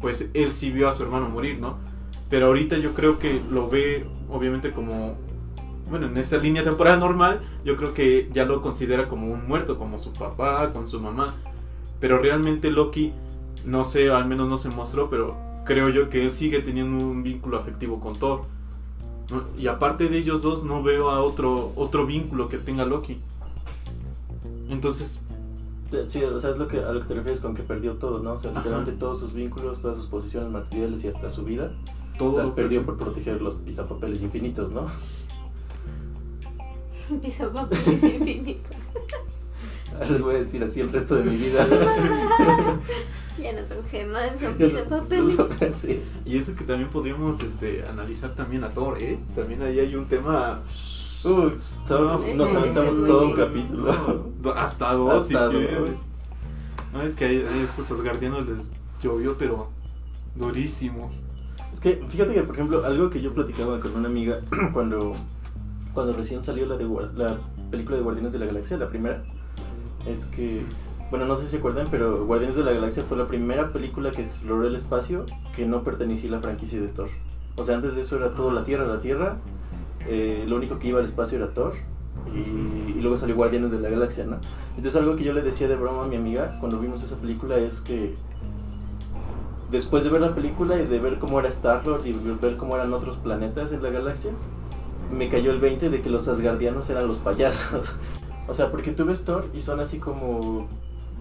pues 0.00 0.28
él 0.34 0.50
sí 0.50 0.70
vio 0.70 0.88
a 0.88 0.92
su 0.92 1.02
hermano 1.02 1.28
morir, 1.30 1.58
¿no? 1.58 1.78
Pero 2.28 2.46
ahorita 2.46 2.78
yo 2.78 2.94
creo 2.94 3.18
que 3.18 3.40
lo 3.50 3.68
ve, 3.68 4.06
obviamente, 4.30 4.72
como. 4.72 5.16
Bueno, 5.90 6.06
en 6.06 6.16
esa 6.18 6.38
línea 6.38 6.62
temporal 6.62 7.00
normal, 7.00 7.40
yo 7.64 7.76
creo 7.76 7.92
que 7.92 8.28
ya 8.32 8.44
lo 8.44 8.62
considera 8.62 9.08
como 9.08 9.26
un 9.26 9.48
muerto, 9.48 9.76
como 9.76 9.98
su 9.98 10.12
papá, 10.12 10.70
con 10.70 10.88
su 10.88 11.00
mamá. 11.00 11.34
Pero 11.98 12.18
realmente 12.18 12.70
Loki, 12.70 13.12
no 13.64 13.84
sé, 13.84 14.10
al 14.10 14.26
menos 14.26 14.48
no 14.48 14.58
se 14.58 14.68
mostró, 14.68 15.10
pero 15.10 15.36
creo 15.64 15.88
yo 15.88 16.10
que 16.10 16.24
él 16.24 16.30
sigue 16.30 16.60
teniendo 16.60 17.04
un 17.04 17.22
vínculo 17.22 17.58
afectivo 17.58 18.00
con 18.00 18.18
Thor. 18.18 18.42
¿no? 19.30 19.44
Y 19.58 19.66
aparte 19.68 20.08
de 20.08 20.18
ellos 20.18 20.42
dos, 20.42 20.64
no 20.64 20.82
veo 20.82 21.10
a 21.10 21.20
otro, 21.22 21.72
otro 21.76 22.06
vínculo 22.06 22.48
que 22.48 22.58
tenga 22.58 22.84
Loki. 22.84 23.20
Entonces. 24.68 25.20
Sí, 26.06 26.22
o 26.22 26.38
sea, 26.38 26.50
es 26.50 26.56
lo 26.56 26.68
que, 26.68 26.78
a 26.78 26.92
lo 26.92 27.00
que 27.00 27.06
te 27.06 27.14
refieres 27.14 27.40
con 27.40 27.54
que 27.54 27.64
perdió 27.64 27.94
todo, 27.94 28.22
¿no? 28.22 28.34
O 28.34 28.38
sea, 28.38 28.52
literalmente 28.52 28.92
todos 28.92 29.18
sus 29.18 29.32
vínculos, 29.32 29.80
todas 29.80 29.96
sus 29.96 30.06
posiciones 30.06 30.48
materiales 30.50 31.02
y 31.04 31.08
hasta 31.08 31.30
su 31.30 31.44
vida, 31.44 31.72
todo 32.16 32.38
las 32.38 32.50
perdió 32.50 32.86
por 32.86 32.96
proteger 32.96 33.42
los 33.42 33.56
pisapapeles 33.56 34.22
infinitos, 34.22 34.70
¿no? 34.70 34.86
Pisapapeles 37.22 38.04
infinitos. 38.04 38.76
Ahora 39.94 40.06
les 40.10 40.22
voy 40.22 40.36
a 40.36 40.38
decir 40.38 40.62
así 40.62 40.80
el 40.80 40.92
resto 40.92 41.16
de 41.16 41.24
mi 41.24 41.36
vida. 41.36 41.66
ya 43.42 43.52
no 43.52 43.66
son 43.66 43.84
gemas, 43.90 44.30
son 44.40 44.54
pisapapeles. 44.54 45.74
Sí. 45.74 46.02
Y 46.24 46.38
eso 46.38 46.54
que 46.54 46.64
también 46.64 46.90
podríamos 46.90 47.42
este, 47.42 47.84
analizar 47.84 48.34
también 48.34 48.64
a 48.64 48.70
Thor, 48.70 48.98
¿eh? 49.00 49.18
También 49.34 49.62
ahí 49.62 49.78
hay 49.78 49.94
un 49.94 50.06
tema 50.06 50.60
Uh, 51.22 51.50
nos 52.34 52.54
aventamos 52.54 52.96
todo 53.06 53.26
un 53.26 53.32
capítulo. 53.34 54.32
No, 54.42 54.50
hasta 54.52 54.94
dos, 54.94 55.12
Hasta 55.12 55.48
si 55.48 55.54
dos. 55.54 55.66
quieres. 55.66 55.96
No, 56.92 57.02
es 57.02 57.14
que 57.14 57.24
a 57.24 57.62
estos 57.62 57.90
asgardianos 57.90 58.48
les 58.48 58.72
llovió, 59.02 59.36
pero 59.36 59.68
durísimo. 60.34 61.10
Es 61.74 61.80
que, 61.80 62.02
fíjate 62.08 62.34
que, 62.34 62.42
por 62.42 62.54
ejemplo, 62.54 62.84
algo 62.86 63.10
que 63.10 63.20
yo 63.20 63.34
platicaba 63.34 63.78
con 63.80 63.94
una 63.96 64.08
amiga 64.08 64.40
cuando, 64.72 65.12
cuando 65.92 66.14
recién 66.14 66.42
salió 66.42 66.64
la, 66.66 66.76
de, 66.76 66.88
la 67.14 67.38
película 67.70 67.98
de 67.98 68.02
Guardianes 68.02 68.32
de 68.32 68.38
la 68.38 68.46
Galaxia, 68.46 68.78
la 68.78 68.88
primera, 68.88 69.22
es 70.06 70.24
que, 70.24 70.62
bueno, 71.10 71.26
no 71.26 71.34
sé 71.34 71.44
si 71.44 71.50
se 71.50 71.56
acuerdan, 71.58 71.88
pero 71.90 72.24
Guardianes 72.24 72.56
de 72.56 72.64
la 72.64 72.72
Galaxia 72.72 73.02
fue 73.02 73.16
la 73.16 73.26
primera 73.26 73.72
película 73.72 74.12
que 74.12 74.22
exploró 74.22 74.66
el 74.66 74.74
espacio 74.76 75.26
que 75.54 75.66
no 75.66 75.82
pertenecía 75.82 76.30
a 76.30 76.32
la 76.34 76.40
franquicia 76.40 76.80
de 76.80 76.88
Thor. 76.88 77.08
O 77.56 77.64
sea, 77.64 77.74
antes 77.74 77.96
de 77.96 78.02
eso 78.02 78.16
era 78.16 78.34
todo 78.34 78.52
la 78.52 78.62
Tierra, 78.62 78.86
la 78.86 79.00
Tierra, 79.00 79.38
eh, 80.08 80.44
lo 80.46 80.56
único 80.56 80.78
que 80.78 80.88
iba 80.88 80.98
al 81.00 81.04
espacio 81.04 81.38
era 81.38 81.52
Thor 81.52 81.74
y, 82.34 83.00
luego 83.00 83.16
salió 83.16 83.34
Guardianes 83.34 83.70
de 83.70 83.80
la 83.80 83.88
Galaxia, 83.88 84.24
¿no? 84.24 84.38
Entonces 84.76 84.96
algo 84.96 85.16
que 85.16 85.24
yo 85.24 85.32
le 85.32 85.42
decía 85.42 85.68
de 85.68 85.76
broma 85.76 86.04
a 86.04 86.06
mi 86.06 86.16
amiga 86.16 86.56
cuando 86.60 86.78
vimos 86.78 87.02
esa 87.02 87.16
película 87.16 87.56
es 87.56 87.80
que 87.80 88.14
después 89.70 90.04
de 90.04 90.10
ver 90.10 90.20
la 90.20 90.34
película 90.34 90.80
y 90.80 90.86
de 90.86 90.98
ver 90.98 91.18
cómo 91.18 91.40
era 91.40 91.48
Star-Lord 91.48 92.06
y 92.06 92.12
ver 92.12 92.56
cómo 92.56 92.76
eran 92.76 92.92
otros 92.92 93.16
planetas 93.16 93.72
en 93.72 93.82
la 93.82 93.90
galaxia, 93.90 94.32
me 95.10 95.28
cayó 95.28 95.50
el 95.50 95.60
20 95.60 95.90
de 95.90 96.02
que 96.02 96.10
los 96.10 96.28
asgardianos 96.28 96.88
eran 96.90 97.08
los 97.08 97.18
payasos. 97.18 97.96
o 98.48 98.54
sea, 98.54 98.70
porque 98.70 98.92
tú 98.92 99.04
ves 99.06 99.24
Thor 99.24 99.48
y 99.54 99.60
son 99.60 99.80
así 99.80 99.98
como 99.98 100.68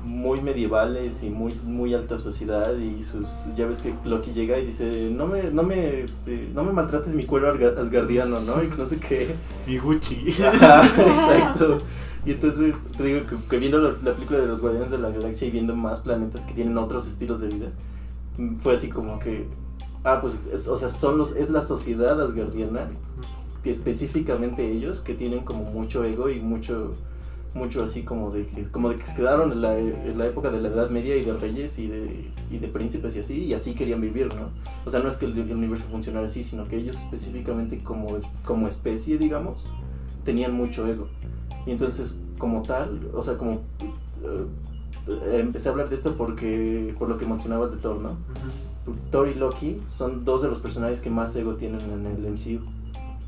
muy 0.06 0.41
medievales 0.41 1.24
y 1.24 1.30
muy 1.30 1.54
muy 1.66 1.93
alta 1.93 2.18
sociedad 2.18 2.76
y 2.78 3.04
sus 3.04 3.45
ya 3.56 3.66
ves 3.68 3.82
que 3.82 3.93
Loki 4.06 4.32
llega 4.32 4.58
y 4.58 4.66
dice 4.66 5.10
no 5.12 5.28
me 5.28 5.52
no 5.52 5.64
me 5.64 6.02
este, 6.02 6.50
no 6.54 6.64
me 6.64 6.72
maltrates 6.74 7.16
mi 7.16 7.26
cuero 7.26 7.50
asgardiano 7.80 8.39
no 8.41 8.64
y 8.64 8.68
no 8.78 8.86
sé 8.86 8.97
qué. 9.00 9.36
Mi 9.68 9.78
Gucci. 9.78 10.32
Ajá, 10.43 10.86
exacto. 10.86 11.80
Y 12.26 12.32
entonces, 12.32 12.76
te 12.97 13.04
digo 13.04 13.22
que, 13.28 13.36
que 13.50 13.58
viendo 13.58 13.78
la, 13.80 13.93
la 14.04 14.14
película 14.14 14.39
de 14.39 14.47
los 14.47 14.60
Guardianes 14.62 14.91
de 14.91 14.97
la 14.97 15.10
Galaxia 15.10 15.47
y 15.47 15.52
viendo 15.52 15.76
más 15.76 16.02
planetas 16.02 16.45
que 16.45 16.54
tienen 16.54 16.78
otros 16.78 17.08
estilos 17.08 17.39
de 17.39 17.47
vida, 17.47 17.68
mm, 18.38 18.58
fue 18.58 18.76
así 18.76 18.89
como 18.89 19.20
que, 19.20 19.47
ah, 20.04 20.20
pues, 20.22 20.47
es- 20.52 20.68
o 20.68 20.76
sea, 20.78 20.89
son 20.89 21.18
los, 21.18 21.36
es 21.36 21.50
la 21.50 21.62
sociedad 21.62 22.22
asgardiana, 22.22 22.89
que 23.64 23.70
específicamente 23.72 24.70
ellos, 24.72 25.00
que 25.02 25.14
tienen 25.16 25.41
como 25.45 25.64
mucho 25.66 26.04
ego 26.04 26.30
y 26.30 26.39
mucho, 26.41 26.93
mucho 27.54 27.84
así 27.84 28.04
como 28.04 28.32
de 28.32 28.45
que, 28.45 28.62
como 28.70 28.89
de 28.89 28.97
que 28.97 29.06
se 29.06 29.16
quedaron 29.16 29.52
en 29.52 29.62
la, 29.62 29.78
en 29.78 30.18
la 30.18 30.28
época 30.28 30.52
de 30.52 30.62
la 30.62 30.70
Edad 30.70 30.89
Media 30.89 31.16
y 31.16 31.26
de 31.26 31.34
reyes 31.34 31.80
y 31.80 31.88
de, 31.88 32.32
y 32.52 32.58
de 32.58 32.68
príncipes 32.68 33.16
y 33.16 33.20
así, 33.20 33.43
y 33.45 33.54
así 33.54 33.74
querían 33.74 34.02
vivir, 34.02 34.28
¿no? 34.36 34.50
O 34.86 34.89
sea, 34.89 35.00
no 35.02 35.10
es 35.10 35.18
que 35.18 35.26
el, 35.26 35.38
el 35.38 35.52
universo 35.52 35.88
funcionara 35.89 36.28
así, 36.28 36.43
sino 36.43 36.68
que 36.68 36.78
ellos 36.78 36.97
específicamente 36.97 37.84
como, 37.84 38.08
como 38.45 38.68
especie, 38.68 39.18
digamos, 39.18 39.68
tenían 40.24 40.54
mucho 40.54 40.88
ego. 40.88 41.08
Y 41.66 41.72
entonces, 41.72 42.20
como 42.38 42.62
tal, 42.64 43.10
o 43.14 43.22
sea, 43.22 43.38
como... 43.38 43.62
eh, 44.24 44.45
empecé 45.39 45.70
a 45.70 45.72
hablar 45.72 45.89
de 45.89 45.95
esto 45.95 46.16
porque 46.16 46.93
por 47.00 47.10
lo 47.10 47.18
que 47.18 47.26
mencionabas 47.26 47.72
de 47.72 47.78
Thor, 47.78 48.00
¿no? 48.00 48.18
Thor 49.12 49.28
y 49.28 49.34
Loki 49.34 49.78
son 49.88 50.24
dos 50.24 50.41
de 50.41 50.50
los 50.50 50.60
personajes 50.62 51.02
que 51.02 51.10
más 51.10 51.36
ego 51.36 51.56
tienen 51.56 51.82
en 51.82 52.06
el 52.06 52.32
MCU. 52.32 52.64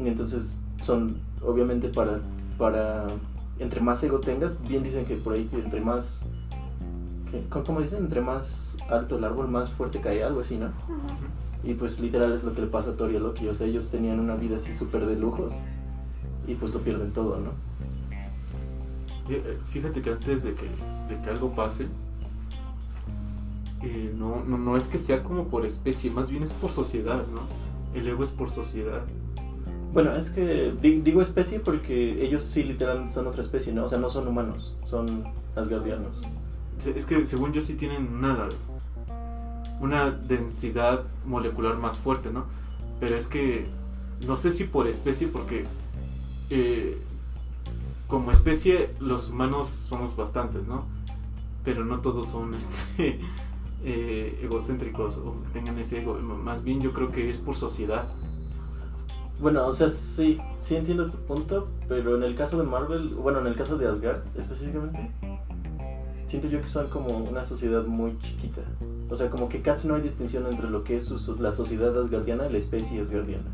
Y 0.03 0.07
entonces 0.07 0.61
son, 0.81 1.17
obviamente, 1.43 1.89
para, 1.89 2.19
para 2.57 3.07
entre 3.61 3.79
más 3.79 4.03
ego 4.03 4.19
tengas, 4.19 4.59
bien 4.67 4.83
dicen 4.83 5.05
que 5.05 5.15
por 5.15 5.33
ahí, 5.33 5.45
que 5.45 5.57
entre 5.57 5.81
más, 5.81 6.23
¿qué? 7.29 7.43
¿cómo 7.49 7.63
cómo 7.63 7.81
dicen? 7.81 7.99
Entre 7.99 8.19
más 8.21 8.75
alto 8.89 9.17
el 9.17 9.23
árbol, 9.23 9.47
más 9.47 9.69
fuerte 9.69 10.01
cae, 10.01 10.23
algo 10.23 10.39
así, 10.39 10.57
¿no? 10.57 10.71
Y 11.63 11.75
pues 11.75 11.99
literal 11.99 12.33
es 12.33 12.43
lo 12.43 12.55
que 12.55 12.61
le 12.61 12.67
pasa 12.67 12.91
a 12.91 12.93
Thor 12.93 13.11
y 13.11 13.17
a 13.17 13.19
Loki. 13.19 13.47
O 13.47 13.53
sea, 13.53 13.67
ellos 13.67 13.89
tenían 13.91 14.19
una 14.19 14.35
vida 14.35 14.57
así 14.57 14.73
súper 14.73 15.05
de 15.05 15.15
lujos 15.15 15.55
y 16.47 16.55
pues 16.55 16.73
lo 16.73 16.79
pierden 16.79 17.11
todo, 17.11 17.39
¿no? 17.39 17.51
Eh, 19.29 19.59
Fíjate 19.65 20.01
que 20.01 20.09
antes 20.09 20.43
de 20.43 20.55
que, 20.55 20.65
de 21.07 21.21
que 21.23 21.29
algo 21.29 21.51
pase, 21.51 21.85
eh, 23.83 24.13
no, 24.17 24.43
no, 24.43 24.57
no 24.57 24.75
es 24.75 24.87
que 24.87 24.97
sea 24.97 25.23
como 25.23 25.47
por 25.47 25.65
especie, 25.65 26.09
más 26.09 26.31
bien 26.31 26.41
es 26.41 26.51
por 26.51 26.71
sociedad, 26.71 27.23
¿no? 27.27 27.41
El 27.93 28.07
ego 28.07 28.23
es 28.23 28.31
por 28.31 28.49
sociedad. 28.49 29.03
Bueno, 29.93 30.13
es 30.15 30.29
que 30.29 30.73
di- 30.81 31.01
digo 31.01 31.21
especie 31.21 31.59
porque 31.59 32.23
ellos 32.25 32.43
sí 32.43 32.63
literal 32.63 33.09
son 33.09 33.27
otra 33.27 33.41
especie, 33.41 33.73
¿no? 33.73 33.85
O 33.85 33.87
sea, 33.89 33.99
no 33.99 34.09
son 34.09 34.27
humanos, 34.27 34.73
son 34.85 35.25
asgardianos. 35.55 36.21
Es 36.95 37.05
que 37.05 37.25
según 37.25 37.51
yo 37.51 37.61
sí 37.61 37.73
tienen 37.75 38.07
una, 38.07 38.47
una 39.81 40.11
densidad 40.11 41.03
molecular 41.25 41.77
más 41.77 41.97
fuerte, 41.97 42.31
¿no? 42.31 42.45
Pero 42.99 43.15
es 43.17 43.27
que 43.27 43.67
no 44.25 44.35
sé 44.35 44.51
si 44.51 44.63
por 44.63 44.87
especie, 44.87 45.27
porque 45.27 45.65
eh, 46.49 46.97
como 48.07 48.31
especie 48.31 48.91
los 48.99 49.29
humanos 49.29 49.67
somos 49.67 50.15
bastantes, 50.15 50.67
¿no? 50.67 50.85
Pero 51.65 51.83
no 51.85 51.99
todos 51.99 52.27
son 52.29 52.53
este 52.55 53.19
eh, 53.83 54.39
egocéntricos 54.43 55.17
o 55.17 55.35
tengan 55.53 55.77
ese 55.79 55.99
ego. 56.01 56.13
Más 56.15 56.63
bien 56.63 56.79
yo 56.81 56.93
creo 56.93 57.11
que 57.11 57.29
es 57.29 57.37
por 57.37 57.55
sociedad. 57.55 58.07
Bueno, 59.41 59.65
o 59.65 59.73
sea, 59.73 59.89
sí, 59.89 60.39
sí 60.59 60.75
entiendo 60.75 61.09
tu 61.09 61.17
punto, 61.17 61.67
pero 61.87 62.15
en 62.15 62.23
el 62.23 62.35
caso 62.35 62.57
de 62.57 62.63
Marvel, 62.63 63.09
bueno, 63.15 63.39
en 63.39 63.47
el 63.47 63.55
caso 63.55 63.77
de 63.77 63.87
Asgard 63.87 64.21
específicamente, 64.37 65.09
siento 66.27 66.47
yo 66.47 66.61
que 66.61 66.67
son 66.67 66.87
como 66.89 67.17
una 67.17 67.43
sociedad 67.43 67.83
muy 67.85 68.17
chiquita. 68.19 68.61
O 69.09 69.15
sea, 69.15 69.29
como 69.29 69.49
que 69.49 69.61
casi 69.61 69.87
no 69.87 69.95
hay 69.95 70.01
distinción 70.01 70.45
entre 70.47 70.69
lo 70.69 70.83
que 70.83 70.97
es 70.97 71.05
su- 71.05 71.35
la 71.39 71.51
sociedad 71.53 71.97
asgardiana 71.99 72.47
y 72.47 72.51
la 72.51 72.57
especie 72.59 73.01
asgardiana. 73.01 73.49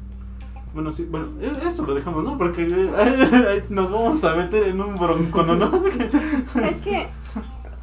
Bueno, 0.73 0.91
sí, 0.91 1.07
bueno, 1.09 1.27
e- 1.41 1.67
eso 1.67 1.83
lo 1.85 1.95
dejamos, 1.95 2.23
¿no? 2.23 2.37
Porque 2.37 2.67
eh, 2.69 3.63
nos 3.69 3.89
vamos 3.89 4.23
a 4.25 4.35
meter 4.35 4.63
en 4.67 4.81
un 4.81 4.97
bronco, 4.97 5.41
¿no? 5.43 5.55
Es 6.61 6.77
que, 6.83 7.07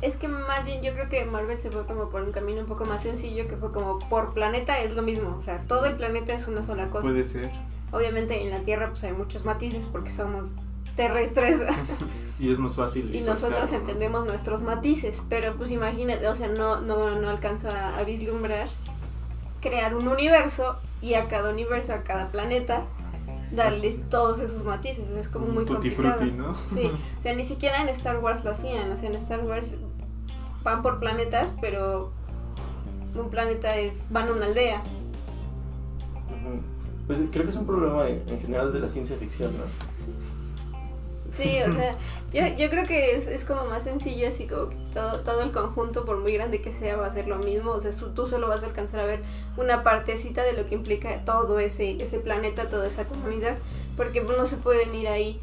es 0.03 0.15
que 0.17 0.29
más 0.29 0.65
bien 0.67 0.83
yo 0.83 0.93
creo 0.93 1.09
que 1.09 1.25
Marvel 1.25 1.59
se 1.59 1.71
fue 1.71 1.87
como 1.87 2.11
por 2.11 2.23
un 2.23 2.31
camino 2.31 2.61
un 2.61 2.67
poco 2.67 2.85
más 2.85 3.03
sencillo, 3.03 3.49
que 3.49 3.57
fue 3.57 3.73
como 3.73 3.99
por 3.99 4.35
planeta 4.35 4.79
es 4.81 4.95
lo 4.95 5.03
mismo, 5.03 5.37
o 5.39 5.43
sea, 5.43 5.63
todo 5.67 5.87
el 5.87 5.95
planeta 5.97 6.35
es 6.35 6.47
una 6.47 6.63
sola 6.63 6.91
cosa. 6.91 7.03
Puede 7.03 7.25
ser. 7.25 7.51
Obviamente 7.95 8.43
en 8.43 8.51
la 8.51 8.61
Tierra 8.61 8.91
pues 8.91 9.05
hay 9.05 9.13
muchos 9.13 9.45
matices 9.45 9.87
porque 9.91 10.11
somos 10.11 10.53
terrestres 10.97 11.61
Y 12.41 12.51
es 12.51 12.59
más 12.59 12.75
fácil. 12.75 13.15
y 13.15 13.21
nosotros 13.21 13.71
¿no? 13.71 13.77
entendemos 13.77 14.27
nuestros 14.27 14.63
matices, 14.63 15.19
pero 15.29 15.57
pues 15.57 15.71
imagínate, 15.71 16.27
o 16.27 16.35
sea, 16.35 16.49
no, 16.49 16.81
no, 16.81 17.15
no 17.21 17.31
alcanzo 17.31 17.71
a, 17.71 17.97
a 17.97 18.03
vislumbrar 18.03 18.67
crear 19.61 19.95
un 19.95 20.09
universo 20.09 20.77
y 21.01 21.15
a 21.15 21.29
cada 21.29 21.51
universo, 21.51 21.93
a 21.93 22.03
cada 22.03 22.29
planeta, 22.29 22.83
darles 23.53 23.99
todos 24.11 24.41
esos 24.41 24.65
matices, 24.65 25.09
o 25.09 25.13
sea, 25.13 25.21
es 25.21 25.29
como 25.29 25.47
muy 25.47 25.65
Tutti 25.65 25.91
complicado. 25.91 26.19
frutti, 26.21 26.33
¿no? 26.37 26.55
Sí, 26.55 26.91
o 27.19 27.23
sea, 27.23 27.35
ni 27.35 27.47
siquiera 27.47 27.81
en 27.81 27.89
Star 27.89 28.19
Wars 28.19 28.45
lo 28.45 28.51
hacían, 28.51 28.91
o 28.91 28.97
sea, 28.97 29.09
en 29.09 29.15
Star 29.17 29.41
Wars 29.45 29.69
van 30.63 30.83
por 30.83 30.99
planetas, 30.99 31.55
pero 31.61 32.13
un 33.15 33.31
planeta 33.31 33.77
es, 33.77 34.07
van 34.11 34.29
a 34.29 34.33
una 34.33 34.47
aldea. 34.47 34.83
Pues 37.07 37.19
creo 37.31 37.45
que 37.45 37.51
es 37.51 37.57
un 37.57 37.67
problema 37.67 38.09
en, 38.09 38.23
en 38.29 38.41
general 38.41 38.73
de 38.73 38.81
la 38.81 38.89
ciencia 38.89 39.17
ficción, 39.17 39.53
¿no? 39.59 39.65
Sí, 41.35 41.59
o 41.69 41.75
sea, 41.75 41.97
yo, 42.33 42.57
yo 42.57 42.71
creo 42.71 42.87
que 42.87 43.17
es, 43.17 43.27
es 43.27 43.45
como 43.45 43.65
más 43.65 43.83
sencillo, 43.83 44.29
así 44.29 44.47
como 44.47 44.71
todo, 44.95 45.21
todo 45.21 45.43
el 45.43 45.51
conjunto, 45.51 46.05
por 46.05 46.21
muy 46.21 46.33
grande 46.35 46.63
que 46.63 46.73
sea, 46.73 46.97
va 46.97 47.07
a 47.07 47.13
ser 47.13 47.27
lo 47.27 47.39
mismo. 47.39 47.73
O 47.73 47.81
sea, 47.81 47.91
tú 48.15 48.27
solo 48.29 48.49
vas 48.49 48.63
a 48.63 48.67
alcanzar 48.67 49.01
a 49.01 49.05
ver 49.05 49.21
una 49.57 49.83
partecita 49.83 50.45
de 50.45 50.53
lo 50.53 50.67
que 50.67 50.77
implica 50.77 51.25
todo 51.25 51.59
ese, 51.59 52.01
ese 52.01 52.21
planeta, 52.21 52.69
toda 52.69 52.87
esa 52.87 53.07
comunidad, 53.07 53.59
porque 53.97 54.23
pues, 54.23 54.39
no 54.39 54.47
se 54.47 54.57
pueden 54.57 54.95
ir 54.95 55.09
ahí 55.09 55.41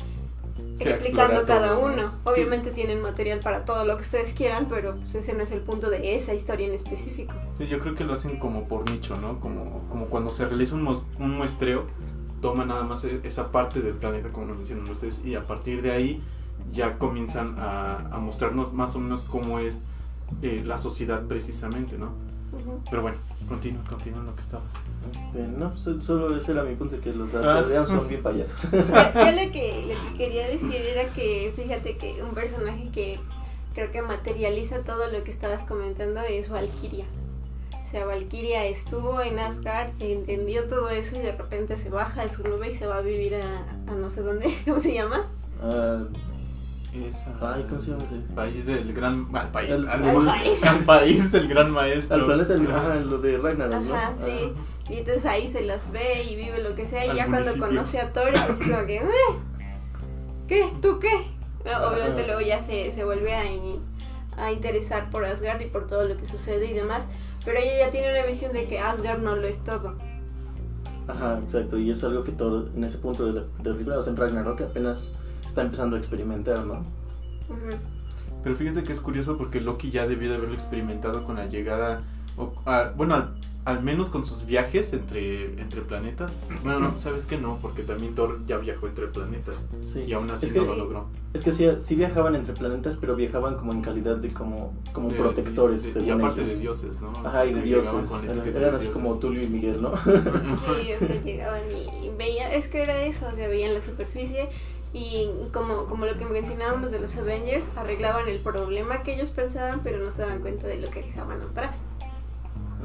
explicando 0.79 1.45
cada 1.45 1.77
uno. 1.77 2.11
Obviamente 2.23 2.71
tienen 2.71 3.01
material 3.01 3.39
para 3.39 3.65
todo 3.65 3.85
lo 3.85 3.95
que 3.97 4.03
ustedes 4.03 4.33
quieran, 4.33 4.67
pero 4.67 4.95
pues, 4.95 5.15
ese 5.15 5.33
no 5.33 5.43
es 5.43 5.51
el 5.51 5.61
punto 5.61 5.89
de 5.89 6.15
esa 6.15 6.33
historia 6.33 6.67
en 6.67 6.73
específico. 6.73 7.33
Sí, 7.57 7.67
yo 7.67 7.79
creo 7.79 7.95
que 7.95 8.03
lo 8.03 8.13
hacen 8.13 8.37
como 8.39 8.67
por 8.67 8.89
nicho, 8.89 9.17
¿no? 9.17 9.39
Como, 9.39 9.87
como 9.89 10.07
cuando 10.07 10.31
se 10.31 10.45
realiza 10.45 10.75
un, 10.75 10.87
un 11.19 11.37
muestreo, 11.37 11.85
toma 12.41 12.65
nada 12.65 12.83
más 12.83 13.03
e- 13.05 13.21
esa 13.23 13.51
parte 13.51 13.81
del 13.81 13.93
planeta, 13.93 14.29
como 14.29 14.47
lo 14.47 14.55
mencionan 14.55 14.89
ustedes, 14.89 15.23
y 15.23 15.35
a 15.35 15.43
partir 15.43 15.81
de 15.81 15.91
ahí 15.91 16.21
ya 16.71 16.97
comienzan 16.97 17.55
a, 17.59 18.07
a 18.11 18.19
mostrarnos 18.19 18.73
más 18.73 18.95
o 18.95 18.99
menos 18.99 19.23
cómo 19.23 19.59
es 19.59 19.81
eh, 20.41 20.61
la 20.65 20.77
sociedad 20.77 21.25
precisamente, 21.27 21.97
¿no? 21.97 22.13
Pero 22.89 23.01
bueno, 23.01 23.17
continúa, 23.47 23.83
continúa 23.89 24.23
lo 24.23 24.35
que 24.35 24.41
estabas. 24.41 24.67
Este, 25.13 25.39
no, 25.47 25.75
so- 25.77 25.99
solo 25.99 26.35
ese 26.35 26.51
era 26.51 26.63
mi 26.63 26.75
punto, 26.75 26.99
que 26.99 27.13
los 27.13 27.33
Ah. 27.33 27.39
asgardianos 27.39 27.89
son 27.89 28.07
bien 28.07 28.21
payasos. 28.23 28.69
Yo, 28.71 28.77
yo 28.79 28.83
lo, 28.83 29.51
que, 29.51 29.85
lo 29.87 30.11
que 30.11 30.17
quería 30.17 30.47
decir 30.47 30.75
era 30.75 31.09
que, 31.13 31.51
fíjate 31.55 31.97
que 31.97 32.21
un 32.23 32.33
personaje 32.33 32.89
que 32.93 33.19
creo 33.73 33.91
que 33.91 34.01
materializa 34.01 34.83
todo 34.83 35.07
lo 35.11 35.23
que 35.23 35.31
estabas 35.31 35.63
comentando 35.63 36.19
es 36.21 36.49
Valkyria. 36.49 37.05
O 37.85 37.89
sea, 37.91 38.05
Valkyria 38.05 38.65
estuvo 38.65 39.21
en 39.21 39.37
Asgard, 39.39 39.91
entendió 39.99 40.65
todo 40.67 40.89
eso 40.89 41.15
y 41.17 41.19
de 41.19 41.33
repente 41.33 41.77
se 41.77 41.89
baja 41.89 42.23
de 42.23 42.29
su 42.29 42.41
nube 42.43 42.69
y 42.71 42.77
se 42.77 42.85
va 42.87 42.97
a 42.97 43.01
vivir 43.01 43.35
a, 43.35 43.91
a 43.91 43.95
no 43.95 44.09
sé 44.09 44.21
dónde, 44.21 44.49
¿cómo 44.65 44.79
se 44.79 44.93
llama? 44.93 45.25
Ah, 45.61 45.99
Es, 46.93 47.25
ay, 47.41 47.65
¿cómo 47.69 47.81
se 47.81 47.91
llama? 47.91 48.03
ese? 48.03 48.33
País 48.35 48.65
del 48.65 48.93
gran... 48.93 49.27
Al 49.33 49.49
país, 49.51 49.75
El- 49.75 49.87
al, 49.87 50.03
al 50.09 50.25
país. 50.25 50.63
al 50.67 50.79
país 50.83 51.31
del 51.31 51.47
gran 51.47 51.71
maestro. 51.71 52.17
Al 52.17 52.25
planeta, 52.25 52.53
del- 52.53 52.69
Ajá. 52.71 52.95
lo 52.95 53.17
de 53.19 53.37
Ragnarok, 53.37 53.81
¿no? 53.83 53.95
Ajá, 53.95 54.13
sí. 54.25 54.51
Y 54.89 54.97
entonces 54.97 55.25
ahí 55.25 55.49
se 55.49 55.61
las 55.61 55.89
ve 55.91 56.23
y 56.29 56.35
vive 56.35 56.61
lo 56.61 56.75
que 56.75 56.85
sea. 56.85 57.05
Y 57.05 57.09
Al 57.09 57.15
ya 57.15 57.27
cuando 57.27 57.51
municipio. 57.51 57.67
conoce 57.67 57.99
a 57.99 58.11
Thor 58.11 58.29
es 58.33 58.41
así 58.41 58.69
como 58.69 58.85
que, 58.85 58.97
"Eh, 58.97 59.09
¿qué? 60.47 60.69
¿Tú 60.81 60.99
qué? 60.99 61.09
Obviamente 61.87 62.25
luego 62.25 62.41
ya 62.41 62.59
se, 62.59 62.91
se 62.91 63.05
vuelve 63.05 63.33
a, 63.35 63.49
in- 63.49 63.79
a 64.37 64.51
interesar 64.51 65.09
por 65.09 65.23
Asgard 65.23 65.61
y 65.61 65.67
por 65.67 65.87
todo 65.87 66.03
lo 66.07 66.17
que 66.17 66.25
sucede 66.25 66.65
y 66.65 66.73
demás. 66.73 67.03
Pero 67.45 67.57
ella 67.57 67.85
ya 67.85 67.91
tiene 67.91 68.11
una 68.11 68.25
visión 68.25 68.51
de 68.51 68.67
que 68.67 68.79
Asgard 68.79 69.19
no 69.19 69.35
lo 69.37 69.47
es 69.47 69.63
todo. 69.63 69.95
Ajá, 71.07 71.39
exacto, 71.41 71.77
y 71.77 71.89
es 71.89 72.03
algo 72.03 72.23
que 72.23 72.31
todo 72.31 72.67
en 72.75 72.83
ese 72.83 72.97
punto 72.99 73.25
de 73.25 73.33
la, 73.33 73.41
de 73.41 73.69
la 73.69 73.73
película, 73.75 73.97
o 73.97 74.01
sea, 74.01 74.11
en 74.11 74.17
Ragnarok 74.17 74.61
apenas 74.61 75.09
está 75.51 75.61
empezando 75.61 75.95
a 75.97 75.99
experimentar, 75.99 76.65
¿no? 76.65 76.81
Pero 78.43 78.55
fíjate 78.55 78.83
que 78.83 78.91
es 78.93 78.99
curioso 78.99 79.37
porque 79.37 79.61
Loki 79.61 79.91
ya 79.91 80.07
debió 80.07 80.29
de 80.29 80.35
haberlo 80.35 80.55
experimentado 80.55 81.23
con 81.25 81.35
la 81.35 81.45
llegada, 81.47 82.01
o, 82.37 82.53
a- 82.65 82.91
bueno, 82.95 83.13
al, 83.15 83.35
al 83.65 83.83
menos 83.83 84.09
con 84.09 84.23
sus 84.25 84.45
viajes 84.45 84.93
entre, 84.93 85.61
entre 85.61 85.81
planetas. 85.81 86.31
Bueno, 86.63 86.79
no, 86.79 86.97
sabes 86.97 87.25
que 87.27 87.37
no, 87.37 87.59
porque 87.61 87.83
también 87.83 88.15
Thor 88.15 88.39
ya 88.47 88.57
viajó 88.57 88.87
entre 88.87 89.07
planetas 89.07 89.67
Sí. 89.83 90.05
y 90.07 90.13
aún 90.13 90.31
así 90.31 90.47
Es 90.47 90.53
que- 90.53 90.59
no 90.59 90.65
lo 90.65 90.75
logró. 90.75 91.07
Es 91.33 91.43
que 91.43 91.51
sí, 91.51 91.67
sí 91.81 91.95
viajaban 91.95 92.33
entre 92.35 92.53
planetas, 92.53 92.97
pero 92.97 93.15
viajaban 93.15 93.57
como 93.57 93.73
en 93.73 93.81
calidad 93.81 94.15
de 94.15 94.33
como, 94.33 94.73
como 94.93 95.09
De- 95.09 95.15
protectores, 95.15 95.81
de- 95.83 95.87
de- 95.89 95.93
según 95.93 96.07
y 96.07 96.11
aparte 96.11 96.41
ellos. 96.41 96.53
de 96.55 96.59
dioses, 96.61 97.01
¿no? 97.01 97.09
Ajá, 97.27 97.45
y 97.45 97.53
de 97.53 97.59
Que 97.61 97.65
dioses. 97.67 97.93
Eran, 98.23 98.37
etiqueta 98.37 98.59
eran 98.59 98.71
de 98.71 98.77
así 98.77 98.85
dioses. 98.87 98.89
como 99.03 99.19
Tulio 99.19 99.43
y 99.43 99.47
Miguel, 99.47 99.81
¿no? 99.81 99.91
Sí, 99.97 100.93
o 100.95 100.99
sea, 101.05 101.21
llegaban 101.21 101.61
y 101.71 102.09
veían, 102.17 102.51
es 102.53 102.67
que 102.69 102.81
era 102.81 102.99
eso, 103.03 103.27
o 103.31 103.35
sea, 103.35 103.47
veían 103.49 103.73
la 103.75 103.81
superficie 103.81 104.49
y 104.93 105.29
como, 105.53 105.85
como 105.85 106.05
lo 106.05 106.17
que 106.17 106.25
mencionábamos 106.25 106.91
de 106.91 106.99
los 106.99 107.15
Avengers, 107.15 107.65
arreglaban 107.75 108.27
el 108.27 108.39
problema 108.39 109.03
que 109.03 109.15
ellos 109.15 109.29
pensaban, 109.29 109.81
pero 109.83 110.03
no 110.03 110.11
se 110.11 110.23
daban 110.23 110.39
cuenta 110.39 110.67
de 110.67 110.79
lo 110.79 110.89
que 110.89 111.01
dejaban 111.03 111.41
atrás. 111.41 111.75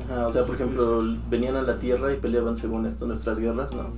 Ajá, 0.05 0.27
o 0.27 0.33
sea, 0.33 0.45
por 0.45 0.55
ejemplo, 0.55 1.03
venían 1.29 1.57
a 1.57 1.63
la 1.63 1.79
Tierra 1.79 2.13
y 2.13 2.17
peleaban 2.17 2.57
según 2.57 2.87
esto 2.87 3.07
nuestras 3.07 3.39
guerras, 3.39 3.75
¿no? 3.75 3.91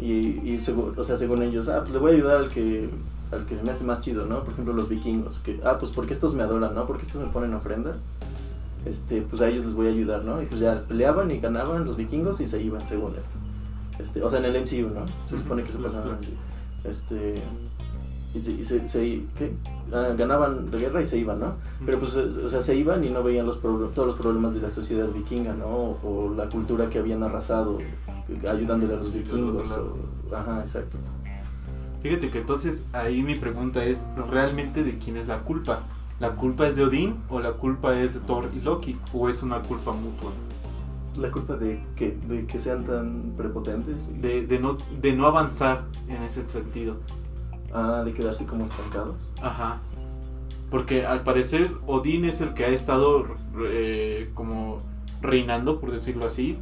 Y, 0.00 0.40
y 0.44 0.58
según, 0.60 0.94
o 0.96 1.04
sea, 1.04 1.16
según 1.16 1.42
ellos, 1.42 1.68
ah, 1.68 1.80
pues 1.80 1.92
le 1.92 1.98
voy 1.98 2.12
a 2.12 2.14
ayudar 2.14 2.36
al 2.36 2.48
que, 2.50 2.88
al 3.32 3.44
que 3.46 3.56
se 3.56 3.62
me 3.62 3.72
hace 3.72 3.84
más 3.84 4.00
chido, 4.00 4.26
¿no? 4.26 4.44
Por 4.44 4.52
ejemplo, 4.52 4.74
los 4.74 4.88
vikingos, 4.88 5.40
que, 5.40 5.60
ah, 5.64 5.78
pues 5.78 5.90
porque 5.90 6.12
estos 6.12 6.34
me 6.34 6.42
adoran, 6.42 6.74
¿no? 6.74 6.86
Porque 6.86 7.04
estos 7.04 7.20
me 7.20 7.28
ponen 7.28 7.54
ofrenda. 7.54 7.94
Este, 8.84 9.22
pues 9.22 9.40
a 9.42 9.48
ellos 9.48 9.64
les 9.64 9.74
voy 9.74 9.86
a 9.86 9.90
ayudar, 9.90 10.24
¿no? 10.24 10.42
Y 10.42 10.46
pues 10.46 10.60
ya 10.60 10.82
peleaban 10.86 11.30
y 11.30 11.38
ganaban 11.38 11.84
los 11.84 11.96
vikingos 11.96 12.40
y 12.40 12.46
se 12.46 12.60
iban, 12.60 12.86
según 12.86 13.14
esto. 13.16 13.36
Este, 13.98 14.22
o 14.22 14.28
sea, 14.28 14.40
en 14.40 14.46
el 14.46 14.60
MCU, 14.60 14.92
¿no? 14.92 15.06
Se 15.28 15.38
supone 15.38 15.62
que 15.62 15.70
eso 15.70 15.80
pasaba. 15.80 16.18
Este, 16.84 17.34
y 18.34 18.38
se, 18.38 18.52
y 18.52 18.64
se, 18.64 18.86
se- 18.86 19.22
¿qué? 19.36 19.52
Ah, 19.92 20.14
ganaban 20.16 20.70
la 20.72 20.78
guerra 20.78 21.02
y 21.02 21.06
se 21.06 21.18
iban, 21.18 21.38
¿no? 21.40 21.54
Pero 21.84 21.98
pues, 21.98 22.14
o 22.16 22.48
sea, 22.48 22.62
se 22.62 22.74
iban 22.76 23.04
y 23.04 23.10
no 23.10 23.22
veían 23.22 23.44
los 23.46 23.60
todos 23.60 24.06
los 24.06 24.16
problemas 24.16 24.54
de 24.54 24.60
la 24.62 24.70
sociedad 24.70 25.08
vikinga, 25.08 25.52
¿no? 25.54 25.66
O, 25.66 26.32
la 26.36 26.48
cultura 26.48 26.88
que 26.88 26.98
habían 26.98 27.22
arrasado, 27.22 27.78
ayudándole 28.48 28.94
a 28.94 28.96
los 28.96 29.12
vikingos. 29.12 29.70
o- 29.72 30.34
ajá, 30.34 30.60
exacto. 30.60 30.96
Fíjate 32.02 32.30
que 32.30 32.38
entonces 32.38 32.86
ahí 32.92 33.22
mi 33.22 33.36
pregunta 33.36 33.84
es, 33.84 34.04
¿realmente 34.30 34.82
de 34.82 34.98
quién 34.98 35.16
es 35.18 35.28
la 35.28 35.40
culpa? 35.40 35.82
¿La 36.18 36.30
culpa 36.36 36.66
es 36.66 36.74
de 36.76 36.84
Odín 36.84 37.16
o 37.28 37.38
la 37.40 37.52
culpa 37.52 37.98
es 37.98 38.14
de 38.14 38.20
Thor 38.20 38.48
y 38.56 38.60
Loki? 38.60 38.96
¿O 39.12 39.28
es 39.28 39.42
una 39.42 39.60
culpa 39.60 39.92
mutua? 39.92 40.30
La 41.16 41.30
culpa 41.30 41.56
de 41.56 41.82
que, 41.96 42.16
de 42.28 42.46
que 42.46 42.58
sean 42.58 42.84
tan 42.84 43.34
prepotentes. 43.36 44.08
y- 44.14 44.18
De, 44.20 44.46
de 44.46 44.58
no, 44.58 44.78
de 45.00 45.12
no 45.12 45.26
avanzar 45.26 45.84
en 46.08 46.22
ese 46.22 46.46
sentido. 46.48 46.96
Ah, 47.72 48.02
de 48.04 48.12
quedarse 48.12 48.46
como 48.46 48.64
estancados. 48.66 49.14
Ajá. 49.40 49.80
Porque 50.70 51.04
al 51.06 51.22
parecer 51.22 51.70
Odín 51.86 52.24
es 52.24 52.40
el 52.40 52.54
que 52.54 52.64
ha 52.64 52.68
estado 52.68 53.26
eh, 53.62 54.30
como 54.34 54.78
reinando, 55.20 55.80
por 55.80 55.90
decirlo 55.92 56.24
así, 56.26 56.58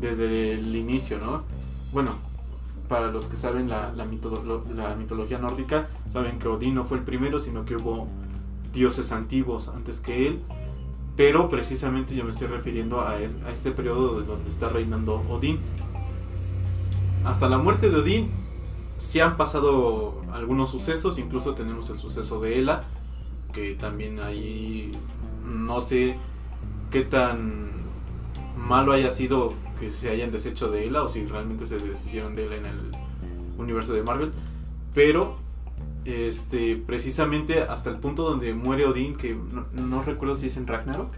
desde 0.00 0.52
el 0.54 0.74
inicio, 0.74 1.18
¿no? 1.18 1.42
Bueno, 1.92 2.14
para 2.88 3.10
los 3.12 3.28
que 3.28 3.36
saben 3.36 3.68
la, 3.68 3.92
la, 3.92 4.04
mitolo- 4.04 4.64
la 4.74 4.94
mitología 4.96 5.38
nórdica, 5.38 5.88
saben 6.10 6.38
que 6.40 6.48
Odín 6.48 6.74
no 6.74 6.84
fue 6.84 6.98
el 6.98 7.04
primero, 7.04 7.38
sino 7.38 7.64
que 7.64 7.76
hubo 7.76 8.08
dioses 8.72 9.12
antiguos 9.12 9.68
antes 9.68 10.00
que 10.00 10.26
él. 10.28 10.40
Pero 11.16 11.48
precisamente 11.48 12.14
yo 12.14 12.24
me 12.24 12.30
estoy 12.30 12.48
refiriendo 12.48 13.00
a, 13.00 13.18
es- 13.20 13.36
a 13.46 13.50
este 13.52 13.70
periodo 13.70 14.20
de 14.20 14.26
donde 14.26 14.48
está 14.50 14.68
reinando 14.68 15.22
Odín. 15.30 15.60
Hasta 17.24 17.48
la 17.48 17.58
muerte 17.58 17.88
de 17.88 17.96
Odín 17.96 18.30
sí 18.98 19.20
han 19.20 19.36
pasado 19.36 20.22
algunos 20.32 20.70
sucesos, 20.70 21.18
incluso 21.18 21.54
tenemos 21.54 21.88
el 21.90 21.96
suceso 21.96 22.40
de 22.40 22.58
Ela, 22.58 22.84
que 23.52 23.74
también 23.74 24.18
ahí 24.20 24.92
no 25.44 25.80
sé 25.80 26.16
qué 26.90 27.02
tan 27.02 27.70
malo 28.56 28.92
haya 28.92 29.10
sido 29.10 29.52
que 29.78 29.90
se 29.90 30.10
hayan 30.10 30.30
deshecho 30.32 30.70
de 30.70 30.86
Ela 30.86 31.02
o 31.02 31.08
si 31.08 31.24
realmente 31.26 31.66
se 31.66 31.78
deshicieron 31.78 32.34
de 32.34 32.46
Ela 32.46 32.56
en 32.56 32.66
el 32.66 32.92
universo 33.58 33.92
de 33.92 34.02
Marvel, 34.02 34.32
pero 34.94 35.36
este 36.04 36.76
precisamente 36.76 37.62
hasta 37.62 37.90
el 37.90 37.96
punto 37.96 38.28
donde 38.28 38.54
muere 38.54 38.86
Odín, 38.86 39.16
que 39.16 39.34
no, 39.34 39.66
no 39.72 40.02
recuerdo 40.02 40.34
si 40.34 40.46
es 40.46 40.56
en 40.56 40.66
Ragnarok. 40.66 41.12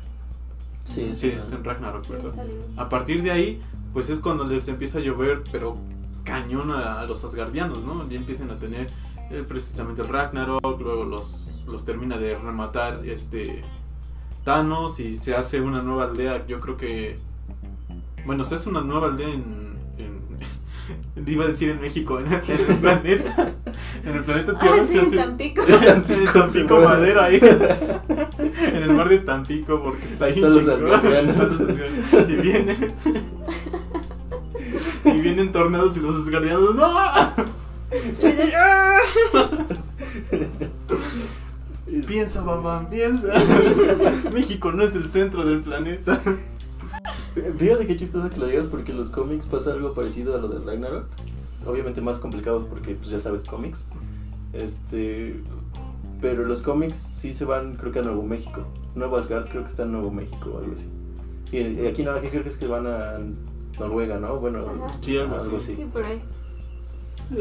Sí, 0.84 1.11
Sí, 1.12 1.28
es 1.28 1.51
en 1.51 1.64
Ragnarok, 1.64 2.05
Sí, 2.05 2.12
¿verdad? 2.12 2.34
A 2.76 2.89
partir 2.89 3.22
de 3.22 3.32
ahí, 3.32 3.61
pues 3.93 4.09
es 4.11 4.20
cuando 4.20 4.45
les 4.45 4.68
empieza 4.68 4.99
a 4.99 5.03
llover, 5.03 5.43
pero 5.51 5.76
cañón 6.24 6.70
a, 6.70 7.01
a 7.01 7.07
los 7.07 7.24
asgardianos, 7.24 7.82
¿no? 7.82 8.09
Ya 8.09 8.16
empiezan 8.16 8.51
a 8.51 8.59
tener 8.59 8.89
eh, 9.30 9.45
precisamente 9.47 10.03
el 10.03 10.09
Ragnarok, 10.09 10.80
luego 10.80 11.05
los, 11.05 11.62
los 11.66 11.84
termina 11.84 12.16
de 12.16 12.37
rematar 12.37 13.05
este 13.05 13.64
Thanos 14.45 15.01
y 15.01 15.16
se 15.16 15.34
hace 15.34 15.61
una 15.61 15.82
nueva 15.82 16.05
aldea, 16.05 16.47
yo 16.47 16.61
creo 16.61 16.76
que... 16.76 17.18
Bueno, 18.24 18.45
se 18.45 18.55
hace 18.55 18.68
una 18.68 18.80
nueva 18.80 19.09
aldea 19.09 19.28
en... 19.28 19.66
en 21.17 21.27
iba 21.27 21.45
a 21.45 21.49
decir 21.49 21.71
en 21.71 21.81
México, 21.81 22.21
en, 22.21 22.27
el- 22.33 22.43
en 22.69 22.77
planeta. 22.81 23.53
En 24.05 24.14
el 24.14 24.23
planeta 24.23 24.59
Tierra 24.59 24.77
Ah, 24.81 24.87
sí, 24.89 24.99
hace... 24.99 25.17
Tampico. 25.17 25.62
En 25.67 26.05
Tampico 26.33 26.81
Madera 26.83 27.25
ahí. 27.25 27.41
en 28.59 28.77
el 28.83 28.93
mar 28.95 29.09
de 29.09 29.19
Tampico 29.19 29.83
porque 29.83 30.05
está 30.05 30.27
ahí 30.27 30.33
Están 30.35 30.53
los 30.53 30.69
asgardianos. 30.69 31.59
Y 32.29 32.35
vienen. 32.37 32.95
y 35.05 35.21
vienen 35.21 35.53
tornados 35.53 35.97
y 35.97 36.01
los 36.01 36.14
asgardianos. 36.23 36.75
¡No! 36.75 36.87
Piensa, 42.07 42.43
mamá, 42.43 42.89
piensa. 42.91 43.29
México 44.33 44.73
no 44.73 44.83
es 44.83 44.95
el 44.97 45.09
centro 45.09 45.45
del 45.45 45.61
planeta. 45.61 46.21
Fíjate 47.59 47.87
qué 47.87 47.97
chistoso 47.97 48.30
que 48.30 48.39
lo 48.39 48.47
digas 48.47 48.66
porque 48.66 48.93
en 48.93 48.99
los 48.99 49.11
cómics 49.11 49.47
pasa 49.47 49.72
algo 49.72 49.93
parecido 49.93 50.34
a 50.34 50.39
lo 50.39 50.49
de 50.49 50.59
Ragnarok. 50.59 51.07
Obviamente 51.66 52.01
más 52.01 52.18
complicado 52.18 52.66
porque 52.66 52.95
pues 52.95 53.11
ya 53.11 53.18
sabes 53.18 53.45
cómics. 53.45 53.89
Este, 54.53 55.43
pero 56.20 56.45
los 56.45 56.62
cómics 56.62 56.97
sí 56.97 57.32
se 57.32 57.45
van 57.45 57.76
creo 57.76 57.93
que 57.93 57.99
a 57.99 58.03
Nuevo 58.03 58.22
México. 58.22 58.66
Nuevo 58.95 59.16
Asgard 59.16 59.49
creo 59.49 59.62
que 59.62 59.68
está 59.68 59.82
en 59.82 59.93
Nuevo 59.93 60.11
México 60.11 60.51
o 60.55 60.59
algo 60.59 60.72
así. 60.72 60.89
Y 61.53 61.59
y 61.59 61.87
aquí 61.87 62.03
no, 62.03 62.12
aquí 62.12 62.28
creo 62.28 62.43
que 62.43 62.49
es 62.49 62.57
que 62.57 62.66
van 62.66 62.87
a 62.87 63.18
Noruega, 63.78 64.18
¿no? 64.18 64.39
Bueno. 64.39 64.64
Sí, 65.01 65.18
algo 65.18 65.37
así. 65.37 65.76
Sí, 65.76 65.87
por 65.93 66.05
ahí. 66.05 66.22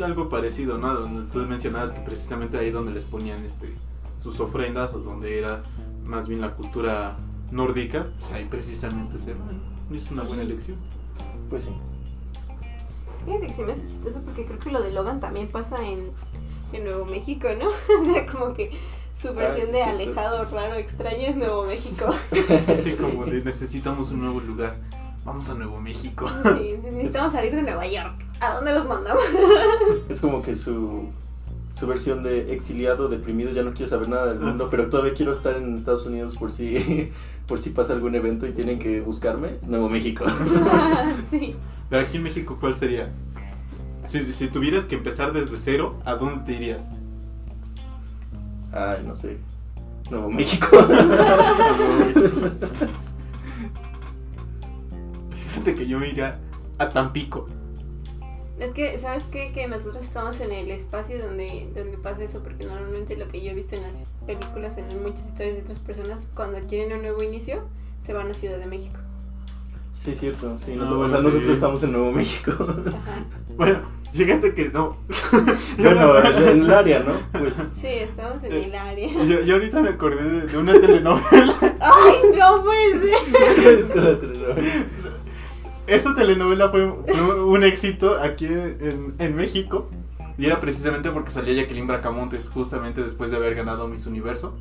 Algo 0.04 0.28
parecido, 0.30 0.78
¿no? 0.78 0.94
Donde 0.94 1.32
tú 1.32 1.40
mencionabas 1.48 1.92
que 1.92 2.02
precisamente 2.02 2.58
ahí 2.58 2.72
donde 2.72 2.92
les 2.92 3.06
ponían 3.06 3.44
este 3.46 3.74
sus 4.18 4.40
ofrendas 4.40 4.94
o 4.94 5.00
donde 5.00 5.38
era 5.38 5.64
más 6.04 6.28
bien 6.28 6.42
la 6.42 6.56
cultura 6.56 7.18
nórdica, 7.52 8.08
pues 8.20 8.32
ahí 8.32 8.46
precisamente 8.46 9.18
se 9.18 9.34
van. 9.34 9.75
Y 9.92 9.98
Es 9.98 10.12
una 10.12 10.24
buena 10.24 10.44
elección. 10.44 10.78
Pues 11.50 11.64
sí. 11.66 11.70
Fíjate 13.26 13.48
que 13.48 13.54
se 13.54 13.64
me 13.64 13.74
hace 13.74 13.86
chistoso 13.86 14.20
porque 14.24 14.46
creo 14.46 14.60
que 14.60 14.72
lo 14.72 14.82
de 14.82 14.92
Logan 14.92 15.20
también 15.20 15.48
pasa 15.48 15.86
en, 15.86 16.12
en 16.74 16.84
Nuevo 16.84 17.06
México, 17.06 17.48
¿no? 17.60 17.70
O 18.02 18.14
sea, 18.14 18.26
como 18.26 18.54
que 18.54 18.72
su 19.14 19.34
versión 19.34 19.68
sí, 19.68 19.74
de 19.74 19.84
sí, 19.84 19.90
alejado, 19.90 20.46
raro, 20.46 20.76
extraño 20.76 21.22
es 21.28 21.36
Nuevo 21.36 21.66
México. 21.66 22.06
Así 22.68 22.92
Sí. 22.96 23.02
como 23.02 23.26
de 23.26 23.44
necesitamos 23.44 24.12
un 24.12 24.22
nuevo 24.22 24.40
lugar. 24.42 24.78
Vamos 25.24 25.50
a 25.50 25.56
Nuevo 25.56 25.80
México. 25.82 26.30
Sí, 26.60 26.76
necesitamos 26.84 27.34
salir 27.34 27.56
de 27.56 27.64
Nueva 27.64 27.88
York. 27.88 28.14
¿A 28.42 28.54
dónde 28.56 28.74
los 28.74 28.86
mandamos? 28.86 29.24
Es 30.10 30.22
como 30.22 30.42
que 30.44 30.54
su, 30.54 31.10
su 31.72 31.88
versión 31.88 32.22
de 32.22 32.54
exiliado, 32.54 33.08
deprimido, 33.08 33.52
ya 33.52 33.64
no 33.64 33.74
quiero 33.74 33.90
saber 33.90 34.10
nada 34.10 34.28
del 34.28 34.40
mundo, 34.40 34.68
pero 34.70 34.88
todavía 34.90 35.14
quiero 35.16 35.32
estar 35.32 35.56
en 35.56 35.74
Estados 35.74 36.06
Unidos 36.06 36.38
por 36.38 36.52
si, 36.52 37.12
por 37.48 37.60
si 37.60 37.70
pasa 37.70 37.94
algún 37.94 38.16
evento 38.16 38.48
y 38.48 38.52
tienen 38.52 38.80
que 38.80 39.02
buscarme. 39.02 39.58
Nuevo 39.66 39.90
México. 39.90 40.26
sí. 41.30 41.56
Pero 41.90 42.02
aquí 42.02 42.18
en 42.18 42.24
México, 42.24 42.58
¿cuál 42.60 42.76
sería? 42.76 43.10
Si, 44.06 44.22
si 44.32 44.48
tuvieras 44.48 44.86
que 44.86 44.96
empezar 44.96 45.34
desde 45.34 45.58
cero, 45.58 46.00
¿a 46.06 46.16
dónde 46.16 46.46
te 46.46 46.54
irías? 46.54 46.92
Ay, 48.72 49.04
no 49.06 49.16
sé. 49.16 49.38
Nuevo 50.10 50.30
México. 50.30 50.68
Fíjate 55.32 55.76
que 55.76 55.88
yo 55.88 56.00
me 56.00 56.10
iría 56.10 56.40
a 56.78 56.90
Tampico. 56.90 57.48
Es 58.60 58.72
que, 58.72 58.98
¿sabes 58.98 59.24
qué? 59.32 59.52
Que 59.54 59.68
nosotros 59.68 59.98
estamos 60.04 60.40
en 60.40 60.52
el 60.52 60.72
espacio 60.72 61.18
donde, 61.20 61.68
donde 61.76 61.98
pasa 61.98 62.24
eso, 62.24 62.40
porque 62.42 62.64
normalmente 62.66 63.18
lo 63.18 63.28
que 63.28 63.42
yo 63.42 63.52
he 63.52 63.54
visto 63.54 63.76
en 63.76 63.82
las 63.84 63.92
películas, 64.26 64.78
en 64.78 64.86
muchas 65.04 65.26
historias 65.26 65.56
de 65.56 65.62
otras 65.64 65.80
personas, 65.80 66.20
cuando 66.34 66.60
quieren 66.62 66.96
un 66.96 67.02
nuevo 67.02 67.22
inicio, 67.22 67.64
se 68.06 68.14
van 68.14 68.32
a 68.32 68.34
Ciudad 68.34 68.58
de 68.58 68.66
México. 68.68 69.00
Sí, 69.92 70.12
es 70.12 70.20
cierto. 70.20 70.58
Sí, 70.60 70.72
No, 70.72 70.82
nosotros, 70.86 70.98
bueno, 70.98 71.06
o 71.06 71.10
sea, 71.10 71.18
sí. 71.20 71.26
nosotros 71.26 71.52
estamos 71.54 71.84
en 71.84 71.92
Nuevo 71.94 72.12
México. 72.12 72.52
Ajá. 72.60 73.26
Bueno, 73.58 73.80
fíjate 74.12 74.54
que 74.54 74.68
no. 74.68 74.98
bueno, 75.78 76.18
en 76.26 76.62
el 76.64 76.74
área, 76.74 77.00
¿no? 77.00 77.14
Pues 77.40 77.54
Sí, 77.74 77.88
estamos 77.88 78.44
en 78.44 78.52
Eh, 78.52 78.66
el 78.66 78.76
área. 78.76 79.24
Yo, 79.24 79.40
yo 79.44 79.54
ahorita 79.56 79.80
me 79.82 79.90
acordé 79.90 80.24
de, 80.30 80.48
de 80.48 80.58
una 80.58 80.74
telenovela. 80.74 81.56
¡Ay, 81.80 82.16
no 82.38 82.62
puede 82.62 83.00
ser! 83.00 83.80
es 83.80 83.96
la 83.96 84.20
telenovela. 84.20 84.86
Esta 85.88 86.16
telenovela 86.16 86.70
fue, 86.70 86.86
un 86.86 87.64
éxito 87.64 88.18
aquí 88.22 88.46
en, 88.48 89.36
México. 89.36 89.90
Y 90.38 90.46
era 90.46 90.60
precisamente 90.60 91.12
porque 91.12 91.32
salía 91.32 91.54
Jacqueline 91.54 91.88
Bracamontes, 91.88 92.50
justamente 92.50 93.02
después 93.02 93.32
de 93.32 93.38
haber 93.38 93.56
ganado 93.56 93.88
Miss 93.88 94.06
Universo. 94.06 94.58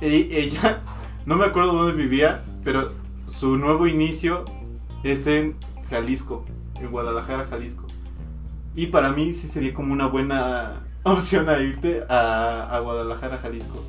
Y 0.00 0.34
ella, 0.34 0.80
no 1.26 1.36
me 1.36 1.44
acuerdo 1.44 1.72
dónde 1.72 1.92
vivía, 1.92 2.42
pero 2.64 2.92
su 3.26 3.56
nuevo 3.56 3.86
inicio 3.86 4.44
es 5.02 5.26
en 5.26 5.56
Jalisco, 5.90 6.44
en 6.76 6.90
Guadalajara, 6.90 7.44
Jalisco. 7.44 7.86
Y 8.74 8.86
para 8.86 9.10
mí 9.10 9.34
sí 9.34 9.48
sería 9.48 9.74
como 9.74 9.92
una 9.92 10.06
buena 10.06 10.86
opción 11.02 11.48
a 11.48 11.58
irte 11.58 12.04
a 12.08 12.80
Guadalajara, 12.82 13.38
Jalisco. 13.38 13.84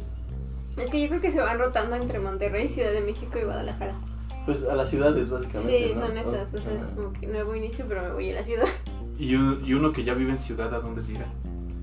Es 0.78 0.90
que 0.90 1.02
yo 1.02 1.10
creo 1.10 1.22
que 1.22 1.32
se 1.32 1.42
van 1.42 1.60
rotando 1.60 1.96
entre 1.96 2.20
Monterrey, 2.20 2.70
Ciudad 2.70 2.92
de 2.92 3.02
México 3.02 3.38
y 3.38 3.44
Guadalajara. 3.44 3.94
Pues 4.46 4.68
a 4.68 4.74
las 4.76 4.90
ciudades, 4.90 5.30
básicamente. 5.30 5.88
Sí, 5.90 5.94
¿no? 5.96 6.06
son 6.08 6.18
esas. 6.18 6.54
O 6.54 6.58
sea, 6.62 6.74
es 6.74 6.84
como 6.96 7.14
que 7.14 7.28
nuevo 7.28 7.56
inicio, 7.56 7.86
pero 7.88 8.02
me 8.04 8.12
voy 8.12 8.30
a 8.32 8.36
la 8.36 8.44
ciudad. 8.44 8.68
Y, 9.18 9.36
un- 9.36 9.62
y 9.66 9.74
uno 9.74 9.92
que 9.92 10.04
ya 10.04 10.14
vive 10.14 10.32
en 10.32 10.40
ciudad, 10.40 10.74
¿a 10.74 10.80
dónde 10.80 11.02
se 11.02 11.14
irá? 11.14 11.26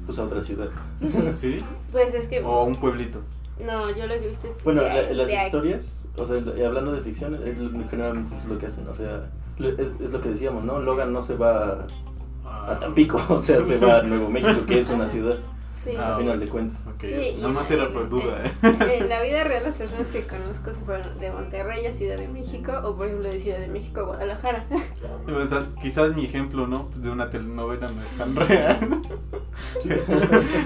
Pues 0.06 0.18
a 0.18 0.24
otra 0.24 0.40
ciudad. 0.40 0.68
¿Sí? 1.32 1.60
Pues 1.92 2.14
es 2.14 2.26
que. 2.28 2.40
O 2.42 2.52
a 2.60 2.64
un 2.64 2.76
pueblito. 2.76 3.20
No, 3.64 3.88
yo 3.90 4.06
lo 4.06 4.14
que 4.14 4.24
he 4.24 4.28
visto 4.28 4.48
es 4.48 4.54
que. 4.56 4.62
Bueno, 4.64 4.82
la- 4.82 5.10
las 5.12 5.30
historias, 5.32 6.08
o 6.16 6.24
sea, 6.26 6.36
hablando 6.66 6.92
de 6.92 7.00
ficción, 7.00 7.38
generalmente 7.90 8.34
eso 8.34 8.42
es 8.44 8.48
lo 8.48 8.58
que 8.58 8.66
hacen, 8.66 8.86
o 8.88 8.94
sea, 8.94 9.30
es, 9.58 9.94
es 10.00 10.10
lo 10.10 10.20
que 10.20 10.28
decíamos, 10.30 10.64
¿no? 10.64 10.78
Logan 10.80 11.12
no 11.12 11.22
se 11.22 11.36
va 11.36 11.86
A 12.44 12.72
a 12.72 12.78
Tampico, 12.80 13.18
o 13.30 13.40
sea, 13.42 13.62
se 13.62 13.78
va 13.86 14.00
a 14.00 14.02
Nuevo 14.02 14.28
México, 14.28 14.66
que 14.66 14.78
es 14.80 14.90
una 14.90 15.08
ciudad, 15.08 15.36
Sí. 15.86 15.96
a 15.96 16.18
final 16.18 16.40
de 16.40 16.48
cuentas. 16.48 16.78
Ok, 16.86 17.02
Sí, 17.04 17.36
nada 17.38 17.52
más 17.52 17.70
era 17.70 17.88
por 17.90 18.08
duda, 18.08 18.42
¿eh? 18.44 18.50
En, 18.62 19.02
en 19.02 19.08
la 19.08 19.22
vida 19.22 19.44
real, 19.44 19.62
las 19.64 19.76
personas 19.76 20.08
que 20.08 20.26
conozco 20.26 20.70
se 20.70 20.80
fueron 20.84 21.18
de 21.20 21.30
Monterrey 21.30 21.86
a 21.86 21.94
Ciudad 21.94 22.16
de 22.16 22.28
México, 22.28 22.72
o 22.84 22.96
por 22.96 23.06
ejemplo 23.06 23.28
de 23.28 23.38
Ciudad 23.38 23.58
de 23.58 23.68
México 23.68 24.00
a 24.00 24.04
Guadalajara. 24.04 24.64
Quizás 25.80 26.16
mi 26.16 26.24
ejemplo, 26.24 26.66
¿no? 26.66 26.90
De 26.96 27.08
una 27.10 27.30
telenovela 27.30 27.88
no 27.90 28.02
es 28.02 28.10
tan 28.12 28.34
real. 28.34 28.78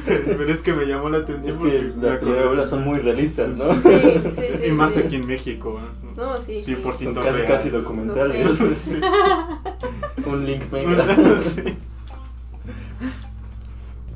Pero 0.07 0.53
es 0.53 0.62
que 0.62 0.73
me 0.73 0.85
llamó 0.87 1.11
la 1.11 1.18
atención. 1.18 1.53
Es 1.53 1.59
porque 1.59 1.79
que 1.79 2.07
las 2.07 2.21
telenovelas 2.21 2.68
son 2.71 2.85
muy 2.85 2.99
realistas, 2.99 3.57
¿no? 3.57 3.75
Sí, 3.75 3.91
sí, 4.01 4.43
sí. 4.59 4.66
y 4.68 4.73
más 4.73 4.93
sí. 4.93 5.01
aquí 5.01 5.16
en 5.16 5.27
México. 5.27 5.81
¿no? 6.16 6.25
No, 6.37 6.43
sí. 6.43 6.64
100% 6.66 6.93
Son 6.93 7.14
real. 7.14 7.27
casi, 7.35 7.47
casi 7.47 7.71
documentales. 7.71 8.49
Sí. 8.75 9.01
Un 10.27 10.47
link 10.47 10.62
mega. 10.73 11.05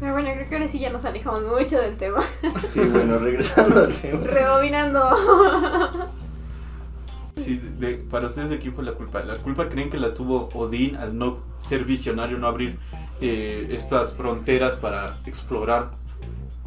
Pero 0.05 0.13
bueno, 0.17 0.29
creo 0.35 0.49
que 0.51 0.55
ahora 0.57 0.69
sí 0.69 0.79
ya 0.79 0.91
nos 0.91 1.03
alejamos 1.07 1.41
mucho 1.45 1.81
del 1.81 1.97
tema. 1.97 2.21
Sí, 2.67 2.79
bueno, 2.81 3.19
regresando 3.19 3.85
al 3.85 3.95
tema. 3.95 4.21
Rebobinando. 4.23 5.01
Sí, 7.37 7.57
de- 7.79 7.95
para 7.97 8.27
ustedes, 8.27 8.51
¿de 8.51 8.59
quién 8.59 8.75
fue 8.75 8.85
la 8.85 8.93
culpa? 8.93 9.23
¿La 9.23 9.39
culpa 9.39 9.69
creen 9.69 9.89
que 9.91 9.97
la 9.99 10.13
tuvo 10.15 10.49
Odín 10.55 10.97
al 10.97 11.17
no 11.19 11.39
ser 11.59 11.85
visionario, 11.85 12.39
no 12.39 12.47
abrir 12.47 12.79
eh, 13.21 13.69
estas 13.71 14.13
fronteras 14.13 14.75
para 14.75 15.19
explorar 15.27 15.91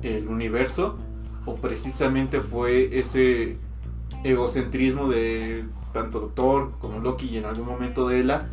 el 0.02 0.28
universo? 0.28 0.98
¿O 1.46 1.56
precisamente 1.56 2.42
fue 2.42 3.00
ese 3.00 3.58
egocentrismo 4.24 5.08
de 5.10 5.64
tanto 5.94 6.32
Thor 6.36 6.72
como 6.80 7.00
Loki 7.00 7.28
y 7.28 7.38
en 7.38 7.46
algún 7.46 7.66
momento 7.68 8.08
de 8.08 8.20
Ela 8.20 8.48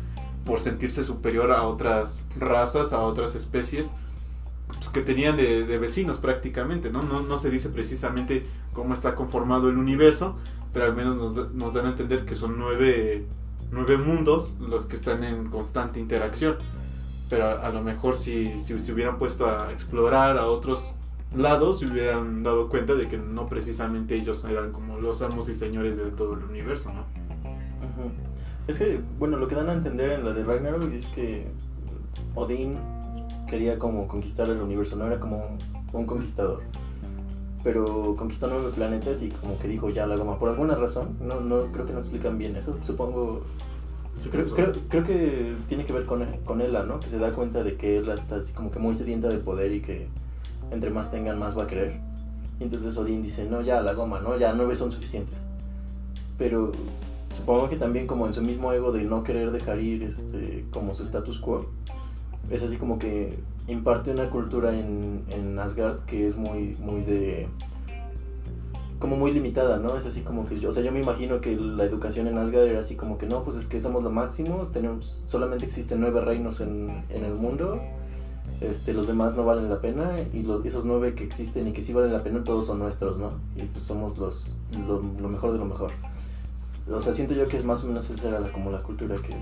por 0.45 0.59
sentirse 0.59 1.03
superior 1.03 1.51
a 1.51 1.63
otras 1.63 2.21
razas, 2.39 2.93
a 2.93 2.99
otras 2.99 3.33
especies? 3.35 3.91
Pues, 4.75 4.89
que 4.89 5.01
tenían 5.01 5.37
de, 5.37 5.77
vecinos 5.77 6.17
prácticamente, 6.19 6.89
¿no? 6.89 7.03
¿no? 7.03 7.21
No 7.21 7.37
se 7.37 7.49
dice 7.49 7.69
precisamente 7.69 8.45
cómo 8.73 8.93
está 8.93 9.15
conformado 9.15 9.69
el 9.69 9.77
universo, 9.77 10.35
pero 10.73 10.85
al 10.85 10.95
menos 10.95 11.17
nos, 11.17 11.53
nos 11.53 11.73
dan 11.73 11.85
a 11.85 11.89
entender 11.89 12.25
que 12.25 12.35
son 12.35 12.57
nueve, 12.57 13.25
nueve 13.71 13.97
mundos 13.97 14.55
los 14.59 14.85
que 14.85 14.95
están 14.95 15.23
en 15.23 15.49
constante 15.49 15.99
interacción. 15.99 16.57
Pero 17.29 17.59
a, 17.59 17.69
lo 17.69 17.81
mejor 17.81 18.15
si, 18.15 18.59
si 18.59 18.77
se 18.77 18.93
hubieran 18.93 19.17
puesto 19.17 19.47
a 19.47 19.71
explorar 19.71 20.37
a 20.37 20.45
otros 20.45 20.93
lados, 21.35 21.79
se 21.79 21.87
hubieran 21.87 22.43
dado 22.43 22.69
cuenta 22.69 22.93
de 22.93 23.07
que 23.07 23.17
no 23.17 23.49
precisamente 23.49 24.15
ellos 24.15 24.45
eran 24.47 24.71
como 24.71 24.99
los 24.99 25.23
amos 25.23 25.49
y 25.49 25.55
señores 25.55 25.97
de 25.97 26.11
todo 26.11 26.33
el 26.33 26.43
universo, 26.43 26.93
¿no? 26.93 27.05
Es 28.67 28.77
que, 28.77 28.99
bueno, 29.17 29.37
lo 29.37 29.47
que 29.47 29.55
dan 29.55 29.69
a 29.69 29.73
entender 29.73 30.11
en 30.11 30.25
la 30.25 30.33
de 30.33 30.43
Ragnarok 30.43 30.91
es 30.91 31.05
que 31.07 31.47
Odín 32.35 32.77
quería 33.47 33.79
como 33.79 34.07
conquistar 34.07 34.49
el 34.49 34.61
universo, 34.61 34.95
no 34.95 35.05
era 35.07 35.19
como 35.19 35.57
un, 35.93 36.05
conquistador. 36.05 36.61
Pero 37.63 38.15
conquistó 38.15 38.47
nueve 38.47 38.71
planetas 38.75 39.23
y 39.23 39.29
como 39.29 39.57
que 39.57 39.67
dijo 39.67 39.89
ya 39.89 40.05
la 40.05 40.15
goma. 40.15 40.37
Por 40.37 40.49
alguna 40.49 40.75
razón, 40.75 41.17
no, 41.19 41.39
no 41.39 41.71
creo 41.71 41.85
que 41.85 41.93
no 41.93 41.99
explican 41.99 42.37
bien 42.37 42.55
eso. 42.55 42.77
Supongo. 42.81 43.41
Sí, 44.17 44.29
Creo, 44.29 44.45
creo, 44.45 44.71
creo 44.87 45.03
que 45.03 45.55
tiene 45.67 45.83
que 45.83 45.91
ver 45.91 46.05
con, 46.05 46.25
con 46.45 46.61
Ella, 46.61 46.83
¿no? 46.83 47.01
Que 47.01 47.09
se 47.09 47.17
da 47.17 47.31
cuenta 47.31 47.63
de 47.63 47.75
que 47.75 47.97
Ella 47.97 48.13
está 48.13 48.37
así 48.37 48.53
como 48.53 48.71
que 48.71 48.79
muy 48.79 48.93
sedienta 48.93 49.27
de 49.27 49.39
poder 49.39 49.73
y 49.73 49.81
que 49.81 50.07
entre 50.71 50.89
más 50.89 51.11
tengan, 51.11 51.37
más 51.37 51.57
va 51.57 51.63
a 51.63 51.67
querer. 51.67 51.99
Y 52.59 52.63
entonces 52.63 52.95
Odín 52.97 53.21
dice, 53.21 53.47
no, 53.49 53.61
ya 53.61 53.81
la 53.81 53.93
goma, 53.93 54.21
¿no? 54.21 54.37
Ya 54.37 54.53
nueve 54.53 54.75
son 54.75 54.91
suficientes. 54.91 55.35
Pero 56.37 56.71
supongo 57.29 57.69
que 57.69 57.75
también 57.75 58.07
como 58.07 58.27
en 58.27 58.33
su 58.33 58.41
mismo 58.41 58.71
ego 58.71 58.91
de 58.91 59.03
no 59.03 59.23
querer 59.23 59.51
dejar 59.51 59.79
ir 59.79 60.03
este, 60.03 60.65
como 60.71 60.93
su 60.93 61.03
status 61.03 61.39
quo, 61.39 61.65
es 62.49 62.63
así 62.63 62.77
como 62.77 62.99
que 62.99 63.37
imparte 63.67 64.11
una 64.11 64.29
cultura 64.29 64.77
en, 64.77 65.23
en 65.29 65.57
Asgard 65.59 65.99
que 66.05 66.27
es 66.27 66.37
muy, 66.37 66.77
muy 66.79 67.01
de... 67.01 67.47
como 68.99 69.15
muy 69.15 69.31
limitada, 69.31 69.77
¿no? 69.77 69.97
Es 69.97 70.05
así 70.05 70.21
como 70.21 70.45
que 70.45 70.59
yo, 70.59 70.69
o 70.69 70.71
sea, 70.71 70.83
yo 70.83 70.91
me 70.91 71.01
imagino 71.01 71.41
que 71.41 71.55
la 71.55 71.83
educación 71.83 72.27
en 72.27 72.37
Asgard 72.37 72.67
era 72.67 72.79
así 72.79 72.95
como 72.95 73.17
que 73.17 73.25
no, 73.25 73.43
pues 73.43 73.57
es 73.57 73.67
que 73.67 73.79
somos 73.79 74.03
lo 74.03 74.11
máximo, 74.11 74.67
tenemos, 74.67 75.23
solamente 75.25 75.65
existen 75.65 75.99
nueve 75.99 76.21
reinos 76.21 76.61
en, 76.61 77.03
en 77.09 77.25
el 77.25 77.33
mundo, 77.33 77.81
este, 78.61 78.93
los 78.93 79.07
demás 79.07 79.35
no 79.35 79.43
valen 79.43 79.69
la 79.69 79.81
pena 79.81 80.15
y 80.33 80.43
los, 80.43 80.65
esos 80.65 80.85
nueve 80.85 81.13
que 81.13 81.23
existen 81.23 81.67
y 81.67 81.73
que 81.73 81.81
sí 81.81 81.91
valen 81.93 82.13
la 82.13 82.23
pena 82.23 82.43
todos 82.43 82.67
son 82.67 82.79
nuestros, 82.79 83.17
¿no? 83.17 83.31
Y 83.57 83.63
pues 83.63 83.83
somos 83.83 84.17
los, 84.17 84.55
lo, 84.87 85.01
mejor 85.29 85.51
de 85.51 85.57
lo 85.57 85.65
mejor. 85.65 85.91
Siento 87.01 87.33
yo 87.33 87.47
que 87.47 87.57
es 87.57 87.65
más 87.65 87.83
o 87.83 87.87
menos 87.87 88.09
esa 88.09 88.29
era 88.29 88.51
como 88.51 88.71
la 88.71 88.81
cultura 88.81 89.15
que... 89.17 89.35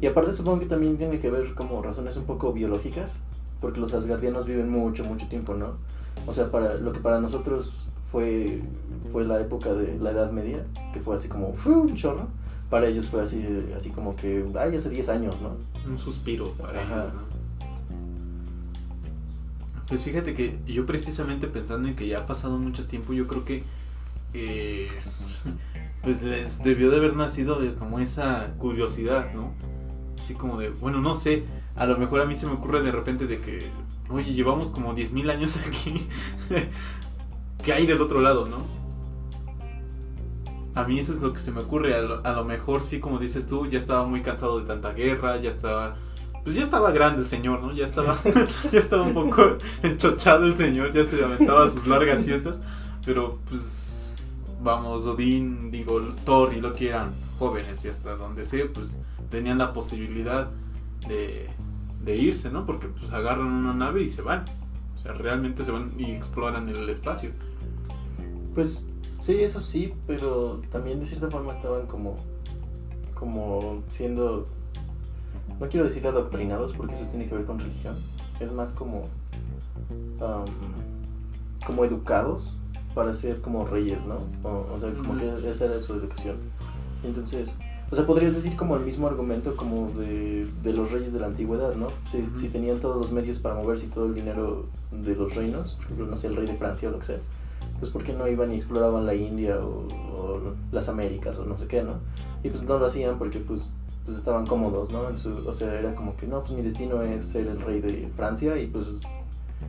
Y 0.00 0.06
aparte 0.06 0.32
supongo 0.32 0.60
que 0.60 0.66
también 0.66 0.96
tiene 0.96 1.18
que 1.18 1.30
ver 1.30 1.54
como 1.54 1.82
razones 1.82 2.16
un 2.16 2.24
poco 2.24 2.52
biológicas, 2.52 3.14
porque 3.60 3.80
los 3.80 3.94
asgardianos 3.94 4.46
viven 4.46 4.70
mucho, 4.70 5.04
mucho 5.04 5.26
tiempo, 5.28 5.54
¿no? 5.54 5.74
O 6.26 6.32
sea, 6.32 6.50
para 6.50 6.74
lo 6.74 6.92
que 6.92 7.00
para 7.00 7.20
nosotros 7.20 7.88
fue, 8.10 8.60
fue 9.12 9.24
la 9.24 9.40
época 9.40 9.72
de 9.72 9.98
la 9.98 10.10
Edad 10.10 10.30
Media, 10.30 10.64
que 10.92 11.00
fue 11.00 11.16
así 11.16 11.28
como 11.28 11.54
un 11.66 11.94
chorro, 11.94 12.28
para 12.70 12.86
ellos 12.86 13.08
fue 13.08 13.22
así, 13.22 13.44
así 13.76 13.90
como 13.90 14.16
que, 14.16 14.44
ay, 14.58 14.76
hace 14.76 14.90
10 14.90 15.08
años, 15.08 15.36
¿no? 15.40 15.56
un 15.88 15.98
suspiro 15.98 16.50
para 16.52 16.82
Ajá. 16.82 16.94
ellos, 17.02 17.14
¿no? 17.14 17.36
Pues 19.88 20.02
fíjate 20.02 20.34
que 20.34 20.58
yo 20.66 20.84
precisamente 20.84 21.46
pensando 21.46 21.88
en 21.88 21.94
que 21.94 22.08
ya 22.08 22.20
ha 22.20 22.26
pasado 22.26 22.58
mucho 22.58 22.86
tiempo, 22.86 23.12
yo 23.12 23.28
creo 23.28 23.44
que 23.44 23.62
eh, 24.34 24.88
pues 26.02 26.22
les 26.22 26.62
debió 26.64 26.90
de 26.90 26.96
haber 26.96 27.14
nacido 27.14 27.58
como 27.76 28.00
esa 28.00 28.54
curiosidad, 28.58 29.32
¿no? 29.32 29.52
Así 30.18 30.34
como 30.34 30.58
de, 30.58 30.70
bueno, 30.70 31.00
no 31.00 31.14
sé, 31.14 31.44
a 31.74 31.86
lo 31.86 31.98
mejor 31.98 32.20
a 32.20 32.24
mí 32.24 32.34
se 32.34 32.46
me 32.46 32.52
ocurre 32.52 32.82
de 32.82 32.90
repente 32.90 33.26
de 33.26 33.38
que, 33.38 33.70
oye, 34.08 34.32
llevamos 34.32 34.70
como 34.70 34.94
10.000 34.94 35.30
años 35.30 35.56
aquí, 35.66 36.06
¿qué 37.62 37.72
hay 37.72 37.86
del 37.86 38.00
otro 38.00 38.20
lado, 38.20 38.46
no? 38.46 38.64
A 40.74 40.84
mí 40.84 40.98
eso 40.98 41.12
es 41.12 41.22
lo 41.22 41.32
que 41.32 41.40
se 41.40 41.52
me 41.52 41.60
ocurre, 41.60 41.94
a 41.94 42.02
lo, 42.02 42.26
a 42.26 42.32
lo 42.32 42.44
mejor 42.44 42.82
sí, 42.82 43.00
como 43.00 43.18
dices 43.18 43.46
tú, 43.46 43.66
ya 43.66 43.78
estaba 43.78 44.04
muy 44.04 44.22
cansado 44.22 44.60
de 44.60 44.66
tanta 44.66 44.92
guerra, 44.92 45.38
ya 45.38 45.50
estaba 45.50 45.96
pues 46.46 46.54
ya 46.54 46.62
estaba 46.62 46.92
grande 46.92 47.22
el 47.22 47.26
señor, 47.26 47.60
¿no? 47.60 47.72
Ya 47.72 47.84
estaba, 47.84 48.16
ya 48.72 48.78
estaba 48.78 49.02
un 49.02 49.14
poco 49.14 49.58
enchochado 49.82 50.46
el 50.46 50.54
señor, 50.54 50.92
ya 50.92 51.04
se 51.04 51.24
aventaba 51.24 51.68
sus 51.68 51.88
largas 51.88 52.22
siestas, 52.22 52.60
pero 53.04 53.40
pues 53.48 54.14
vamos, 54.62 55.06
Odín, 55.06 55.72
digo, 55.72 56.00
Thor 56.24 56.54
y 56.54 56.60
Loki 56.60 56.86
eran 56.86 57.12
jóvenes 57.40 57.84
y 57.84 57.88
hasta 57.88 58.14
donde 58.14 58.44
sé, 58.44 58.66
pues 58.66 58.96
tenían 59.30 59.58
la 59.58 59.72
posibilidad 59.72 60.50
de, 61.08 61.48
de 62.04 62.16
irse, 62.16 62.50
¿no? 62.50 62.66
Porque 62.66 62.88
pues 62.88 63.12
agarran 63.12 63.46
una 63.46 63.74
nave 63.74 64.02
y 64.02 64.08
se 64.08 64.22
van. 64.22 64.44
O 64.96 65.02
sea, 65.02 65.12
realmente 65.12 65.64
se 65.64 65.72
van 65.72 65.92
y 65.98 66.12
exploran 66.12 66.68
el 66.68 66.88
espacio. 66.88 67.30
Pues 68.54 68.88
sí, 69.20 69.42
eso 69.42 69.60
sí, 69.60 69.94
pero 70.06 70.62
también 70.70 71.00
de 71.00 71.06
cierta 71.06 71.30
forma 71.30 71.54
estaban 71.54 71.86
como, 71.86 72.16
como 73.14 73.82
siendo, 73.88 74.46
no 75.60 75.68
quiero 75.68 75.86
decir 75.86 76.06
adoctrinados 76.06 76.72
porque 76.72 76.94
eso 76.94 77.04
tiene 77.08 77.28
que 77.28 77.34
ver 77.34 77.44
con 77.44 77.58
religión, 77.58 77.96
es 78.40 78.52
más 78.52 78.72
como, 78.72 79.08
am, 80.20 80.44
como 81.66 81.84
educados 81.84 82.56
para 82.94 83.14
ser 83.14 83.42
como 83.42 83.66
reyes, 83.66 83.98
¿no? 84.06 84.20
O, 84.48 84.74
o 84.74 84.80
sea, 84.80 84.90
como 84.94 85.18
que 85.18 85.28
esa 85.28 85.66
era 85.66 85.78
su 85.80 85.92
educación. 85.92 86.36
Entonces, 87.04 87.58
o 87.90 87.94
sea, 87.96 88.06
podrías 88.06 88.34
decir 88.34 88.56
como 88.56 88.76
el 88.76 88.82
mismo 88.84 89.06
argumento 89.06 89.54
como 89.56 89.90
de, 89.90 90.46
de 90.62 90.72
los 90.72 90.90
reyes 90.90 91.12
de 91.12 91.20
la 91.20 91.26
antigüedad, 91.28 91.74
¿no? 91.76 91.86
Si, 92.10 92.18
Ujú. 92.18 92.36
si 92.36 92.48
tenían 92.48 92.78
todos 92.80 92.96
los 92.96 93.12
medios 93.12 93.38
para 93.38 93.54
moverse 93.54 93.86
y 93.86 93.88
todo 93.88 94.06
el 94.06 94.14
dinero 94.14 94.66
de 94.90 95.14
los 95.14 95.34
reinos, 95.34 95.74
por 95.74 95.84
ejemplo, 95.84 96.06
no 96.06 96.16
sé, 96.16 96.26
el 96.28 96.36
rey 96.36 96.46
de 96.46 96.54
Francia 96.56 96.88
o 96.88 96.92
lo 96.92 96.98
que 96.98 97.04
sea, 97.06 97.18
pues 97.78 97.90
¿por 97.92 98.02
qué 98.02 98.12
no 98.12 98.26
iban 98.28 98.52
y 98.52 98.56
exploraban 98.56 99.06
la 99.06 99.14
India 99.14 99.58
o, 99.60 99.86
o 100.16 100.40
las 100.72 100.88
Américas 100.88 101.38
o 101.38 101.44
no 101.44 101.56
sé 101.58 101.66
qué, 101.66 101.82
¿no? 101.82 101.94
Y 102.42 102.48
pues 102.50 102.62
no 102.62 102.78
lo 102.78 102.86
hacían 102.86 103.18
porque 103.18 103.38
pues, 103.38 103.72
pues 104.04 104.16
estaban 104.16 104.46
cómodos, 104.46 104.90
¿no? 104.90 105.08
En 105.08 105.16
su, 105.16 105.46
o 105.46 105.52
sea, 105.52 105.72
era 105.78 105.94
como 105.94 106.16
que 106.16 106.26
no, 106.26 106.40
pues 106.40 106.52
mi 106.52 106.62
destino 106.62 107.02
es 107.02 107.26
ser 107.26 107.46
el 107.46 107.60
rey 107.60 107.80
de 107.80 108.08
Francia 108.16 108.58
y 108.58 108.66
pues, 108.66 108.86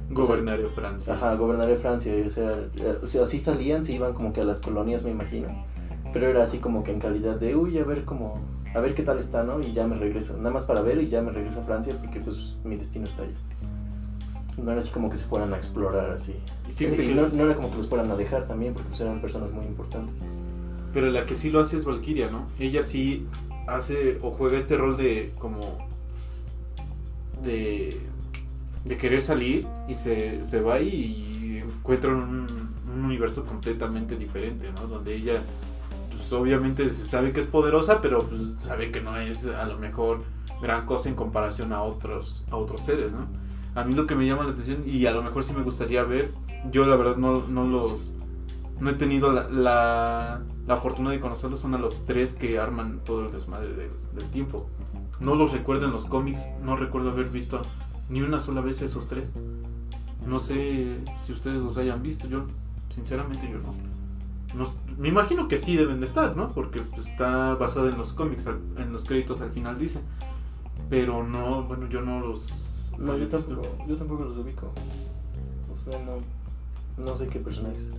Gobernar 0.10 0.60
en 0.60 0.70
Francia. 0.72 1.14
ajá, 1.14 1.36
gobernaré 1.36 1.76
Francia. 1.76 2.14
o, 2.26 2.30
sea, 2.30 2.52
eh, 2.78 2.98
o 3.02 3.08
sea, 3.08 3.24
así 3.24 3.40
salían, 3.40 3.84
se 3.84 3.94
iban 3.94 4.14
como 4.14 4.32
que 4.34 4.42
a 4.42 4.44
las 4.44 4.60
colonias, 4.62 5.04
me 5.04 5.12
imagino. 5.12 5.50
Pero 6.14 6.28
era 6.28 6.44
así 6.44 6.60
como 6.60 6.84
que 6.84 6.92
en 6.92 7.00
calidad 7.00 7.36
de, 7.36 7.56
uy, 7.56 7.78
a 7.80 7.84
ver 7.84 8.06
cómo, 8.06 8.40
a 8.74 8.80
ver 8.80 8.94
qué 8.94 9.04
tal 9.04 9.20
está, 9.20 9.44
¿no? 9.44 9.60
Y 9.60 9.74
ya 9.74 9.88
me 9.88 9.98
regreso. 9.98 10.38
Nada 10.38 10.52
más 10.52 10.66
para 10.66 10.82
ver 10.82 11.02
y 11.02 11.10
ya 11.10 11.22
me 11.22 11.32
regreso 11.32 11.62
a 11.62 11.64
Francia 11.64 11.96
porque 12.00 12.20
pues 12.20 12.58
mi 12.64 12.76
destino 12.76 13.06
está 13.06 13.24
allá. 13.24 13.34
No 14.58 14.72
era 14.72 14.82
así 14.82 14.90
como 14.90 15.10
que 15.10 15.18
se 15.18 15.26
fueran 15.26 15.54
a 15.54 15.58
explorar 15.58 16.10
así. 16.10 16.36
Y 16.68 16.72
fíjate 16.72 17.04
Y 17.04 17.08
que 17.10 17.16
no, 17.16 17.28
no 17.28 17.46
era 17.46 17.56
como 17.56 17.70
que 17.70 17.78
los 17.78 17.88
fueran 17.88 18.10
a 18.10 18.16
dejar 18.16 18.48
también 18.48 18.74
porque 18.74 18.90
pues 18.90 19.02
eran 19.02 19.22
personas 19.22 19.52
muy 19.52 19.66
importantes. 19.66 20.16
Pero 20.94 21.12
la 21.12 21.26
que 21.26 21.36
sí 21.36 21.52
lo 21.52 21.60
hace 21.60 21.78
es 21.78 21.86
Valkyria, 21.86 22.32
¿no? 22.32 22.48
Ella 22.58 22.82
sí 22.82 23.28
hace 23.68 24.18
o 24.22 24.32
juega 24.32 24.58
este 24.58 24.78
rol 24.78 24.98
de 24.98 25.34
como 25.38 25.78
de 27.44 28.02
de 28.88 28.98
querer 28.98 29.22
salir 29.22 29.68
y 29.88 29.96
se, 29.96 30.44
se 30.44 30.62
va 30.62 30.80
y 30.80 31.62
encuentra 31.64 32.12
un, 32.12 32.48
un 32.92 33.06
universo 33.06 33.46
completamente 33.46 34.16
diferente, 34.16 34.72
¿no? 34.72 34.88
Donde 34.88 35.16
ella 35.16 35.42
pues 36.18 36.34
obviamente 36.34 36.90
se 36.90 37.06
sabe 37.06 37.32
que 37.32 37.40
es 37.40 37.48
poderosa, 37.48 38.02
pero 38.02 38.28
pues, 38.28 38.42
sabe 38.58 38.92
que 38.92 39.02
no 39.02 39.18
es 39.18 39.46
a 39.48 39.66
lo 39.66 39.78
mejor 39.78 40.24
gran 40.62 40.86
cosa 40.86 41.10
en 41.10 41.16
comparación 41.16 41.72
a 41.72 41.84
otros, 41.84 42.46
a 42.50 42.56
otros 42.56 42.82
seres, 42.82 43.14
¿no? 43.14 43.28
A 43.76 43.84
mí 43.84 43.94
lo 43.94 44.08
que 44.08 44.16
me 44.16 44.26
llama 44.26 44.44
la 44.44 44.52
atención 44.52 44.84
y 44.86 45.06
a 45.06 45.12
lo 45.12 45.22
mejor 45.22 45.44
sí 45.44 45.54
me 45.54 45.62
gustaría 45.62 46.04
ver, 46.04 46.34
yo 46.72 46.86
la 46.88 46.96
verdad 46.96 47.18
no, 47.18 47.46
no 47.48 47.68
los, 47.68 48.12
no 48.80 48.90
he 48.90 48.94
tenido 48.94 49.32
la, 49.32 49.48
la, 49.50 50.42
la 50.66 50.78
fortuna 50.78 51.12
de 51.12 51.20
conocerlos, 51.20 51.60
son 51.60 51.76
a 51.76 51.78
los 51.78 52.06
tres 52.06 52.34
que 52.34 52.58
arman 52.58 53.02
todo 53.04 53.26
el 53.26 53.32
desmadre 53.32 53.70
del, 53.74 54.30
tiempo. 54.32 54.68
No 55.20 55.36
los 55.36 55.52
recuerdo 55.52 55.86
en 55.86 55.92
los 55.92 56.06
cómics, 56.06 56.48
no 56.64 56.76
recuerdo 56.76 57.12
haber 57.12 57.28
visto 57.28 57.62
ni 58.10 58.22
una 58.22 58.40
sola 58.40 58.62
vez 58.62 58.82
esos 58.82 59.08
tres. 59.08 59.34
No 60.26 60.40
sé 60.40 60.98
si 61.22 61.32
ustedes 61.32 61.62
los 61.62 61.78
hayan 61.78 62.02
visto, 62.02 62.28
yo 62.28 62.46
sinceramente 62.90 63.48
yo 63.48 63.60
no. 63.60 63.97
Me 64.98 65.10
imagino 65.10 65.48
que 65.48 65.58
sí 65.58 65.76
deben 65.76 66.00
de 66.00 66.06
estar, 66.06 66.36
¿no? 66.36 66.50
Porque 66.50 66.82
pues, 66.82 67.08
está 67.08 67.56
basado 67.56 67.90
en 67.90 67.98
los 67.98 68.14
cómics, 68.14 68.48
al- 68.48 68.62
en 68.78 68.92
los 68.94 69.04
créditos 69.04 69.42
al 69.42 69.52
final 69.52 69.78
dice. 69.78 70.02
Pero 70.90 71.24
no, 71.24 71.64
bueno, 71.64 71.88
yo 71.90 72.02
no 72.02 72.20
los... 72.22 72.54
No, 72.98 73.18
yo 73.18 73.28
tampoco, 73.28 73.62
yo 73.88 73.96
tampoco 73.96 74.24
los 74.24 74.38
ubico. 74.38 74.72
O 75.88 75.92
sea, 75.92 76.00
no, 76.04 76.18
no 77.04 77.16
sé 77.16 77.28
qué 77.28 77.40
personajes. 77.40 77.92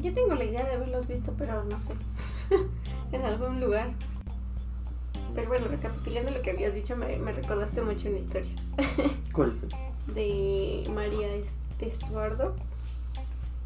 Yo 0.00 0.12
tengo 0.12 0.34
la 0.34 0.44
idea 0.44 0.64
de 0.64 0.72
haberlos 0.72 1.06
visto, 1.06 1.32
pero 1.38 1.64
no 1.64 1.80
sé. 1.80 1.94
en 3.12 3.22
algún 3.22 3.60
lugar. 3.60 3.90
Pero 5.34 5.48
bueno, 5.48 5.68
recapitulando 5.68 6.32
lo 6.32 6.42
que 6.42 6.50
habías 6.50 6.74
dicho, 6.74 6.96
me, 6.96 7.16
me 7.18 7.32
recordaste 7.32 7.80
mucho 7.82 8.08
una 8.08 8.18
historia 8.18 8.50
¿Cuál 9.32 9.50
es? 9.50 9.60
de 10.14 10.90
María 10.92 11.32
Est- 11.34 11.80
Estuardo. 11.80 12.56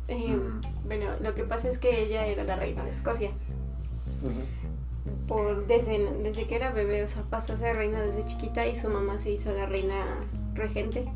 Eh, 0.09 0.29
Mm. 0.29 0.61
Bueno, 0.87 1.07
lo 1.21 1.35
que 1.35 1.45
pasa 1.45 1.69
es 1.71 1.79
que 1.79 2.03
ella 2.03 2.27
era 2.27 2.45
la 2.45 2.57
reina 2.57 2.85
de 2.85 2.91
Escocia. 2.91 3.31
Por, 5.27 5.67
desde, 5.67 5.99
desde 6.23 6.47
que 6.47 6.57
era 6.57 6.71
bebé, 6.71 7.03
o 7.05 7.09
sea, 7.09 7.23
pasó 7.23 7.55
a 7.55 7.57
ser 7.57 7.77
reina 7.77 8.01
desde 8.03 8.25
chiquita 8.25 8.67
y 8.67 8.77
su 8.77 8.89
mamá 8.89 9.19
se 9.19 9.31
hizo 9.31 9.53
la 9.53 9.67
reina 9.67 10.05
regente. 10.55 11.07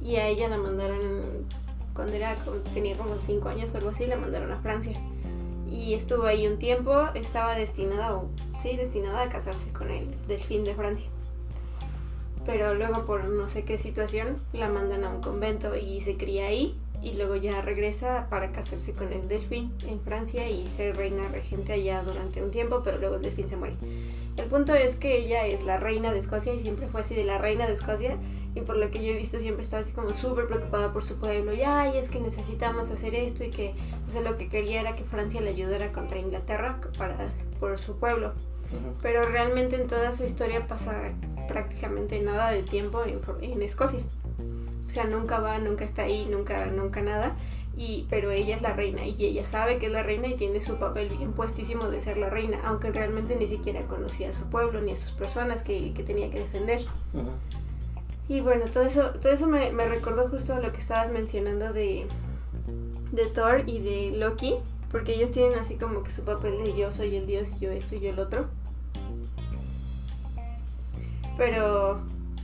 Y 0.00 0.16
a 0.16 0.28
ella 0.28 0.48
la 0.48 0.58
mandaron, 0.58 1.46
cuando 1.94 2.14
era, 2.14 2.36
tenía 2.74 2.96
como 2.96 3.18
5 3.18 3.48
años 3.48 3.70
o 3.72 3.78
algo 3.78 3.90
así, 3.90 4.06
la 4.06 4.16
mandaron 4.16 4.52
a 4.52 4.60
Francia. 4.60 5.00
Y 5.68 5.94
estuvo 5.94 6.24
ahí 6.24 6.46
un 6.46 6.58
tiempo, 6.58 6.94
estaba 7.14 7.56
destinada, 7.56 8.14
o 8.14 8.28
sí, 8.62 8.76
destinada 8.76 9.22
a 9.22 9.28
casarse 9.28 9.72
con 9.72 9.90
el 9.90 10.14
delfín 10.28 10.64
de 10.64 10.74
Francia. 10.74 11.06
Pero 12.44 12.74
luego 12.74 13.04
por 13.06 13.24
no 13.24 13.48
sé 13.48 13.64
qué 13.64 13.76
situación 13.76 14.36
la 14.52 14.68
mandan 14.68 15.04
a 15.04 15.10
un 15.10 15.20
convento 15.20 15.74
y 15.74 16.00
se 16.02 16.16
cría 16.16 16.46
ahí 16.46 16.78
y 17.06 17.14
luego 17.14 17.36
ya 17.36 17.62
regresa 17.62 18.26
para 18.28 18.50
casarse 18.50 18.92
con 18.92 19.12
el 19.12 19.28
delfín 19.28 19.72
en 19.86 20.00
Francia 20.00 20.48
y 20.48 20.66
ser 20.66 20.96
reina 20.96 21.28
regente 21.28 21.72
allá 21.72 22.02
durante 22.02 22.42
un 22.42 22.50
tiempo, 22.50 22.82
pero 22.82 22.98
luego 22.98 23.14
el 23.14 23.22
delfín 23.22 23.48
se 23.48 23.56
muere. 23.56 23.76
El 24.36 24.46
punto 24.46 24.74
es 24.74 24.96
que 24.96 25.16
ella 25.16 25.46
es 25.46 25.62
la 25.62 25.76
reina 25.76 26.12
de 26.12 26.18
Escocia 26.18 26.52
y 26.52 26.60
siempre 26.60 26.88
fue 26.88 27.02
así 27.02 27.14
de 27.14 27.22
la 27.22 27.38
reina 27.38 27.66
de 27.66 27.74
Escocia 27.74 28.16
y 28.56 28.62
por 28.62 28.76
lo 28.76 28.90
que 28.90 29.04
yo 29.04 29.12
he 29.12 29.16
visto 29.16 29.38
siempre 29.38 29.62
estaba 29.62 29.82
así 29.82 29.92
como 29.92 30.12
súper 30.12 30.48
preocupada 30.48 30.92
por 30.92 31.04
su 31.04 31.16
pueblo 31.18 31.54
y 31.54 31.62
ay 31.62 31.96
es 31.96 32.08
que 32.08 32.18
necesitamos 32.18 32.90
hacer 32.90 33.14
esto 33.14 33.44
y 33.44 33.50
que 33.50 33.74
o 34.08 34.10
sea, 34.10 34.22
lo 34.22 34.36
que 34.36 34.48
quería 34.48 34.80
era 34.80 34.96
que 34.96 35.04
Francia 35.04 35.40
le 35.40 35.50
ayudara 35.50 35.92
contra 35.92 36.18
Inglaterra 36.18 36.80
para, 36.98 37.16
por 37.60 37.78
su 37.78 37.96
pueblo 37.96 38.32
pero 39.02 39.26
realmente 39.26 39.76
en 39.76 39.86
toda 39.86 40.16
su 40.16 40.24
historia 40.24 40.66
pasa 40.66 41.12
prácticamente 41.48 42.20
nada 42.20 42.50
de 42.50 42.62
tiempo 42.62 43.04
en, 43.04 43.20
en 43.40 43.62
Escocia. 43.62 44.00
Sea, 44.96 45.04
nunca 45.04 45.40
va, 45.40 45.58
nunca 45.58 45.84
está 45.84 46.04
ahí, 46.04 46.24
nunca, 46.24 46.68
nunca 46.68 47.02
nada. 47.02 47.36
Y, 47.76 48.06
pero 48.08 48.30
ella 48.30 48.56
es 48.56 48.62
la 48.62 48.72
reina 48.72 49.04
y 49.04 49.26
ella 49.26 49.44
sabe 49.44 49.76
que 49.76 49.84
es 49.84 49.92
la 49.92 50.02
reina 50.02 50.26
y 50.26 50.36
tiene 50.36 50.58
su 50.62 50.76
papel 50.76 51.10
bien 51.10 51.34
puestísimo 51.34 51.90
de 51.90 52.00
ser 52.00 52.16
la 52.16 52.30
reina, 52.30 52.56
aunque 52.64 52.90
realmente 52.90 53.36
ni 53.36 53.46
siquiera 53.46 53.82
conocía 53.82 54.30
a 54.30 54.32
su 54.32 54.46
pueblo 54.46 54.80
ni 54.80 54.92
a 54.92 54.96
sus 54.96 55.10
personas 55.10 55.60
que, 55.60 55.92
que 55.92 56.02
tenía 56.02 56.30
que 56.30 56.38
defender. 56.38 56.86
Y 58.26 58.40
bueno, 58.40 58.64
todo 58.72 58.84
eso, 58.84 59.10
todo 59.20 59.30
eso 59.30 59.46
me, 59.46 59.70
me 59.70 59.86
recordó 59.86 60.30
justo 60.30 60.54
a 60.54 60.60
lo 60.60 60.72
que 60.72 60.80
estabas 60.80 61.12
mencionando 61.12 61.74
de, 61.74 62.06
de 63.12 63.26
Thor 63.26 63.64
y 63.66 63.80
de 63.80 64.16
Loki, 64.16 64.54
porque 64.90 65.12
ellos 65.12 65.30
tienen 65.30 65.58
así 65.58 65.74
como 65.74 66.04
que 66.04 66.10
su 66.10 66.22
papel 66.22 66.56
de 66.56 66.74
yo 66.74 66.90
soy 66.90 67.16
el 67.16 67.26
dios 67.26 67.48
y 67.54 67.66
yo 67.66 67.70
esto 67.70 67.96
y 67.96 68.00
yo 68.00 68.08
el 68.08 68.18
otro. 68.18 68.46
Pero, 71.36 72.00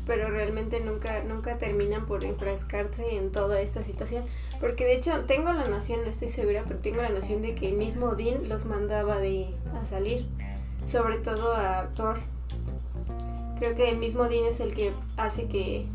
pero 0.06 0.28
realmente 0.30 0.80
nunca, 0.80 1.22
nunca 1.22 1.58
terminan 1.58 2.06
por 2.06 2.24
enfrascarse 2.24 3.16
en 3.16 3.30
toda 3.30 3.60
esta 3.60 3.82
situación. 3.84 4.24
Porque 4.60 4.84
de 4.84 4.94
hecho 4.94 5.12
tengo 5.26 5.52
la 5.52 5.66
noción, 5.68 6.02
no 6.04 6.10
estoy 6.10 6.28
segura, 6.28 6.64
pero 6.66 6.80
tengo 6.80 7.02
la 7.02 7.08
noción 7.10 7.42
de 7.42 7.54
que 7.54 7.68
el 7.68 7.74
mismo 7.74 8.06
Odín 8.06 8.48
los 8.48 8.64
mandaba 8.64 9.18
de, 9.18 9.46
a 9.80 9.86
salir. 9.86 10.26
Sobre 10.84 11.16
todo 11.18 11.54
a 11.54 11.88
Thor. 11.94 12.18
Creo 13.58 13.74
que 13.76 13.88
el 13.90 13.96
mismo 13.98 14.22
Odín 14.24 14.44
es 14.44 14.58
el 14.60 14.74
que 14.74 14.92
hace 15.16 15.46
que, 15.46 15.86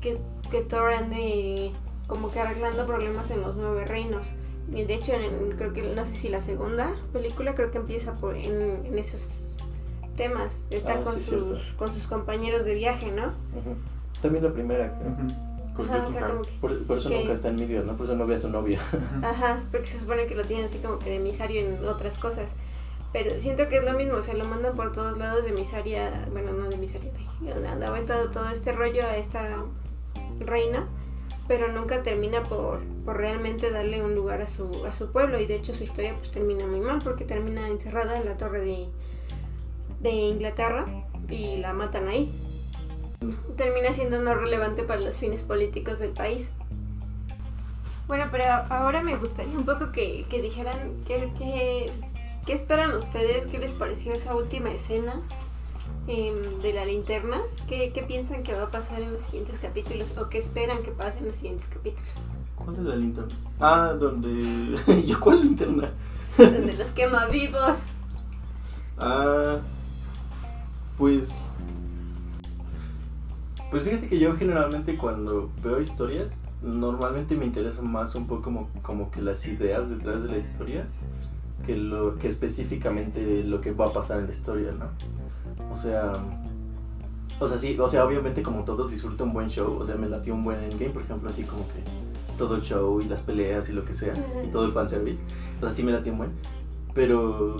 que, 0.00 0.18
que 0.50 0.60
Thor 0.62 0.92
ande 0.92 1.72
como 2.08 2.30
que 2.30 2.40
arreglando 2.40 2.86
problemas 2.86 3.30
en 3.30 3.42
los 3.42 3.56
nueve 3.56 3.84
reinos. 3.84 4.26
De 4.66 4.92
hecho, 4.92 5.12
en- 5.14 5.56
creo 5.56 5.72
que 5.72 5.82
no 5.94 6.04
sé 6.04 6.14
si 6.16 6.28
la 6.28 6.40
segunda 6.40 6.90
película 7.12 7.54
creo 7.54 7.70
que 7.70 7.78
empieza 7.78 8.14
por 8.14 8.34
en 8.36 8.98
esos 8.98 9.47
temas. 10.18 10.64
Está 10.70 10.94
Ah, 10.94 11.00
con 11.02 11.14
sí, 11.14 11.22
sus 11.30 11.62
con 11.78 11.94
sus 11.94 12.06
compañeros 12.06 12.64
de 12.66 12.74
viaje, 12.74 13.10
¿no? 13.10 13.32
También 14.20 14.44
la 14.44 14.52
primera. 14.52 14.98
Ujú. 15.00 15.74
Con 15.74 15.88
Ajá, 15.88 16.04
o 16.06 16.10
sea, 16.10 16.20
Jotunheim. 16.22 16.28
como 16.36 16.42
que, 16.42 16.52
Por, 16.60 16.86
por 16.86 16.98
eso 16.98 17.08
Que- 17.08 17.20
nunca 17.20 17.32
está 17.32 17.48
en 17.48 17.56
medio, 17.56 17.84
¿no? 17.84 17.96
Por 17.96 18.04
eso 18.06 18.16
no 18.16 18.26
ve 18.26 18.34
a 18.34 18.40
su 18.40 18.48
novia. 18.50 18.80
ajá, 19.22 19.62
porque 19.70 19.86
se 19.86 20.00
supone 20.00 20.26
que 20.26 20.34
lo 20.34 20.44
tienen 20.44 20.66
así 20.66 20.78
como 20.78 20.98
que 20.98 21.08
de 21.10 21.16
emisario 21.16 21.60
en 21.60 21.86
otras 21.86 22.18
cosas. 22.18 22.46
Pero 23.12 23.30
siento 23.40 23.68
que 23.68 23.78
es 23.78 23.84
lo 23.84 23.92
mismo, 23.94 24.14
o 24.18 24.22
sea, 24.22 24.34
lo 24.34 24.44
mandan 24.44 24.74
por 24.76 24.92
todos 24.92 25.16
lados 25.16 25.44
de 25.44 25.50
emisaria, 25.50 26.26
bueno, 26.32 26.52
no 26.52 26.68
de 26.68 26.74
emisaria, 26.74 27.10
de- 27.40 27.68
andaba 27.68 27.98
en 27.98 28.04
todo, 28.04 28.28
todo 28.30 28.50
este 28.50 28.72
rollo 28.72 29.02
a 29.06 29.16
esta 29.16 29.64
reina, 30.40 30.86
pero 31.46 31.68
nunca 31.72 32.02
termina 32.02 32.42
por, 32.42 32.80
por 33.06 33.16
realmente 33.16 33.70
darle 33.70 34.02
un 34.02 34.14
lugar 34.14 34.42
a 34.42 34.46
su, 34.46 34.84
a 34.84 34.92
su 34.92 35.10
pueblo 35.10 35.38
y 35.40 35.46
de 35.46 35.54
hecho 35.54 35.74
su 35.74 35.82
historia 35.84 36.14
pues 36.18 36.30
termina 36.30 36.66
muy 36.66 36.80
mal 36.80 37.00
porque 37.02 37.24
termina 37.24 37.66
encerrada 37.68 38.18
en 38.18 38.26
la 38.26 38.36
torre 38.36 38.60
de, 38.60 38.88
de 40.00 40.10
Inglaterra 40.10 40.86
y 41.28 41.56
la 41.56 41.72
matan 41.72 42.08
ahí. 42.08 42.30
Termina 43.56 43.92
siendo 43.92 44.20
no 44.20 44.34
relevante 44.34 44.82
para 44.84 45.00
los 45.00 45.16
fines 45.16 45.42
políticos 45.42 45.98
del 45.98 46.10
país. 46.10 46.50
Bueno, 48.06 48.24
pero 48.30 48.44
ahora 48.70 49.02
me 49.02 49.16
gustaría 49.16 49.56
un 49.56 49.66
poco 49.66 49.92
que, 49.92 50.24
que 50.30 50.40
dijeran 50.40 50.94
qué, 51.06 51.30
qué, 51.36 51.92
qué 52.46 52.52
esperan 52.54 52.92
ustedes, 52.92 53.44
qué 53.46 53.58
les 53.58 53.74
pareció 53.74 54.14
esa 54.14 54.34
última 54.34 54.70
escena 54.70 55.14
em, 56.06 56.62
de 56.62 56.72
la 56.72 56.86
linterna, 56.86 57.36
¿Qué, 57.66 57.92
qué 57.92 58.02
piensan 58.02 58.42
que 58.42 58.54
va 58.54 58.64
a 58.64 58.70
pasar 58.70 59.02
en 59.02 59.12
los 59.12 59.22
siguientes 59.22 59.58
capítulos 59.58 60.14
o 60.16 60.30
qué 60.30 60.38
esperan 60.38 60.82
que 60.82 60.90
pase 60.90 61.18
en 61.18 61.26
los 61.26 61.36
siguientes 61.36 61.68
capítulos. 61.68 62.08
¿Cuál 62.56 62.76
es 62.76 62.82
la 62.82 62.96
linterna? 62.96 63.34
Ah, 63.60 63.94
donde. 63.98 64.78
¿Yo 65.06 65.20
cuál 65.20 65.42
linterna? 65.42 65.90
Donde 66.38 66.72
los 66.74 66.88
quema 66.88 67.26
vivos. 67.26 67.78
Ah, 68.96 69.58
pues. 70.98 71.42
Pues 73.70 73.82
fíjate 73.82 74.08
que 74.08 74.18
yo 74.18 74.34
generalmente 74.34 74.96
cuando 74.96 75.50
veo 75.62 75.80
historias, 75.80 76.42
normalmente 76.62 77.36
me 77.36 77.44
interesa 77.44 77.82
más 77.82 78.14
un 78.14 78.26
poco 78.26 78.42
como, 78.42 78.68
como 78.82 79.10
que 79.10 79.20
las 79.20 79.46
ideas 79.46 79.90
detrás 79.90 80.22
de 80.22 80.30
la 80.30 80.38
historia 80.38 80.86
que, 81.66 81.76
lo, 81.76 82.16
que 82.18 82.28
específicamente 82.28 83.44
lo 83.44 83.60
que 83.60 83.72
va 83.72 83.86
a 83.86 83.92
pasar 83.92 84.20
en 84.20 84.26
la 84.26 84.32
historia, 84.32 84.72
¿no? 84.72 84.86
O 85.70 85.76
sea. 85.76 86.12
O 87.40 87.46
sea, 87.46 87.56
sí, 87.58 87.78
o 87.78 87.88
sea, 87.88 88.04
obviamente 88.04 88.42
como 88.42 88.64
todos 88.64 88.90
disfruto 88.90 89.22
un 89.22 89.32
buen 89.32 89.48
show, 89.48 89.76
o 89.78 89.84
sea, 89.84 89.94
me 89.94 90.08
latió 90.08 90.34
un 90.34 90.42
buen 90.42 90.60
endgame, 90.60 90.90
por 90.90 91.02
ejemplo, 91.02 91.30
así 91.30 91.44
como 91.44 91.62
que 91.68 91.84
todo 92.36 92.56
el 92.56 92.62
show 92.62 93.00
y 93.00 93.04
las 93.04 93.22
peleas 93.22 93.68
y 93.68 93.72
lo 93.74 93.84
que 93.84 93.92
sea, 93.92 94.14
y 94.44 94.48
todo 94.48 94.64
el 94.64 94.72
fanservice, 94.72 95.20
o 95.58 95.60
sea, 95.60 95.70
sí 95.70 95.84
me 95.84 95.92
latió 95.92 96.10
un 96.10 96.18
buen, 96.18 96.30
pero 96.94 97.56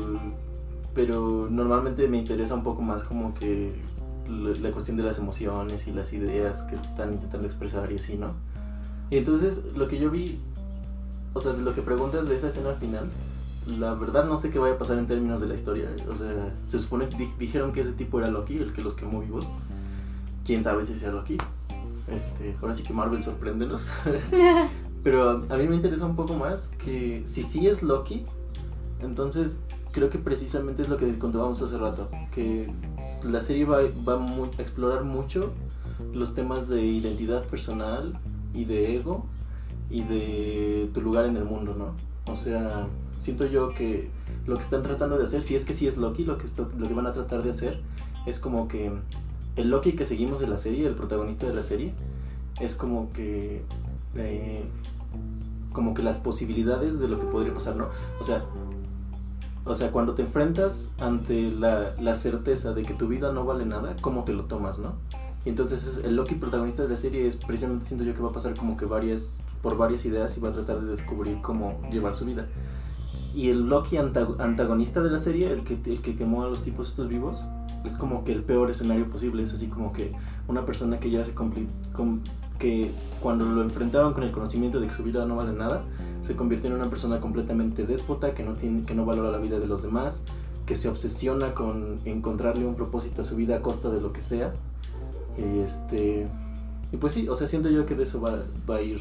pero 0.94 1.48
normalmente 1.50 2.08
me 2.08 2.18
interesa 2.18 2.54
un 2.54 2.62
poco 2.64 2.82
más 2.82 3.04
como 3.04 3.34
que 3.34 3.72
la, 4.28 4.70
cuestión 4.72 4.96
de 4.96 5.02
las 5.02 5.18
emociones 5.18 5.86
y 5.86 5.92
las 5.92 6.12
ideas 6.12 6.62
que 6.62 6.74
están 6.76 7.12
intentando 7.14 7.46
expresar 7.46 7.90
y 7.92 7.96
así, 7.96 8.16
¿no? 8.16 8.32
Y 9.10 9.16
entonces 9.16 9.62
lo 9.76 9.88
que 9.88 9.98
yo 9.98 10.10
vi, 10.10 10.38
o 11.34 11.40
sea, 11.40 11.52
lo 11.54 11.74
que 11.74 11.82
preguntas 11.82 12.28
de 12.28 12.36
esa 12.36 12.48
escena 12.48 12.72
final, 12.74 13.08
la 13.78 13.94
verdad 13.94 14.24
no 14.26 14.38
sé 14.38 14.50
qué 14.50 14.58
vaya 14.58 14.74
a 14.74 14.78
pasar 14.78 14.98
en 14.98 15.06
términos 15.06 15.40
de 15.40 15.46
la 15.48 15.54
historia. 15.54 15.88
O 16.10 16.16
sea, 16.16 16.52
se 16.68 16.78
supone 16.78 17.08
que 17.08 17.16
di- 17.16 17.30
dijeron 17.38 17.72
que 17.72 17.80
ese 17.82 17.92
tipo 17.92 18.18
era 18.18 18.28
Loki, 18.30 18.56
el 18.58 18.72
que 18.72 18.82
los 18.82 18.96
quemó 18.96 19.20
vivos. 19.20 19.46
Quién 20.44 20.64
sabe 20.64 20.84
si 20.86 20.98
sea 20.98 21.10
Loki. 21.10 21.36
Este, 22.10 22.56
ahora 22.60 22.74
sí 22.74 22.82
que 22.82 22.92
Marvel 22.94 23.22
sorpréndenos. 23.22 23.90
Pero 25.02 25.30
a, 25.30 25.54
a 25.54 25.56
mí 25.58 25.68
me 25.68 25.76
interesa 25.76 26.04
un 26.06 26.16
poco 26.16 26.34
más 26.34 26.68
que 26.82 27.22
si 27.24 27.42
sí 27.42 27.66
es 27.66 27.82
Loki, 27.82 28.24
entonces 29.00 29.60
creo 29.92 30.10
que 30.10 30.18
precisamente 30.18 30.82
es 30.82 30.88
lo 30.88 30.96
que 30.96 31.18
contábamos 31.18 31.60
hace 31.62 31.76
rato, 31.78 32.08
que 32.32 32.70
la 33.24 33.40
serie 33.40 33.64
va, 33.64 33.78
va 34.08 34.16
mu- 34.18 34.44
a 34.58 34.62
explorar 34.62 35.04
mucho 35.04 35.52
los 36.12 36.34
temas 36.34 36.68
de 36.68 36.82
identidad 36.84 37.44
personal 37.44 38.18
y 38.54 38.64
de 38.64 38.96
ego 38.96 39.26
y 39.90 40.02
de 40.02 40.90
tu 40.94 41.00
lugar 41.00 41.24
en 41.26 41.36
el 41.36 41.44
mundo, 41.44 41.74
¿no? 41.76 41.94
O 42.32 42.36
sea, 42.36 42.86
siento 43.18 43.46
yo 43.46 43.70
que 43.74 44.10
lo 44.46 44.56
que 44.56 44.62
están 44.62 44.82
tratando 44.82 45.18
de 45.18 45.24
hacer, 45.24 45.42
si 45.42 45.54
es 45.54 45.64
que 45.64 45.74
sí 45.74 45.86
es 45.86 45.96
Loki, 45.96 46.24
lo 46.24 46.38
que, 46.38 46.46
está- 46.46 46.68
lo 46.78 46.86
que 46.88 46.94
van 46.94 47.06
a 47.06 47.12
tratar 47.12 47.42
de 47.42 47.50
hacer 47.50 47.80
es 48.26 48.38
como 48.38 48.68
que 48.68 48.92
el 49.56 49.70
Loki 49.70 49.92
que 49.92 50.04
seguimos 50.04 50.40
de 50.40 50.46
la 50.46 50.58
serie, 50.58 50.86
el 50.86 50.94
protagonista 50.94 51.46
de 51.46 51.54
la 51.54 51.62
serie, 51.62 51.94
es 52.60 52.74
como 52.74 53.12
que 53.12 53.62
eh, 54.14 54.64
como 55.72 55.94
que 55.94 56.02
las 56.02 56.18
posibilidades 56.18 56.98
de 57.00 57.08
lo 57.08 57.18
que 57.20 57.26
podría 57.26 57.54
pasar, 57.54 57.76
¿no? 57.76 57.88
O 58.20 58.24
sea, 58.24 58.44
o 59.68 59.74
sea, 59.74 59.90
cuando 59.92 60.14
te 60.14 60.22
enfrentas 60.22 60.92
ante 60.98 61.50
la, 61.52 61.94
la 62.00 62.14
certeza 62.14 62.72
de 62.72 62.82
que 62.82 62.94
tu 62.94 63.06
vida 63.08 63.32
no 63.32 63.44
vale 63.44 63.64
nada, 63.66 63.94
¿cómo 64.00 64.24
te 64.24 64.32
lo 64.32 64.44
tomas, 64.46 64.78
no? 64.78 64.94
Y 65.44 65.50
entonces 65.50 65.86
es- 65.86 66.04
el 66.04 66.16
Loki 66.16 66.34
protagonista 66.34 66.82
de 66.82 66.88
la 66.88 66.96
serie 66.96 67.26
es 67.26 67.36
precisamente 67.36 67.84
siento 67.86 68.04
yo 68.04 68.14
que 68.14 68.20
va 68.22 68.30
a 68.30 68.32
pasar 68.32 68.54
como 68.54 68.76
que 68.76 68.84
varias 68.86 69.36
por 69.62 69.76
varias 69.76 70.04
ideas 70.04 70.36
y 70.36 70.40
va 70.40 70.50
a 70.50 70.52
tratar 70.52 70.80
de 70.80 70.90
descubrir 70.90 71.40
cómo 71.42 71.80
llevar 71.92 72.14
su 72.16 72.24
vida. 72.24 72.46
Y 73.34 73.50
el 73.50 73.68
Loki 73.68 73.96
anta- 73.96 74.28
antagonista 74.38 75.02
de 75.02 75.10
la 75.10 75.18
serie, 75.18 75.52
el 75.52 75.64
que, 75.64 75.78
el 75.90 76.00
que 76.00 76.16
quemó 76.16 76.44
a 76.44 76.48
los 76.48 76.62
tipos 76.62 76.88
estos 76.88 77.08
vivos, 77.08 77.44
es 77.84 77.96
como 77.96 78.24
que 78.24 78.32
el 78.32 78.42
peor 78.42 78.70
escenario 78.70 79.08
posible. 79.08 79.42
Es 79.42 79.52
así 79.54 79.66
como 79.66 79.92
que 79.92 80.12
una 80.48 80.64
persona 80.64 80.98
que 80.98 81.10
ya 81.10 81.24
se 81.24 81.34
compli- 81.34 81.68
com- 81.92 82.20
que 82.58 82.90
cuando 83.20 83.44
lo 83.44 83.62
enfrentaron 83.62 84.14
con 84.14 84.24
el 84.24 84.32
conocimiento 84.32 84.80
de 84.80 84.88
que 84.88 84.94
su 84.94 85.02
vida 85.02 85.24
no 85.26 85.36
vale 85.36 85.52
nada, 85.52 85.84
se 86.22 86.36
convirtió 86.36 86.70
en 86.70 86.76
una 86.76 86.90
persona 86.90 87.20
completamente 87.20 87.86
déspota, 87.86 88.34
que 88.34 88.42
no, 88.42 88.54
tiene, 88.54 88.84
que 88.84 88.94
no 88.94 89.04
valora 89.04 89.30
la 89.30 89.38
vida 89.38 89.58
de 89.58 89.66
los 89.66 89.82
demás, 89.82 90.22
que 90.66 90.74
se 90.74 90.88
obsesiona 90.88 91.54
con 91.54 92.00
encontrarle 92.04 92.66
un 92.66 92.74
propósito 92.74 93.22
a 93.22 93.24
su 93.24 93.36
vida 93.36 93.56
a 93.56 93.62
costa 93.62 93.88
de 93.90 94.00
lo 94.00 94.12
que 94.12 94.20
sea. 94.20 94.52
Y 95.38 95.60
este. 95.60 96.28
Y 96.92 96.96
pues 96.96 97.12
sí, 97.12 97.28
o 97.28 97.36
sea, 97.36 97.46
siento 97.46 97.70
yo 97.70 97.86
que 97.86 97.94
de 97.94 98.02
eso 98.02 98.20
va, 98.20 98.38
va 98.68 98.76
a 98.76 98.82
ir 98.82 99.00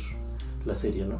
la 0.66 0.76
serie, 0.76 1.06
¿no? 1.06 1.16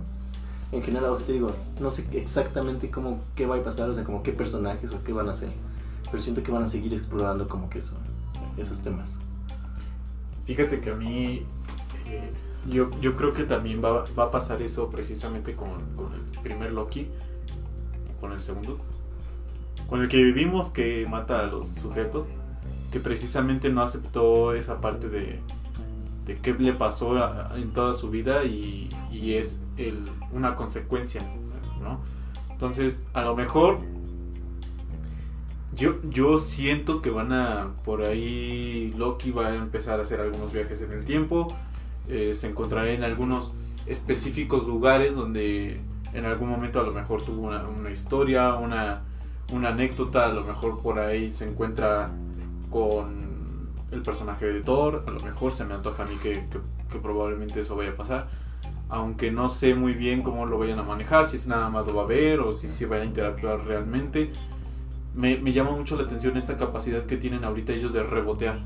En 0.72 0.84
general, 0.84 1.12
o 1.12 1.18
sea, 1.18 1.26
te 1.26 1.34
digo, 1.34 1.52
no 1.80 1.90
sé 1.92 2.06
exactamente 2.12 2.92
cómo, 2.92 3.20
qué 3.36 3.46
va 3.46 3.56
a 3.56 3.64
pasar, 3.64 3.90
o 3.90 3.94
sea, 3.94 4.04
como 4.04 4.22
qué 4.22 4.34
personajes 4.34 4.94
o 4.94 5.02
qué 5.02 5.14
van 5.14 5.30
a 5.30 5.32
hacer, 5.32 5.50
pero 6.12 6.22
siento 6.22 6.44
que 6.44 6.52
van 6.52 6.64
a 6.64 6.68
seguir 6.68 6.94
explorando 6.94 7.48
como 7.48 7.70
que 7.70 7.80
eso, 7.80 7.96
esos 8.58 8.82
temas. 8.82 9.18
Fíjate 10.44 10.82
que 10.82 10.92
a 10.92 10.96
mí, 10.96 11.46
yo, 12.70 12.90
yo 13.00 13.16
creo 13.16 13.34
que 13.34 13.44
también 13.44 13.84
va, 13.84 14.06
va 14.18 14.24
a 14.26 14.32
pasar 14.32 14.62
eso 14.62 14.90
precisamente 14.90 15.56
con, 15.56 15.70
el 15.70 16.42
primer 16.42 16.72
Loki, 16.72 17.08
con 18.20 18.32
el 18.32 18.42
segundo, 18.42 18.78
con 19.90 20.02
el 20.02 20.08
que 20.08 20.22
vivimos 20.24 20.70
que 20.70 21.06
mata 21.10 21.42
a 21.42 21.48
los 21.48 21.68
sujetos, 21.68 22.30
que 22.92 23.00
precisamente 23.00 23.70
no 23.70 23.82
aceptó 23.82 24.54
esa 24.54 24.82
parte 24.82 25.10
de, 25.10 25.40
de 26.26 26.36
qué 26.36 26.54
le 26.54 26.74
pasó 26.74 27.16
en 27.56 27.72
toda 27.72 27.94
su 27.94 28.10
vida 28.10 28.44
y, 28.44 28.90
y 29.12 29.34
es 29.36 29.62
el, 29.78 30.04
una 30.32 30.56
consecuencia, 30.56 31.22
¿no? 31.82 32.00
Entonces, 32.50 33.06
a 33.14 33.22
lo 33.22 33.36
mejor 33.36 33.80
yo, 35.78 36.02
yo 36.10 36.40
siento 36.40 37.02
que 37.02 37.12
van 37.12 37.32
a, 37.32 37.74
por 37.86 38.02
ahí 38.02 38.94
Loki 38.98 39.32
va 39.32 39.48
a 39.48 39.56
empezar 39.56 40.00
a 40.00 40.02
hacer 40.02 40.20
algunos 40.20 40.52
viajes 40.52 40.82
en 40.82 40.92
el 40.92 41.06
tiempo, 41.06 41.56
eh, 42.10 42.34
se 42.34 42.48
encontrará 42.48 42.90
en 42.92 43.04
algunos 43.04 43.52
específicos 43.86 44.68
lugares 44.68 45.16
donde 45.16 45.80
en 46.14 46.26
algún 46.26 46.50
momento 46.50 46.80
a 46.80 46.84
lo 46.84 46.92
mejor 46.94 47.22
tuvo 47.24 47.48
una, 47.48 47.92
historia, 47.92 48.56
una, 48.56 49.02
una 49.52 49.70
anécdota, 49.70 50.26
a 50.26 50.34
lo 50.34 50.44
mejor 50.44 50.82
por 50.82 51.00
ahí 51.00 51.30
se 51.30 51.48
encuentra 51.50 52.12
con 52.70 53.70
el 53.92 54.02
personaje 54.02 54.46
de 54.46 54.62
Thor, 54.62 55.04
a 55.08 55.12
lo 55.12 55.20
mejor 55.22 55.52
se 55.54 55.64
me 55.66 55.74
antoja 55.74 56.04
a 56.04 56.06
mí 56.06 56.16
que, 56.22 56.46
que- 56.90 57.00
probablemente 57.00 57.60
eso 57.60 57.76
vaya 57.76 57.92
a 57.92 57.96
pasar, 57.96 58.28
aunque 58.90 59.32
no 59.32 59.50
sé 59.50 59.76
muy 59.76 59.94
bien 59.94 60.24
cómo 60.24 60.46
lo 60.46 60.58
vayan 60.58 60.80
a 60.80 60.84
manejar, 60.84 61.26
si 61.26 61.38
es 61.38 61.46
nada 61.48 61.70
más 61.70 61.86
lo 61.86 61.94
va 61.96 62.04
a 62.04 62.06
ver 62.08 62.40
o 62.40 62.54
si 62.54 62.70
se 62.70 62.86
va 62.86 62.98
a 62.98 63.06
interactuar 63.06 63.66
realmente. 63.66 64.32
Me, 65.14 65.38
me 65.38 65.52
llama 65.52 65.72
mucho 65.72 65.96
la 65.96 66.04
atención 66.04 66.38
esta 66.38 66.58
capacidad 66.58 67.04
que 67.04 67.18
tienen 67.18 67.44
ahorita 67.44 67.74
ellos 67.74 67.92
de 67.94 68.04
rebotear 68.04 68.60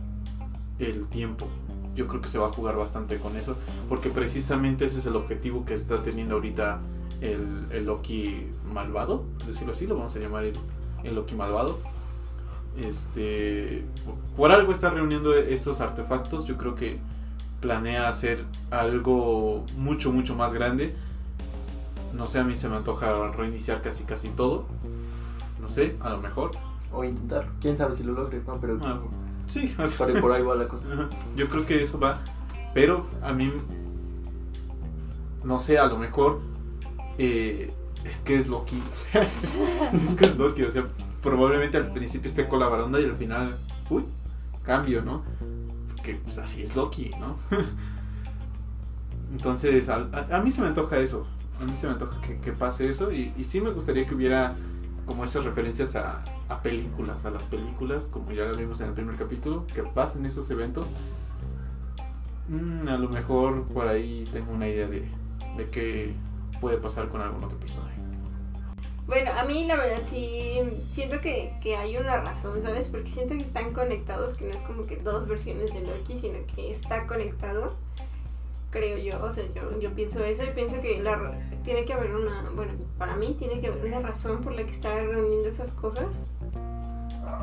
el 0.80 1.08
tiempo. 1.08 1.48
Yo 1.96 2.08
creo 2.08 2.22
que 2.22 2.28
se 2.30 2.38
va 2.39 2.46
a 2.48 2.50
jugar 2.50 2.76
bastante 2.78 3.18
con 3.20 3.36
eso, 3.36 3.56
porque 3.89 4.10
precisamente 4.10 4.86
ese 4.86 5.00
es 5.00 5.06
el 5.06 5.16
objetivo 5.16 5.66
que 5.66 5.74
está 5.74 6.02
teniendo 6.02 6.36
ahorita 6.36 6.80
el, 7.20 7.68
el 7.72 7.86
Loki 7.86 8.48
malvado, 8.74 9.26
decirlo 9.46 9.74
así, 9.74 9.88
lo 9.88 9.96
vamos 9.98 10.16
a 10.16 10.20
llamar 10.20 10.46
el, 10.46 10.54
el 11.04 11.16
Loki 11.16 11.36
malvado. 11.36 11.80
Este, 12.78 13.84
por- 14.06 14.16
por 14.36 14.52
algo 14.52 14.72
está 14.72 14.89
reuniendo 14.89 15.34
esos 15.36 15.82
artefactos, 15.82 16.46
yo 16.46 16.58
creo 16.58 16.76
que 16.76 17.00
planea 17.60 18.08
hacer 18.08 18.46
algo 18.72 19.66
mucho, 19.78 20.12
mucho 20.12 20.36
más 20.36 20.54
grande. 20.54 20.96
No 22.14 22.28
sé, 22.28 22.39
a 22.39 22.44
mí 22.44 22.56
se 22.56 22.70
me 22.70 22.76
antoja 22.78 23.28
reiniciar 23.32 23.82
casi, 23.82 24.04
casi 24.06 24.30
todo. 24.30 24.66
No 25.62 25.70
sé, 25.70 25.96
a 26.00 26.10
lo 26.12 26.18
mejor. 26.20 26.52
O 26.92 27.04
intentar, 27.04 27.48
quién 27.62 27.78
sabe 27.78 27.96
si 27.96 28.04
lo 28.04 28.14
logre, 28.14 28.42
¿no? 28.48 28.56
pero 28.60 28.78
Ah, 28.84 29.00
sí, 29.52 29.76
o 29.80 29.86
sea, 29.88 30.08
por, 30.22 30.32
ahí- 30.32 30.41
va 30.43 30.56
la 30.56 30.68
cosa. 30.68 30.84
Yo 31.36 31.47
creo 31.49 31.66
que 31.66 31.82
eso 31.82 31.99
va. 31.99 32.18
Pero 32.74 33.06
a 33.22 33.34
mí. 33.34 33.52
No 35.43 35.60
sé, 35.60 35.78
a 35.78 35.88
lo 35.88 35.97
mejor. 35.97 36.39
eh, 37.18 37.74
es 38.04 38.20
que 38.20 38.36
es 38.38 38.47
Loki. 38.47 38.82
es 40.04 40.16
que 40.16 40.26
es 40.26 40.38
Loki. 40.38 40.64
O 40.64 40.72
sea, 40.72 40.86
probablemente 41.22 41.78
al 41.78 41.91
principio 41.91 42.28
esté 42.30 42.47
con 42.47 42.60
la 42.60 42.68
baranda 42.68 42.99
y 42.99 43.06
al 43.06 43.16
final. 43.16 43.58
Uy, 43.89 44.06
cambio, 44.64 45.02
¿no? 45.04 45.24
Porque 45.89 46.16
pues 46.16 46.38
así 46.38 46.64
es 46.64 46.76
Loki, 46.76 47.12
¿no? 47.20 47.36
Entonces, 49.32 49.89
a, 49.89 49.95
a- 50.12 50.38
a 50.38 50.41
mí 50.41 50.52
se 50.52 50.62
me 50.62 50.68
antoja 50.68 50.97
eso. 50.97 51.28
A 51.62 51.64
mí 51.66 51.76
se 51.76 51.86
me 51.88 51.93
antoja 51.93 52.20
que, 52.22 52.39
que 52.39 52.52
pase 52.54 52.89
eso. 52.89 53.12
Y, 53.12 53.34
y 53.38 53.43
sí 53.43 53.62
me 53.62 53.70
gustaría 53.72 54.06
que 54.06 54.16
hubiera 54.16 54.56
como 55.06 55.24
esas 55.24 55.45
referencias 55.45 55.95
a, 55.95 56.24
a 56.52 56.62
películas, 56.62 57.26
a 57.26 57.32
las 57.32 57.43
películas, 57.43 58.06
como 58.06 58.32
ya 58.32 58.45
vimos 58.52 58.82
en 58.82 58.89
el 58.89 58.93
primer 58.93 59.16
capítulo, 59.16 59.66
que 59.74 59.84
pasen 59.84 60.26
esos 60.26 60.49
eventos. 60.52 60.88
Mm, 62.49 62.88
a 62.88 62.97
lo 62.97 63.08
mejor 63.10 63.66
por 63.68 63.88
ahí 63.88 64.28
tengo 64.34 64.52
una 64.52 64.68
idea 64.68 64.88
de, 64.88 65.08
de 65.56 65.70
qué 65.70 66.14
puede 66.60 66.78
pasar 66.78 67.08
con 67.08 67.22
algún 67.22 67.43
otro 67.43 67.58
personaje. 67.58 67.95
Bueno, 69.08 69.32
a 69.38 69.45
mí 69.45 69.66
la 69.66 69.76
verdad 69.76 70.04
sí 70.06 70.60
siento 70.93 71.22
que, 71.22 71.54
que 71.62 71.76
hay 71.76 71.97
una 71.97 72.22
razón, 72.22 72.62
¿sabes? 72.62 72.88
Porque 72.88 73.10
siento 73.10 73.36
que 73.36 73.43
están 73.43 73.74
conectados, 73.74 74.36
que 74.36 74.45
no 74.45 74.52
es 74.52 74.62
como 74.62 74.86
que 74.86 74.97
dos 74.97 75.28
versiones 75.28 75.74
de 75.74 75.82
Loki, 75.82 76.20
sino 76.20 76.39
que 76.54 76.72
está 76.72 77.08
conectado, 77.08 77.74
creo 78.70 78.97
yo. 78.97 79.24
O 79.24 79.32
sea, 79.32 79.45
yo, 79.54 79.80
yo 79.80 79.93
pienso 79.93 80.24
eso 80.24 80.43
y 80.43 80.52
pienso 80.52 80.82
que 80.82 81.02
la, 81.02 81.32
tiene 81.64 81.86
que 81.86 81.93
haber 81.93 82.14
una, 82.14 82.49
bueno, 82.56 82.74
para 82.97 83.16
mí 83.16 83.36
tiene 83.39 83.60
que 83.60 83.68
haber 83.68 83.86
una 83.86 84.02
razón 84.02 84.41
por 84.41 84.54
la 84.54 84.64
que 84.64 84.72
está 84.72 85.02
reuniendo 85.02 85.47
esas 85.47 85.72
cosas. 85.72 86.08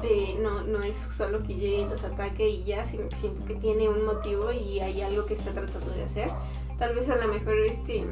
Eh, 0.03 0.39
no, 0.41 0.62
no 0.62 0.82
es 0.82 0.97
solo 0.97 1.43
que 1.43 1.55
llegue 1.55 1.78
y 1.78 1.89
los 1.89 2.05
ataque 2.05 2.49
y 2.49 2.64
ya, 2.64 2.84
sino 2.84 3.09
que 3.09 3.16
siento 3.16 3.45
que 3.45 3.55
tiene 3.55 3.89
un 3.89 4.05
motivo 4.05 4.53
y 4.53 4.80
hay 4.80 5.03
algo 5.03 5.26
que 5.26 5.34
está 5.34 5.53
tratando 5.53 5.91
de 5.91 6.05
hacer. 6.05 6.30
Tal 6.78 6.95
vez 6.95 7.09
a 7.09 7.16
lo 7.16 7.28
mejor 7.28 7.59
este 7.59 8.05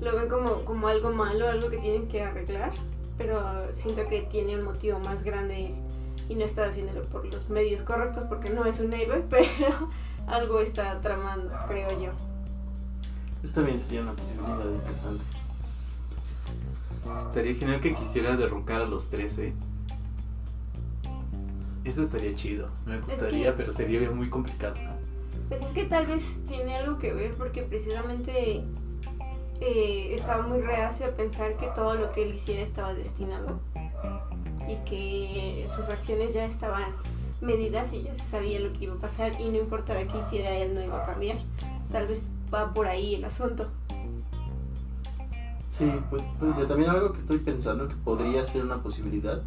lo 0.00 0.16
ven 0.16 0.28
como, 0.28 0.64
como 0.64 0.88
algo 0.88 1.10
malo, 1.10 1.48
algo 1.48 1.70
que 1.70 1.78
tienen 1.78 2.08
que 2.08 2.22
arreglar, 2.22 2.72
pero 3.16 3.72
siento 3.72 4.06
que 4.06 4.22
tiene 4.22 4.56
un 4.56 4.64
motivo 4.64 4.98
más 5.00 5.22
grande 5.22 5.74
y 6.28 6.34
no 6.34 6.44
está 6.44 6.66
haciéndolo 6.66 7.04
por 7.06 7.26
los 7.26 7.48
medios 7.48 7.82
correctos 7.82 8.24
porque 8.28 8.50
no 8.50 8.64
es 8.64 8.80
un 8.80 8.92
héroe, 8.92 9.24
pero 9.30 9.88
algo 10.26 10.60
está 10.60 11.00
tramando, 11.00 11.50
creo 11.66 11.90
yo. 12.00 12.12
Esto 13.42 13.60
también 13.60 13.80
sería 13.80 14.02
una 14.02 14.14
posibilidad 14.14 14.70
interesante. 14.70 15.24
Estaría 17.16 17.54
genial 17.54 17.80
que 17.80 17.94
quisiera 17.94 18.36
derrocar 18.36 18.82
a 18.82 18.84
los 18.84 19.08
tres, 19.08 19.38
¿eh? 19.38 19.54
Eso 21.88 22.02
estaría 22.02 22.34
chido. 22.34 22.68
Me 22.84 23.00
gustaría, 23.00 23.46
que- 23.52 23.56
pero 23.56 23.72
sería 23.72 24.10
muy 24.10 24.28
complicado, 24.28 24.74
¿no? 24.82 24.90
Pues 25.48 25.62
es 25.62 25.68
que 25.68 25.84
tal 25.84 26.06
vez 26.06 26.36
tiene 26.46 26.76
algo 26.76 26.98
que 26.98 27.14
ver 27.14 27.32
porque 27.34 27.62
precisamente 27.62 28.62
eh, 29.60 30.14
estaba 30.14 30.46
muy 30.46 30.60
reacio 30.60 31.06
a 31.06 31.10
pensar 31.10 31.56
que 31.56 31.66
todo 31.68 31.94
lo 31.94 32.12
que 32.12 32.24
él 32.28 32.34
hiciera 32.34 32.60
estaba 32.62 32.92
destinado 32.92 33.58
y 34.68 34.76
que 34.88 35.66
sus 35.74 35.88
acciones 35.88 36.34
ya 36.34 36.44
estaban 36.44 36.84
medidas 37.40 37.92
y 37.94 38.02
ya 38.02 38.12
se 38.14 38.26
sabía 38.26 38.60
lo 38.60 38.70
que 38.74 38.84
iba 38.84 38.94
a 38.94 38.98
pasar 38.98 39.40
y 39.40 39.48
no 39.48 39.56
importara 39.56 40.06
qué 40.06 40.18
hiciera 40.18 40.50
él 40.54 40.74
no 40.74 40.84
iba 40.84 41.02
a 41.02 41.06
cambiar. 41.06 41.38
Tal 41.90 42.06
vez 42.06 42.20
va 42.52 42.74
por 42.74 42.86
ahí 42.86 43.14
el 43.14 43.24
asunto. 43.24 43.70
Sí, 45.70 45.90
pues, 46.10 46.22
puede 46.38 46.52
ser. 46.52 46.66
También 46.66 46.90
algo 46.90 47.12
que 47.12 47.18
estoy 47.18 47.38
pensando 47.38 47.88
que 47.88 47.94
podría 47.96 48.44
ser 48.44 48.62
una 48.64 48.82
posibilidad 48.82 49.42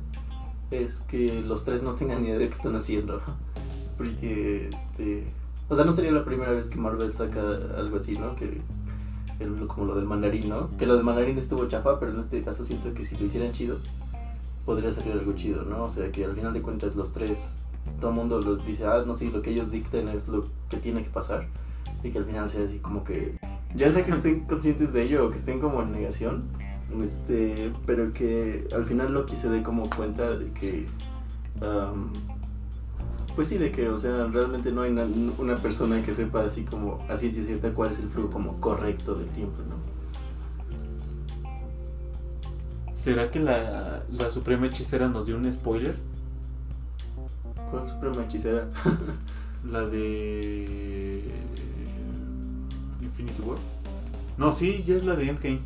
es 0.72 1.00
que 1.02 1.42
los 1.42 1.64
tres 1.64 1.84
no 1.84 1.94
tengan 1.94 2.22
ni 2.22 2.30
idea 2.30 2.38
de 2.38 2.48
qué 2.48 2.54
están 2.54 2.76
haciendo. 2.76 3.22
Porque, 3.98 4.70
este. 4.70 5.28
O 5.70 5.76
sea, 5.76 5.86
no 5.86 5.94
sería 5.94 6.12
la 6.12 6.26
primera 6.26 6.52
vez 6.52 6.70
que 6.70 6.78
Marvel 6.78 7.14
saca 7.14 7.42
algo 7.78 7.98
así, 7.98 8.18
¿no? 8.18 8.36
Que. 8.36 8.62
como 9.68 9.86
lo 9.86 9.96
del 9.96 10.06
mandarín, 10.06 10.50
¿no? 10.50 10.76
Que 10.78 10.86
lo 10.86 10.96
del 10.96 11.04
mandarín 11.04 11.38
estuvo 11.38 11.68
chafa, 11.68 12.00
pero 12.00 12.14
en 12.14 12.20
este 12.20 12.42
caso 12.42 12.66
siento 12.66 12.94
que 12.94 13.06
si 13.06 13.18
lo 13.18 13.26
hicieran 13.26 13.52
chido, 13.52 13.78
podría 14.66 14.92
salir 14.92 15.14
algo 15.14 15.34
chido, 15.34 15.64
¿no? 15.64 15.84
O 15.84 15.90
sea, 15.90 16.12
que 16.12 16.26
al 16.26 16.36
final 16.36 16.54
de 16.54 16.62
cuentas 16.62 16.96
los 16.96 17.14
tres, 17.14 17.58
todo 18.00 18.10
el 18.10 18.16
mundo 18.16 18.42
los 18.42 18.66
dice, 18.66 18.86
ah, 18.86 19.04
no 19.06 19.16
sé, 19.16 19.32
lo 19.32 19.42
que 19.42 19.52
ellos 19.52 19.72
dicten 19.72 20.08
es 20.08 20.28
lo 20.28 20.46
que 20.70 20.78
tiene 20.78 21.04
que 21.04 21.10
pasar. 21.10 21.48
Y 22.04 22.10
que 22.10 22.18
al 22.18 22.26
final 22.26 22.50
sea 22.50 22.66
así 22.66 22.80
como 22.80 23.04
que 23.04 23.38
ya 23.76 23.90
sea 23.90 24.06
que 24.06 24.12
estén 24.12 24.42
conscientes 24.42 24.94
de 24.94 25.04
ello 25.04 25.26
o 25.26 25.30
que 25.30 25.38
estén 25.38 25.60
como 25.60 25.82
en 25.82 25.92
negación, 25.92 26.44
este, 27.04 27.72
pero 27.86 28.12
que 28.14 28.68
al 28.76 28.86
final 28.86 29.14
Loki 29.14 29.36
se 29.36 29.50
dé 29.50 29.64
como 29.64 29.90
cuenta 29.90 30.32
de 30.38 30.52
que 30.52 30.86
Pues 33.36 33.48
sí, 33.48 33.58
de 33.58 33.72
que, 33.72 33.88
o 33.88 33.98
sea, 33.98 34.26
realmente 34.28 34.72
no 34.72 34.82
hay 34.82 34.92
na- 34.92 35.08
una 35.38 35.62
persona 35.62 36.02
que 36.04 36.14
sepa 36.14 36.44
así 36.44 36.66
como, 36.66 37.00
a 37.10 37.16
ciencia 37.16 37.44
cierta, 37.44 37.74
cuál 37.74 37.92
es 37.92 38.00
el 38.00 38.10
flujo 38.10 38.30
como 38.30 38.60
correcto 38.60 39.16
del 39.16 39.28
tiempo, 39.30 39.62
¿no? 39.70 39.76
¿Será 42.94 43.32
que 43.32 43.40
la, 43.40 44.04
la 44.10 44.30
Suprema 44.32 44.68
Hechicera 44.68 45.08
nos 45.08 45.26
dio 45.26 45.38
un 45.38 45.52
spoiler? 45.52 45.96
¿Cuál 47.72 47.88
suprema 47.88 48.24
hechicera? 48.26 48.68
La 49.72 49.82
de. 49.88 51.24
Infinity 53.02 53.42
War. 53.44 53.58
No, 54.38 54.52
sí, 54.52 54.84
ya 54.86 54.96
es 54.98 55.06
la 55.06 55.16
de 55.16 55.30
Endgame. 55.30 55.60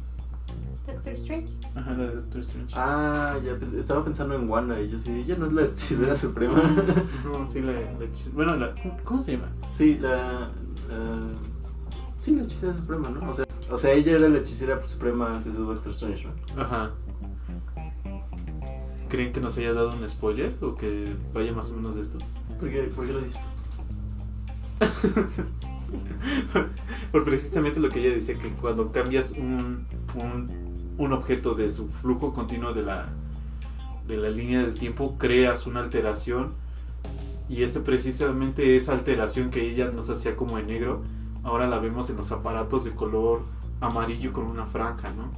Doctor 0.88 1.14
Strange. 1.14 1.54
Ajá, 1.76 1.92
la 1.94 2.04
de 2.06 2.16
Doctor 2.16 2.42
Strange. 2.42 2.74
Ah, 2.78 3.38
ya 3.44 3.58
estaba 3.80 4.04
pensando 4.04 4.36
en 4.36 4.50
Wanda 4.50 4.80
y 4.80 4.90
yo 4.90 5.00
sí, 5.00 5.12
ella 5.12 5.36
no 5.38 5.46
es 5.46 5.54
la 5.54 5.64
hechicera 5.64 6.16
suprema. 6.16 6.62
No, 7.26 7.46
sí, 7.48 7.62
la, 7.62 7.72
la 7.74 7.90
Bueno, 8.34 8.56
la, 8.56 8.74
¿cómo, 9.04 9.22
se 9.22 9.34
llama? 9.34 9.50
sí, 9.72 9.98
la, 10.00 10.50
la- 10.90 11.30
Sí, 12.22 12.36
la 12.36 12.44
hechicera 12.44 12.76
suprema, 12.76 13.10
¿no? 13.10 13.30
O 13.30 13.34
sea, 13.34 13.46
o 13.70 13.78
sea, 13.78 13.92
ella 13.92 14.14
era 14.14 14.28
la 14.30 14.40
hechicera 14.40 14.88
suprema 14.88 15.32
antes 15.32 15.54
de 15.54 15.60
Doctor 15.60 15.92
Strange, 15.92 16.28
¿no? 16.56 16.62
Ajá. 16.62 16.92
¿Creen 19.10 19.32
que 19.32 19.40
nos 19.40 19.58
haya 19.58 19.74
dado 19.74 19.94
un 19.94 20.08
spoiler? 20.10 20.56
¿O 20.62 20.76
que 20.76 21.14
vaya 21.34 21.54
más 21.54 21.70
o 21.70 21.74
menos 21.76 21.96
de 21.96 22.02
esto? 22.02 22.18
¿Por 22.60 22.70
qué, 22.70 22.84
por 22.96 23.06
qué 23.06 23.14
lo 23.14 23.20
dices? 23.22 23.40
Por 27.12 27.24
precisamente 27.24 27.80
lo 27.80 27.90
que 27.90 28.00
ella 28.06 28.16
decía, 28.16 28.38
que 28.38 28.50
cuando 28.50 28.92
cambias 28.92 29.32
un, 29.32 29.86
un, 30.16 30.65
un 30.98 31.14
objeto 31.14 31.56
de 31.56 31.72
su 31.72 31.88
flujo 31.88 32.34
continuo 32.34 32.74
de 32.74 32.84
la, 32.84 33.08
de 34.08 34.18
la 34.18 34.30
línea 34.30 34.62
del 34.62 34.78
tiempo, 34.78 35.16
creas 35.18 35.68
una 35.68 35.80
alteración. 35.82 36.54
Y 37.48 37.62
ese 37.62 37.80
precisamente 37.82 38.76
esa 38.76 38.94
alteración 38.94 39.52
que 39.52 39.70
ella 39.70 39.92
nos 39.92 40.10
hacía 40.10 40.36
como 40.36 40.58
en 40.58 40.68
negro, 40.68 41.04
ahora 41.44 41.68
la 41.68 41.78
vemos 41.80 42.10
en 42.10 42.18
los 42.18 42.32
aparatos 42.32 42.84
de 42.86 42.92
color 42.92 43.44
amarillo 43.82 44.34
con 44.34 44.46
una 44.46 44.66
franja, 44.66 45.12
¿no? 45.12 45.32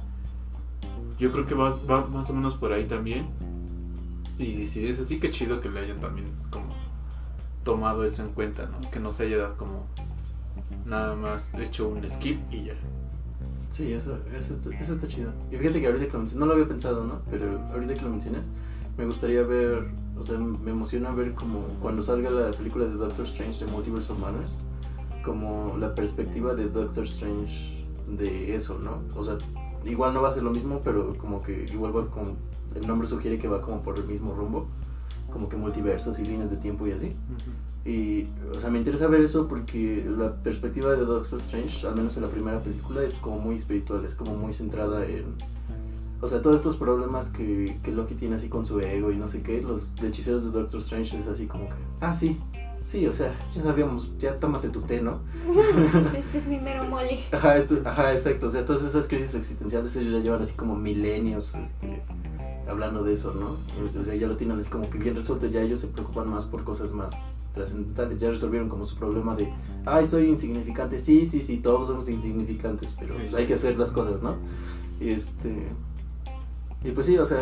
Yo 1.18 1.32
creo 1.32 1.46
que 1.46 1.54
va, 1.54 1.76
va 1.90 2.06
más 2.06 2.30
o 2.30 2.34
menos 2.34 2.54
por 2.54 2.72
ahí 2.72 2.86
también. 2.86 3.26
Y 4.38 4.66
si 4.66 4.86
es 4.86 5.00
así, 5.00 5.18
que 5.18 5.30
chido 5.30 5.60
que 5.60 5.68
le 5.68 5.80
hayan 5.80 5.98
también 6.00 6.30
como 6.50 6.74
tomado 7.64 8.04
eso 8.04 8.22
en 8.22 8.30
cuenta, 8.30 8.66
¿no? 8.66 8.90
Que 8.90 9.00
no 9.00 9.12
se 9.12 9.24
haya 9.24 9.38
dado 9.38 9.56
como 9.56 9.86
nada 10.86 11.14
más 11.16 11.52
hecho 11.54 11.88
un 11.88 12.08
skip 12.08 12.40
y 12.50 12.64
ya. 12.64 12.74
Sí, 13.70 13.92
eso, 13.92 14.18
eso, 14.36 14.54
está, 14.54 14.74
eso 14.76 14.94
está 14.94 15.08
chido. 15.08 15.30
Y 15.50 15.56
fíjate 15.56 15.80
que 15.80 15.86
ahorita 15.86 16.06
que 16.06 16.12
lo 16.12 16.18
mencionas, 16.18 16.40
no 16.40 16.46
lo 16.46 16.52
había 16.54 16.68
pensado, 16.68 17.04
¿no? 17.04 17.20
Pero 17.30 17.60
ahorita 17.72 17.94
que 17.94 18.02
lo 18.02 18.10
mencionas, 18.10 18.46
me 18.96 19.04
gustaría 19.04 19.42
ver, 19.42 19.86
o 20.18 20.22
sea, 20.22 20.38
me 20.38 20.70
emociona 20.70 21.10
ver 21.10 21.34
como 21.34 21.60
cuando 21.80 22.02
salga 22.02 22.30
la 22.30 22.50
película 22.50 22.86
de 22.86 22.94
Doctor 22.94 23.26
Strange 23.26 23.64
de 23.64 23.70
Multiverse 23.70 24.12
of 24.12 24.20
Manners, 24.20 24.58
como 25.24 25.76
la 25.78 25.94
perspectiva 25.94 26.54
de 26.54 26.68
Doctor 26.68 27.04
Strange 27.04 27.86
de 28.08 28.54
eso, 28.56 28.78
¿no? 28.78 29.02
O 29.14 29.22
sea, 29.22 29.38
igual 29.84 30.14
no 30.14 30.22
va 30.22 30.30
a 30.30 30.32
ser 30.32 30.42
lo 30.42 30.50
mismo, 30.50 30.80
pero 30.82 31.16
como 31.18 31.42
que 31.42 31.66
igual 31.72 31.96
va 31.96 32.06
como, 32.06 32.36
el 32.74 32.86
nombre 32.86 33.06
sugiere 33.06 33.38
que 33.38 33.48
va 33.48 33.60
como 33.60 33.82
por 33.82 33.98
el 33.98 34.04
mismo 34.04 34.34
rumbo, 34.34 34.66
como 35.30 35.48
que 35.48 35.56
multiversos 35.56 36.18
y 36.18 36.24
líneas 36.24 36.50
de 36.50 36.56
tiempo 36.56 36.86
y 36.86 36.92
así. 36.92 37.12
Y, 37.84 38.26
o 38.54 38.58
sea, 38.58 38.70
me 38.70 38.78
interesa 38.78 39.06
ver 39.06 39.22
eso 39.22 39.48
porque 39.48 40.06
la 40.06 40.34
perspectiva 40.34 40.90
de 40.92 41.04
Doctor 41.04 41.38
Strange, 41.38 41.86
al 41.86 41.96
menos 41.96 42.16
en 42.16 42.22
la 42.22 42.28
primera 42.28 42.60
película, 42.60 43.02
es 43.02 43.14
como 43.14 43.38
muy 43.38 43.56
espiritual, 43.56 44.04
es 44.04 44.14
como 44.14 44.34
muy 44.34 44.52
centrada 44.52 45.06
en... 45.06 45.36
O 46.20 46.26
sea, 46.26 46.42
todos 46.42 46.56
estos 46.56 46.76
problemas 46.76 47.30
que, 47.30 47.78
que 47.82 47.92
Loki 47.92 48.14
tiene 48.14 48.34
así 48.34 48.48
con 48.48 48.66
su 48.66 48.80
ego 48.80 49.12
y 49.12 49.16
no 49.16 49.28
sé 49.28 49.42
qué, 49.42 49.62
los 49.62 49.94
hechiceros 50.02 50.44
de 50.44 50.50
Doctor 50.50 50.80
Strange 50.80 51.16
es 51.16 51.28
así 51.28 51.46
como 51.46 51.68
que... 51.68 51.76
Ah, 52.00 52.12
sí, 52.12 52.40
sí, 52.84 53.06
o 53.06 53.12
sea, 53.12 53.34
ya 53.54 53.62
sabíamos, 53.62 54.18
ya 54.18 54.40
tómate 54.40 54.70
tu 54.70 54.80
té, 54.80 55.00
¿no? 55.00 55.20
Este 56.16 56.38
es 56.38 56.46
mi 56.46 56.58
mero 56.58 56.84
mole. 56.84 57.20
Ajá, 57.30 57.56
esto, 57.56 57.80
ajá, 57.84 58.14
exacto. 58.14 58.48
O 58.48 58.50
sea, 58.50 58.64
todas 58.64 58.82
esas 58.82 59.06
crisis 59.06 59.34
existenciales 59.34 59.94
ellos 59.96 60.14
ya 60.14 60.20
llevan 60.20 60.42
así 60.42 60.56
como 60.56 60.74
milenios 60.74 61.54
este, 61.54 62.02
hablando 62.68 63.02
de 63.02 63.14
eso, 63.14 63.34
¿no? 63.34 63.56
O 63.98 64.04
sea, 64.04 64.14
ya 64.14 64.28
lo 64.28 64.36
tienen 64.36 64.60
es 64.60 64.68
como 64.68 64.88
que 64.88 64.98
bien 64.98 65.14
resuelto. 65.14 65.46
Ya 65.46 65.62
ellos 65.62 65.80
se 65.80 65.88
preocupan 65.88 66.28
más 66.28 66.44
por 66.44 66.64
cosas 66.64 66.92
más 66.92 67.14
trascendentales. 67.54 68.20
Ya 68.20 68.30
resolvieron 68.30 68.68
como 68.68 68.84
su 68.84 68.96
problema 68.96 69.34
de, 69.34 69.52
ay, 69.86 70.06
soy 70.06 70.28
insignificante. 70.28 70.98
Sí, 70.98 71.26
sí, 71.26 71.42
sí, 71.42 71.58
todos 71.58 71.88
somos 71.88 72.08
insignificantes, 72.08 72.94
pero 72.98 73.14
pues, 73.14 73.34
hay 73.34 73.46
que 73.46 73.54
hacer 73.54 73.78
las 73.78 73.90
cosas, 73.90 74.22
¿no? 74.22 74.36
Y 75.00 75.10
este. 75.10 75.68
Y 76.84 76.92
pues 76.92 77.06
sí, 77.06 77.18
o 77.18 77.24
sea, 77.24 77.40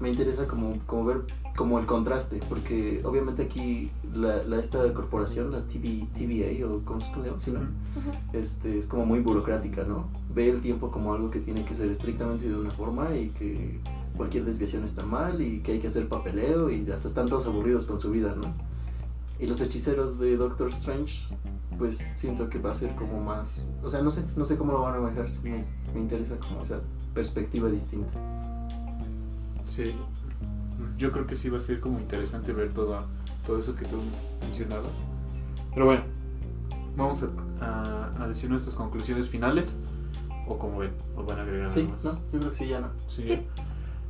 me 0.00 0.10
interesa 0.10 0.46
como, 0.46 0.78
como 0.86 1.04
ver 1.04 1.22
como 1.58 1.80
el 1.80 1.86
contraste, 1.86 2.40
porque 2.48 3.02
obviamente 3.04 3.42
aquí 3.42 3.90
la, 4.14 4.44
la 4.44 4.60
esta 4.60 4.94
corporación, 4.94 5.50
la 5.50 5.62
TV, 5.62 6.06
TVA, 6.14 6.64
o 6.64 6.84
¿cómo, 6.84 7.00
cómo 7.00 7.22
se 7.24 7.28
llama? 7.28 7.40
¿Sí, 7.40 7.50
no? 7.50 7.60
este, 8.32 8.78
es 8.78 8.86
como 8.86 9.04
muy 9.04 9.18
burocrática, 9.18 9.82
¿no? 9.82 10.06
Ve 10.32 10.50
el 10.50 10.60
tiempo 10.60 10.92
como 10.92 11.12
algo 11.12 11.32
que 11.32 11.40
tiene 11.40 11.64
que 11.64 11.74
ser 11.74 11.90
estrictamente 11.90 12.48
de 12.48 12.54
una 12.54 12.70
forma 12.70 13.12
y 13.16 13.30
que 13.30 13.80
cualquier 14.18 14.44
desviación 14.44 14.84
está 14.84 15.02
mal 15.04 15.40
y 15.40 15.60
que 15.60 15.72
hay 15.72 15.78
que 15.78 15.86
hacer 15.86 16.06
papeleo 16.08 16.68
y 16.70 16.90
hasta 16.90 17.08
están 17.08 17.28
todos 17.30 17.46
aburridos 17.46 17.86
con 17.86 17.98
su 18.00 18.10
vida, 18.10 18.34
¿no? 18.36 18.52
Y 19.40 19.46
los 19.46 19.60
hechiceros 19.62 20.18
de 20.18 20.36
Doctor 20.36 20.68
Strange, 20.70 21.34
pues 21.78 21.96
siento 21.96 22.50
que 22.50 22.58
va 22.58 22.72
a 22.72 22.74
ser 22.74 22.94
como 22.96 23.20
más, 23.22 23.66
o 23.82 23.88
sea, 23.88 24.02
no 24.02 24.10
sé, 24.10 24.24
no 24.36 24.44
sé 24.44 24.56
cómo 24.58 24.72
lo 24.72 24.82
van 24.82 24.96
a 24.96 25.00
manejar, 25.00 25.26
me, 25.42 25.64
me 25.94 26.00
interesa 26.00 26.36
como 26.36 26.64
esa 26.64 26.80
perspectiva 27.14 27.70
distinta. 27.70 28.12
Sí, 29.64 29.94
yo 30.96 31.12
creo 31.12 31.26
que 31.26 31.36
sí 31.36 31.48
va 31.48 31.58
a 31.58 31.60
ser 31.60 31.78
como 31.80 31.98
interesante 32.00 32.52
ver 32.52 32.72
todo, 32.72 32.98
todo 33.46 33.58
eso 33.58 33.74
que 33.76 33.84
tú 33.86 33.96
mencionabas. 34.40 34.90
Pero 35.72 35.86
bueno, 35.86 36.02
vamos 36.96 37.22
a, 37.22 37.64
a- 37.64 38.24
a 38.24 38.28
decir 38.28 38.50
nuestras 38.50 38.74
conclusiones 38.74 39.28
finales. 39.28 39.76
O 40.50 40.56
como 40.58 40.78
ven, 40.78 40.92
o 41.14 41.22
van 41.24 41.40
a 41.40 41.42
agregar 41.42 41.68
Sí, 41.68 41.80
algo 41.80 41.92
más. 41.92 42.04
¿no? 42.04 42.12
Yo 42.32 42.38
creo 42.40 42.50
que 42.52 42.56
sí, 42.56 42.68
ya 42.68 42.80
no. 42.80 42.88
Sí. 43.06 43.22
Sí. 43.28 43.40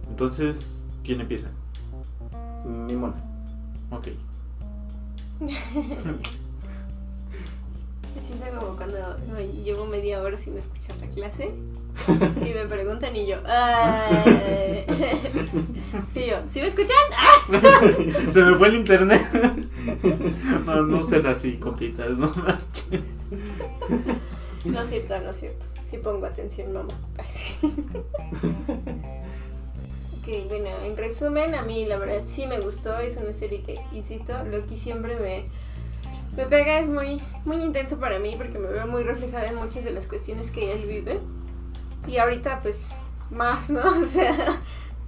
Entonces, 0.09 0.75
¿quién 1.05 1.21
empieza? 1.21 1.49
Mi 2.65 2.95
mona. 2.97 3.17
Ok. 3.91 4.09
Me 8.19 8.27
siento 8.27 8.47
como 8.59 8.77
cuando 8.77 8.99
no, 9.29 9.41
llevo 9.65 9.87
media 9.87 10.21
hora 10.21 10.37
sin 10.37 10.57
escuchar 10.59 10.97
la 11.01 11.07
clase 11.09 11.51
y 12.45 12.55
me 12.55 12.67
preguntan 12.67 13.15
y 13.15 13.27
yo, 13.27 13.37
"Ay". 13.47 14.85
y 16.15 16.27
yo, 16.27 16.37
¿sí 16.49 16.61
me 16.61 16.67
escuchan? 16.69 16.97
Se 18.31 18.43
me 18.43 18.57
fue 18.57 18.69
el 18.69 18.75
internet. 18.77 19.23
no, 20.67 20.83
no 20.83 21.05
sean 21.05 21.27
así, 21.27 21.57
compitas, 21.59 22.11
no 22.19 22.33
manches. 22.35 23.03
No 24.65 24.83
es 24.83 24.89
cierto, 24.89 25.21
no 25.21 25.31
es 25.31 25.41
cierto. 25.41 25.67
Sí 25.89 25.99
pongo 25.99 26.27
atención, 26.27 26.73
mamá. 26.73 26.95
Ok, 30.29 30.49
bueno, 30.49 30.69
en 30.85 30.97
resumen, 30.97 31.55
a 31.55 31.63
mí 31.63 31.87
la 31.87 31.97
verdad 31.97 32.23
sí 32.27 32.47
me 32.47 32.61
gustó. 32.61 32.99
Es 32.99 33.17
una 33.17 33.33
serie 33.33 33.63
que, 33.63 33.81
insisto, 33.93 34.33
Loki 34.45 34.77
siempre 34.77 35.17
me, 35.19 35.45
me 36.37 36.49
pega. 36.49 36.81
Es 36.81 36.89
muy, 36.89 37.21
muy 37.45 37.63
intenso 37.63 37.99
para 37.99 38.19
mí 38.19 38.35
porque 38.37 38.59
me 38.59 38.69
veo 38.69 38.87
muy 38.87 39.03
reflejada 39.03 39.49
en 39.49 39.57
muchas 39.57 39.85
de 39.85 39.93
las 39.93 40.07
cuestiones 40.07 40.51
que 40.51 40.73
él 40.73 40.85
vive. 40.87 41.21
Y 42.07 42.19
ahorita, 42.19 42.61
pues, 42.61 42.89
más, 43.31 43.71
¿no? 43.71 43.81
O 44.01 44.07
sea, 44.07 44.61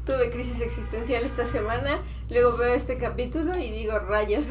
tuve 0.06 0.30
crisis 0.30 0.60
existencial 0.60 1.22
esta 1.24 1.46
semana. 1.46 1.98
Luego 2.30 2.56
veo 2.56 2.72
este 2.74 2.98
capítulo 2.98 3.58
y 3.58 3.70
digo, 3.70 3.98
rayos. 3.98 4.46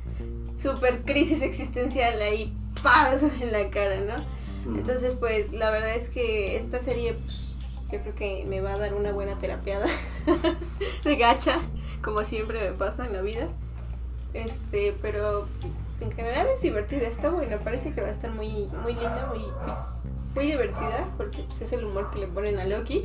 Super 0.62 1.02
crisis 1.02 1.42
existencial 1.42 2.22
ahí, 2.22 2.56
paz 2.82 3.22
en 3.22 3.52
la 3.52 3.68
cara, 3.68 4.00
¿no? 4.00 4.70
Mm. 4.70 4.78
Entonces, 4.78 5.14
pues 5.16 5.52
la 5.52 5.70
verdad 5.70 5.94
es 5.94 6.08
que 6.08 6.56
esta 6.56 6.80
serie 6.80 7.12
pues, 7.12 7.43
yo 7.90 8.00
creo 8.00 8.14
que 8.14 8.44
me 8.48 8.60
va 8.60 8.74
a 8.74 8.78
dar 8.78 8.94
una 8.94 9.12
buena 9.12 9.38
terapiada 9.38 9.86
de 11.04 11.16
gacha, 11.16 11.60
como 12.02 12.22
siempre 12.22 12.70
me 12.70 12.76
pasa 12.76 13.06
en 13.06 13.12
la 13.12 13.22
vida. 13.22 13.48
Este, 14.32 14.94
pero 15.00 15.46
pues, 15.60 15.72
en 16.00 16.10
general 16.10 16.48
es 16.54 16.60
divertida, 16.60 17.06
está 17.06 17.30
buena, 17.30 17.58
parece 17.58 17.94
que 17.94 18.00
va 18.00 18.08
a 18.08 18.10
estar 18.10 18.30
muy 18.32 18.68
muy 18.82 18.94
linda, 18.94 19.28
muy 19.28 19.44
muy, 20.34 20.46
divertida 20.46 21.08
porque 21.16 21.44
pues, 21.44 21.60
es 21.60 21.72
el 21.72 21.84
humor 21.84 22.10
que 22.10 22.18
le 22.20 22.26
ponen 22.26 22.58
a 22.58 22.64
Loki. 22.64 23.04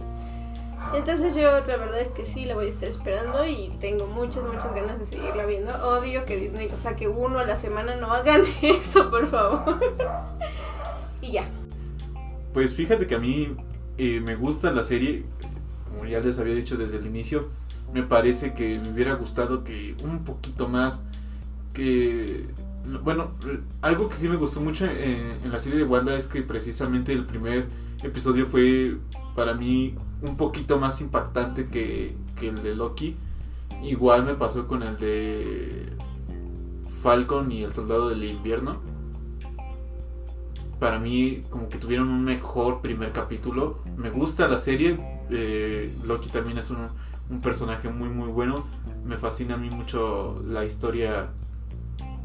Entonces 0.94 1.36
yo 1.36 1.52
la 1.68 1.78
verdad 1.78 2.00
es 2.00 2.10
que 2.10 2.26
sí 2.26 2.46
la 2.46 2.56
voy 2.56 2.68
a 2.68 2.70
estar 2.70 2.90
esperando 2.90 3.46
y 3.46 3.70
tengo 3.80 4.08
muchas, 4.08 4.44
muchas 4.44 4.74
ganas 4.74 4.98
de 4.98 5.06
seguirla 5.06 5.46
viendo. 5.46 5.72
Odio 5.88 6.26
que 6.26 6.38
Disney, 6.38 6.70
o 6.74 6.78
sea, 6.78 6.96
que 6.96 7.08
uno 7.08 7.38
a 7.38 7.46
la 7.46 7.58
semana 7.58 7.96
no 7.98 8.12
hagan 8.12 8.44
eso, 8.62 9.12
por 9.12 9.28
favor. 9.28 9.80
y 11.22 11.34
ya. 11.34 11.44
Pues 12.54 12.74
fíjate 12.74 13.06
que 13.06 13.14
a 13.14 13.20
mí 13.20 13.56
eh, 14.00 14.20
me 14.22 14.36
gusta 14.36 14.72
la 14.72 14.82
serie, 14.82 15.26
como 15.90 16.06
ya 16.06 16.20
les 16.20 16.40
había 16.40 16.56
dicho 16.56 16.78
desde 16.78 16.98
el 16.98 17.06
inicio, 17.06 17.50
me 17.94 18.04
parece 18.04 18.54
que 18.54 18.80
me 18.80 18.92
hubiera 18.92 19.14
gustado 19.14 19.64
que 19.64 19.96
un 20.04 20.24
poquito 20.24 20.68
más, 20.68 21.04
que... 21.74 22.48
Bueno, 23.04 23.32
algo 23.82 24.10
que 24.10 24.16
sí 24.16 24.28
me 24.28 24.38
gustó 24.38 24.62
mucho 24.62 24.86
en, 24.86 25.34
en 25.44 25.52
la 25.52 25.60
serie 25.60 25.78
de 25.78 25.84
Wanda 25.84 26.16
es 26.16 26.26
que 26.26 26.42
precisamente 26.42 27.14
el 27.14 27.26
primer 27.26 27.68
episodio 28.02 28.46
fue 28.46 28.98
para 29.36 29.54
mí 29.54 29.96
un 30.22 30.38
poquito 30.38 30.80
más 30.80 31.02
impactante 31.02 31.68
que, 31.68 32.16
que 32.40 32.50
el 32.50 32.64
de 32.64 32.76
Loki. 32.76 33.16
Igual 33.84 34.26
me 34.26 34.34
pasó 34.34 34.66
con 34.66 34.84
el 34.84 34.98
de 34.98 35.94
Falcon 37.02 37.52
y 37.52 37.64
el 37.64 37.72
Soldado 37.72 38.10
del 38.10 38.24
Invierno, 38.24 38.82
para 40.80 41.00
mí 41.00 41.42
como 41.50 41.68
que 41.70 41.78
tuvieron 41.78 42.08
un 42.10 42.24
mejor 42.24 42.82
primer 42.82 43.12
capítulo. 43.12 43.80
Me 43.98 44.10
gusta 44.10 44.48
la 44.48 44.58
serie, 44.58 44.98
eh, 45.30 45.94
Loki 46.06 46.30
también 46.30 46.58
es 46.58 46.70
un, 46.70 46.88
un 47.30 47.42
personaje 47.42 47.90
muy 47.90 48.10
muy 48.10 48.30
bueno. 48.30 48.66
Me 49.06 49.18
fascina 49.18 49.56
a 49.56 49.58
mí 49.58 49.70
mucho 49.70 50.42
la 50.48 50.66
historia 50.66 51.28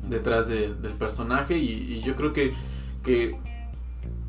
detrás 0.09 0.49
de- 0.49 0.75
del 0.75 0.93
personaje 0.93 1.57
y, 1.59 2.01
yo 2.03 2.15
creo 2.15 2.33
que, 2.33 2.53
que 3.03 3.37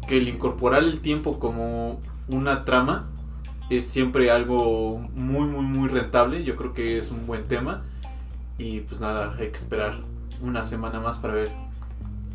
el 0.09 0.27
incorporar 0.27 0.83
el 0.83 1.01
tiempo 1.01 1.39
como 1.39 1.99
una 2.27 2.63
trama 2.65 3.07
es 3.69 3.85
siempre 3.87 4.31
algo 4.31 4.99
muy 5.15 5.47
muy 5.47 5.63
muy 5.65 5.89
rentable. 5.89 6.43
Yo 6.43 6.55
creo 6.55 6.73
que 6.73 6.97
es 6.97 7.11
un 7.11 7.27
buen 7.27 7.45
tema 7.45 7.83
y 8.57 8.81
pues 8.81 8.99
nada, 9.01 9.35
hay 9.37 9.49
que 9.49 9.57
esperar 9.57 9.95
una 10.41 10.63
semana 10.63 10.99
más 10.99 11.17
para 11.17 11.33
ver 11.33 11.51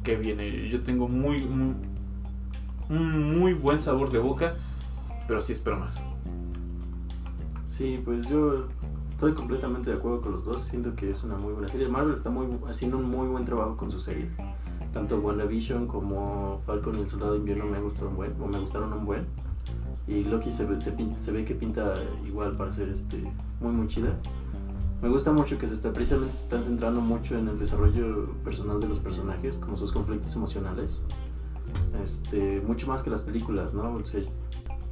qué 0.02 0.16
viene. 0.16 0.68
Yo 0.68 0.82
tengo 0.82 1.08
muy, 1.08 1.42
un 1.42 3.38
muy 3.38 3.54
buen 3.54 3.80
sabor 3.80 4.10
de 4.10 4.18
boca, 4.18 4.54
pero 5.26 5.40
sí 5.40 5.52
espero 5.52 5.78
más. 5.78 6.00
Sí, 7.66 8.00
pues 8.04 8.28
yo 8.28 8.68
estoy 9.10 9.32
completamente 9.34 9.90
de 9.90 9.96
acuerdo 9.96 10.20
con 10.22 10.32
los 10.32 10.44
dos. 10.44 10.62
Siento 10.62 10.94
que 10.94 11.10
es 11.10 11.22
una 11.24 11.36
muy 11.36 11.52
buena 11.52 11.68
serie. 11.68 11.88
Marvel 11.88 12.14
está 12.14 12.30
muy, 12.30 12.46
haciendo 12.68 12.98
un 12.98 13.04
muy 13.04 13.28
buen 13.28 13.44
trabajo 13.44 13.76
con 13.76 13.90
sus 13.90 14.02
series. 14.02 14.30
Tanto 14.92 15.18
WandaVision 15.20 15.86
como 15.86 16.60
Falcon 16.66 16.98
y 16.98 17.02
el 17.02 17.08
Soldado 17.08 17.32
de 17.32 17.38
Invierno 17.38 17.66
me 17.66 17.80
gustaron 17.80 18.16
buen, 18.16 18.34
o 18.40 18.46
me 18.46 18.58
gustaron 18.58 18.92
un 18.92 19.04
buen. 19.04 19.26
Y 20.08 20.24
Loki 20.24 20.50
se 20.50 20.66
ve, 20.66 20.80
se 20.80 21.32
ve 21.32 21.44
que 21.44 21.54
pinta 21.54 21.94
igual 22.26 22.56
para 22.56 22.72
ser 22.72 22.88
este, 22.88 23.22
muy 23.60 23.72
muy 23.72 23.86
chida. 23.86 24.18
Me 25.02 25.08
gusta 25.08 25.32
mucho 25.32 25.58
que 25.58 25.66
se 25.66 25.74
está, 25.74 25.92
precisamente 25.92 26.34
se 26.34 26.44
están 26.44 26.62
centrando 26.62 27.00
mucho 27.00 27.38
en 27.38 27.48
el 27.48 27.58
desarrollo 27.58 28.26
personal 28.44 28.80
de 28.80 28.88
los 28.88 28.98
personajes, 28.98 29.56
como 29.56 29.76
sus 29.76 29.92
conflictos 29.92 30.36
emocionales. 30.36 31.00
Este, 32.04 32.60
mucho 32.60 32.86
más 32.86 33.02
que 33.02 33.10
las 33.10 33.22
películas, 33.22 33.72
¿no? 33.72 33.98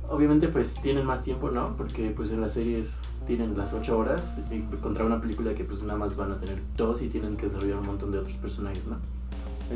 Obviamente 0.08 0.48
pues 0.48 0.80
tienen 0.80 1.04
más 1.04 1.22
tiempo, 1.22 1.50
¿no? 1.50 1.76
Porque 1.76 2.10
pues 2.10 2.30
en 2.30 2.40
las 2.40 2.54
series 2.54 3.00
tienen 3.26 3.58
las 3.58 3.74
8 3.74 3.98
horas 3.98 4.38
y 4.50 4.60
contra 4.76 5.04
una 5.04 5.20
película 5.20 5.54
que 5.54 5.64
pues 5.64 5.82
nada 5.82 5.98
más 5.98 6.16
van 6.16 6.32
a 6.32 6.38
tener 6.38 6.62
dos 6.76 7.02
y 7.02 7.08
tienen 7.08 7.36
que 7.36 7.46
desarrollar 7.46 7.76
un 7.76 7.86
montón 7.86 8.10
de 8.10 8.18
otros 8.18 8.36
personajes, 8.38 8.86
¿no? 8.86 8.96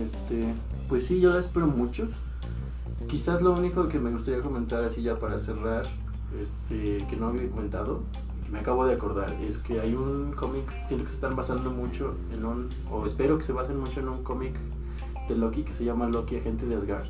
Este, 0.01 0.55
pues 0.89 1.07
sí, 1.07 1.21
yo 1.21 1.33
la 1.33 1.39
espero 1.39 1.67
mucho. 1.67 2.09
Quizás 3.09 3.43
lo 3.43 3.53
único 3.53 3.89
que 3.89 3.99
me 3.99 4.11
gustaría 4.11 4.41
comentar 4.41 4.83
así 4.83 5.03
ya 5.03 5.19
para 5.19 5.39
cerrar, 5.39 5.87
este, 6.41 7.05
que 7.07 7.17
no 7.17 7.27
había 7.27 7.51
comentado, 7.51 8.03
me 8.53 8.59
acabo 8.59 8.85
de 8.85 8.93
acordar, 8.93 9.33
es 9.41 9.57
que 9.57 9.81
hay 9.81 9.95
un 9.95 10.33
cómic, 10.33 10.65
siento 10.87 11.05
que 11.05 11.11
se 11.11 11.17
están 11.17 11.35
basando 11.35 11.71
mucho 11.71 12.15
en 12.35 12.45
un, 12.45 12.69
o 12.91 13.07
espero 13.07 13.39
que 13.39 13.45
se 13.45 13.55
basen 13.55 13.81
mucho 13.81 14.01
en 14.01 14.11
un 14.11 14.23
cómic 14.23 14.55
de 15.27 15.37
Loki 15.37 15.63
que 15.63 15.73
se 15.73 15.87
llama 15.87 16.07
Loki, 16.07 16.37
agente 16.37 16.67
de 16.67 16.77
Asgard. 16.77 17.07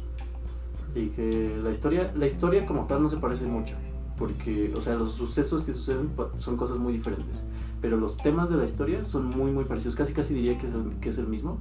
Y 0.94 1.08
que 1.08 1.58
la 1.60 1.70
historia, 1.70 2.12
la 2.16 2.26
historia 2.26 2.64
como 2.64 2.86
tal 2.86 3.02
no 3.02 3.08
se 3.08 3.16
parece 3.16 3.46
mucho, 3.46 3.74
porque, 4.16 4.72
o 4.76 4.80
sea, 4.80 4.94
los 4.94 5.14
sucesos 5.14 5.64
que 5.64 5.72
suceden 5.72 6.10
son 6.38 6.56
cosas 6.56 6.78
muy 6.78 6.92
diferentes, 6.92 7.44
pero 7.80 7.96
los 7.96 8.18
temas 8.18 8.48
de 8.48 8.56
la 8.56 8.64
historia 8.64 9.02
son 9.02 9.28
muy, 9.30 9.50
muy 9.50 9.64
parecidos, 9.64 9.96
casi 9.96 10.14
casi 10.14 10.34
diría 10.34 10.56
que 10.58 10.68
es 10.68 10.74
el, 10.74 11.00
que 11.00 11.08
es 11.08 11.18
el 11.18 11.26
mismo. 11.26 11.58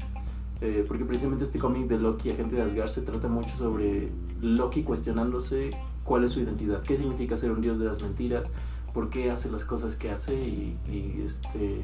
Eh, 0.63 0.85
porque 0.87 1.05
precisamente 1.05 1.43
este 1.43 1.57
cómic 1.57 1.87
de 1.87 1.97
Loki, 1.97 2.29
agente 2.29 2.55
de 2.55 2.61
Asgard, 2.61 2.89
se 2.89 3.01
trata 3.01 3.27
mucho 3.27 3.57
sobre 3.57 4.11
Loki 4.41 4.83
cuestionándose 4.83 5.71
cuál 6.03 6.23
es 6.23 6.33
su 6.33 6.39
identidad, 6.39 6.83
qué 6.83 6.95
significa 6.95 7.35
ser 7.35 7.51
un 7.51 7.61
dios 7.61 7.79
de 7.79 7.85
las 7.85 7.99
mentiras, 7.99 8.51
por 8.93 9.09
qué 9.09 9.31
hace 9.31 9.51
las 9.51 9.65
cosas 9.65 9.95
que 9.95 10.11
hace 10.11 10.33
y, 10.33 11.23
este 11.25 11.83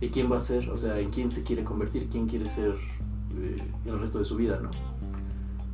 y 0.00 0.08
quién 0.08 0.32
va 0.32 0.38
a 0.38 0.40
ser, 0.40 0.70
o 0.70 0.78
sea, 0.78 0.98
en 0.98 1.10
quién 1.10 1.30
se 1.30 1.42
quiere 1.44 1.62
convertir, 1.62 2.08
quién 2.08 2.26
quiere 2.26 2.48
ser 2.48 2.74
eh, 3.38 3.56
el 3.84 3.98
resto 3.98 4.18
de 4.18 4.24
su 4.24 4.36
vida, 4.36 4.58
¿no? 4.62 4.70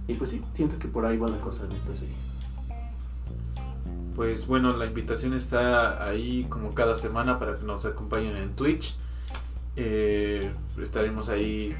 Y 0.08 0.14
pues 0.14 0.30
sí, 0.30 0.42
siento 0.52 0.78
que 0.78 0.88
por 0.88 1.06
ahí 1.06 1.16
va 1.16 1.28
la 1.28 1.38
cosa 1.38 1.64
en 1.64 1.72
esta 1.72 1.94
serie. 1.94 2.14
Pues 4.16 4.46
bueno, 4.46 4.76
la 4.76 4.86
invitación 4.86 5.34
está 5.34 6.02
ahí 6.02 6.46
como 6.48 6.74
cada 6.74 6.96
semana 6.96 7.38
para 7.38 7.54
que 7.54 7.64
nos 7.64 7.84
acompañen 7.84 8.36
en 8.36 8.56
Twitch. 8.56 8.96
Eh, 9.76 10.52
estaremos 10.80 11.28
ahí 11.28 11.76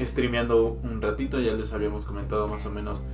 streameando 0.00 0.78
un 0.82 1.02
ratito, 1.02 1.38
ya 1.40 1.52
les 1.52 1.72
habíamos 1.72 2.06
comentado 2.06 2.48
más 2.48 2.64
o 2.66 2.70
menos 2.70 3.04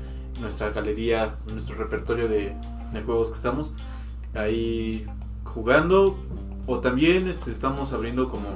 nuestra 0.40 0.70
galería, 0.70 1.36
nuestro 1.52 1.76
repertorio 1.76 2.28
de, 2.28 2.54
de 2.92 3.02
juegos 3.02 3.28
que 3.28 3.34
estamos 3.34 3.74
ahí 4.34 5.06
jugando. 5.44 6.18
O 6.66 6.80
también 6.80 7.28
este, 7.28 7.50
estamos 7.50 7.92
abriendo 7.92 8.28
como 8.28 8.48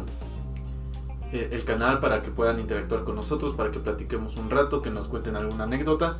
eh, 1.32 1.48
el 1.52 1.64
canal 1.64 1.98
para 1.98 2.22
que 2.22 2.30
puedan 2.30 2.60
interactuar 2.60 3.04
con 3.04 3.16
nosotros, 3.16 3.54
para 3.54 3.70
que 3.70 3.78
platiquemos 3.78 4.36
un 4.36 4.50
rato, 4.50 4.82
que 4.82 4.90
nos 4.90 5.08
cuenten 5.08 5.34
alguna 5.36 5.64
anécdota. 5.64 6.18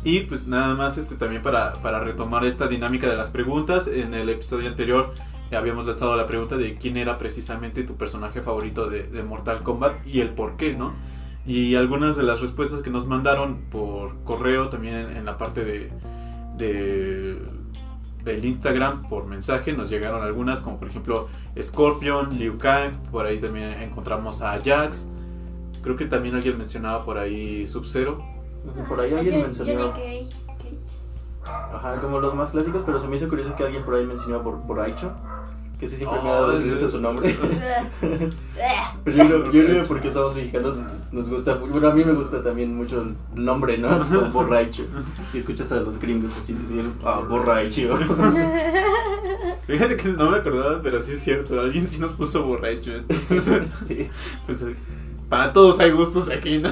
Y 0.02 0.20
pues 0.20 0.46
nada 0.46 0.74
más 0.74 0.96
este 0.96 1.14
también 1.16 1.42
para, 1.42 1.82
para 1.82 2.00
retomar 2.00 2.44
esta 2.44 2.68
dinámica 2.68 3.08
de 3.08 3.16
las 3.16 3.30
preguntas. 3.30 3.86
En 3.86 4.14
el 4.14 4.28
episodio 4.28 4.68
anterior 4.68 5.12
habíamos 5.52 5.86
lanzado 5.86 6.16
la 6.16 6.26
pregunta 6.26 6.56
de 6.56 6.76
quién 6.76 6.96
era 6.96 7.18
precisamente 7.18 7.82
tu 7.82 7.96
personaje 7.96 8.40
favorito 8.40 8.88
de, 8.88 9.02
de 9.04 9.22
Mortal 9.22 9.62
Kombat 9.62 10.06
y 10.06 10.20
el 10.20 10.30
por 10.30 10.56
qué, 10.56 10.74
¿no? 10.74 10.94
Y 11.46 11.74
algunas 11.74 12.16
de 12.16 12.22
las 12.22 12.40
respuestas 12.40 12.80
que 12.82 12.90
nos 12.90 13.06
mandaron 13.06 13.58
por 13.70 14.14
correo, 14.24 14.68
también 14.68 14.94
en, 14.96 15.16
en 15.16 15.24
la 15.24 15.36
parte 15.38 15.64
de, 15.64 15.90
de- 16.56 17.40
del 18.24 18.44
Instagram, 18.44 19.08
por 19.08 19.26
mensaje, 19.26 19.72
nos 19.72 19.88
llegaron 19.88 20.22
algunas, 20.22 20.60
como 20.60 20.78
por 20.78 20.88
ejemplo 20.88 21.28
Scorpion, 21.60 22.38
Liu 22.38 22.58
Kang, 22.58 22.92
por 23.10 23.24
ahí 23.24 23.38
también 23.38 23.68
encontramos 23.80 24.42
a 24.42 24.60
Jax. 24.62 25.08
Creo 25.82 25.96
que 25.96 26.04
también 26.04 26.34
alguien 26.34 26.58
mencionaba 26.58 27.04
por 27.06 27.16
ahí 27.16 27.66
Sub-Zero. 27.66 28.22
Por 28.86 29.00
ahí 29.00 29.14
alguien. 29.14 29.40
Cage. 29.92 30.28
ajá, 31.72 32.00
como 32.02 32.20
los 32.20 32.34
más 32.34 32.50
clásicos, 32.50 32.82
pero 32.84 33.00
se 33.00 33.08
me 33.08 33.16
hizo 33.16 33.28
curioso 33.30 33.56
que 33.56 33.64
alguien 33.64 33.82
por 33.82 33.94
ahí 33.94 34.04
mencionó 34.04 34.42
por, 34.42 34.60
por 34.66 34.78
Aicho, 34.80 35.10
que 35.80 35.86
ese 35.86 35.96
siempre 35.96 36.20
me 36.22 36.28
ha 36.28 36.32
dado 36.34 36.60
sí. 36.60 36.68
risa 36.70 36.88
su 36.90 37.00
nombre. 37.00 37.30
Ugh. 37.30 37.50
Pero 39.04 39.16
yo, 39.16 39.24
creo- 39.26 39.44
yo 39.46 39.50
creo 39.64 39.82
que 39.82 39.88
porque 39.88 40.12
somos 40.12 40.34
mexicanos 40.36 40.76
nos 41.10 41.28
gusta, 41.30 41.54
bueno, 41.54 41.88
a 41.88 41.94
mí 41.94 42.04
me 42.04 42.12
gusta 42.12 42.42
también 42.42 42.76
mucho 42.76 43.00
el 43.02 43.16
nombre, 43.42 43.78
¿no? 43.78 43.88
Como 44.08 44.30
borracho. 44.30 44.84
Y 45.32 45.38
escuchas 45.38 45.72
a 45.72 45.80
los 45.80 45.98
gringos 45.98 46.32
así 46.38 46.52
decir, 46.52 46.84
ah, 47.04 47.22
borracho. 47.28 47.98
Fíjate 49.66 49.96
que 49.96 50.08
no 50.08 50.30
me 50.30 50.38
acordaba, 50.38 50.80
pero 50.82 51.00
sí 51.00 51.12
es 51.12 51.20
cierto, 51.22 51.60
alguien 51.60 51.86
sí 51.88 51.98
nos 51.98 52.12
puso 52.12 52.44
borracho. 52.44 52.92
Entonces, 52.92 53.62
Sí. 53.88 54.08
pues, 54.46 54.62
eh, 54.62 54.76
para 55.28 55.52
todos 55.52 55.78
hay 55.80 55.92
gustos 55.92 56.28
aquí, 56.28 56.58
¿no? 56.58 56.70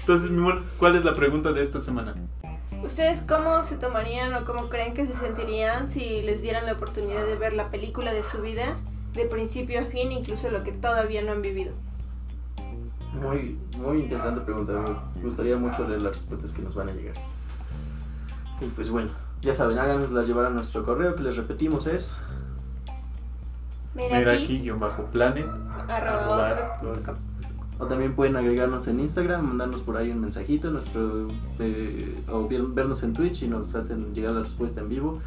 Entonces, 0.00 0.30
mi 0.30 0.38
amor, 0.38 0.62
¿cuál 0.78 0.94
es 0.96 1.04
la 1.04 1.14
pregunta 1.14 1.52
de 1.52 1.62
esta 1.62 1.80
semana? 1.80 2.14
¿Ustedes 2.86 3.20
cómo 3.26 3.64
se 3.64 3.76
tomarían 3.76 4.32
o 4.34 4.44
cómo 4.44 4.68
creen 4.68 4.94
que 4.94 5.04
se 5.06 5.14
sentirían 5.14 5.90
si 5.90 6.22
les 6.22 6.40
dieran 6.40 6.66
la 6.66 6.74
oportunidad 6.74 7.26
de 7.26 7.34
ver 7.34 7.52
la 7.52 7.68
película 7.68 8.12
de 8.12 8.22
su 8.22 8.40
vida 8.42 8.62
de 9.12 9.26
principio 9.26 9.80
a 9.80 9.84
fin, 9.86 10.12
incluso 10.12 10.50
lo 10.50 10.62
que 10.62 10.70
todavía 10.70 11.20
no 11.22 11.32
han 11.32 11.42
vivido? 11.42 11.74
Muy, 13.12 13.58
muy 13.76 14.02
interesante 14.02 14.40
pregunta. 14.42 14.72
Me 15.16 15.22
gustaría 15.22 15.56
mucho 15.56 15.86
leer 15.88 16.00
las 16.00 16.14
respuestas 16.14 16.52
que 16.52 16.62
nos 16.62 16.76
van 16.76 16.90
a 16.90 16.92
llegar. 16.92 17.16
Y 18.60 18.66
pues 18.66 18.88
bueno, 18.88 19.10
ya 19.42 19.52
saben, 19.52 19.80
háganoslas 19.80 20.28
llevar 20.28 20.46
a 20.46 20.50
nuestro 20.50 20.84
correo 20.84 21.16
que 21.16 21.24
les 21.24 21.36
repetimos 21.36 21.88
es. 21.88 22.18
Mira 23.94 24.36
O 27.78 27.86
también 27.86 28.14
pueden 28.14 28.36
agregarnos 28.36 28.88
en 28.88 29.00
Instagram, 29.00 29.46
mandarnos 29.46 29.82
por 29.82 29.96
ahí 29.98 30.10
un 30.10 30.20
mensajito 30.20 30.70
nuestro 30.70 31.28
eh, 31.58 32.18
o 32.32 32.48
ver- 32.48 32.62
vernos 32.68 33.02
en 33.02 33.12
Twitch 33.12 33.42
y 33.42 33.48
nos 33.48 33.74
hacen 33.74 34.14
llegar 34.14 34.32
la 34.32 34.42
respuesta 34.42 34.80
en 34.80 34.88
vivo 34.88 35.20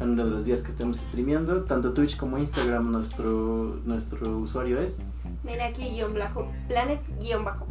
en 0.00 0.10
uno 0.10 0.24
de 0.24 0.30
los 0.30 0.46
días 0.46 0.62
que 0.62 0.70
estemos 0.70 0.96
streameando. 0.96 1.64
Tanto 1.64 1.92
Twitch 1.92 2.16
como 2.16 2.38
Instagram, 2.38 2.90
nuestro, 2.90 3.76
nuestro 3.84 4.38
usuario 4.38 4.80
es. 4.80 5.00
Mira 5.44 5.66
aquí 5.66 5.90
guion 5.90 6.14
bajo, 6.14 6.50
planet 6.68 7.00
guion 7.20 7.44
bajo. 7.44 7.66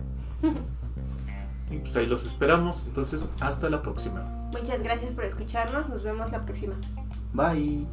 Y 1.72 1.78
pues 1.80 1.96
ahí 1.96 2.06
los 2.06 2.26
esperamos. 2.26 2.84
Entonces, 2.86 3.28
hasta 3.40 3.68
la 3.70 3.82
próxima. 3.82 4.22
Muchas 4.52 4.84
gracias 4.84 5.12
por 5.12 5.24
escucharnos, 5.24 5.90
nos 5.90 6.04
vemos 6.04 6.32
la 6.32 6.46
próxima. 6.46 6.76
Bye. 7.34 7.88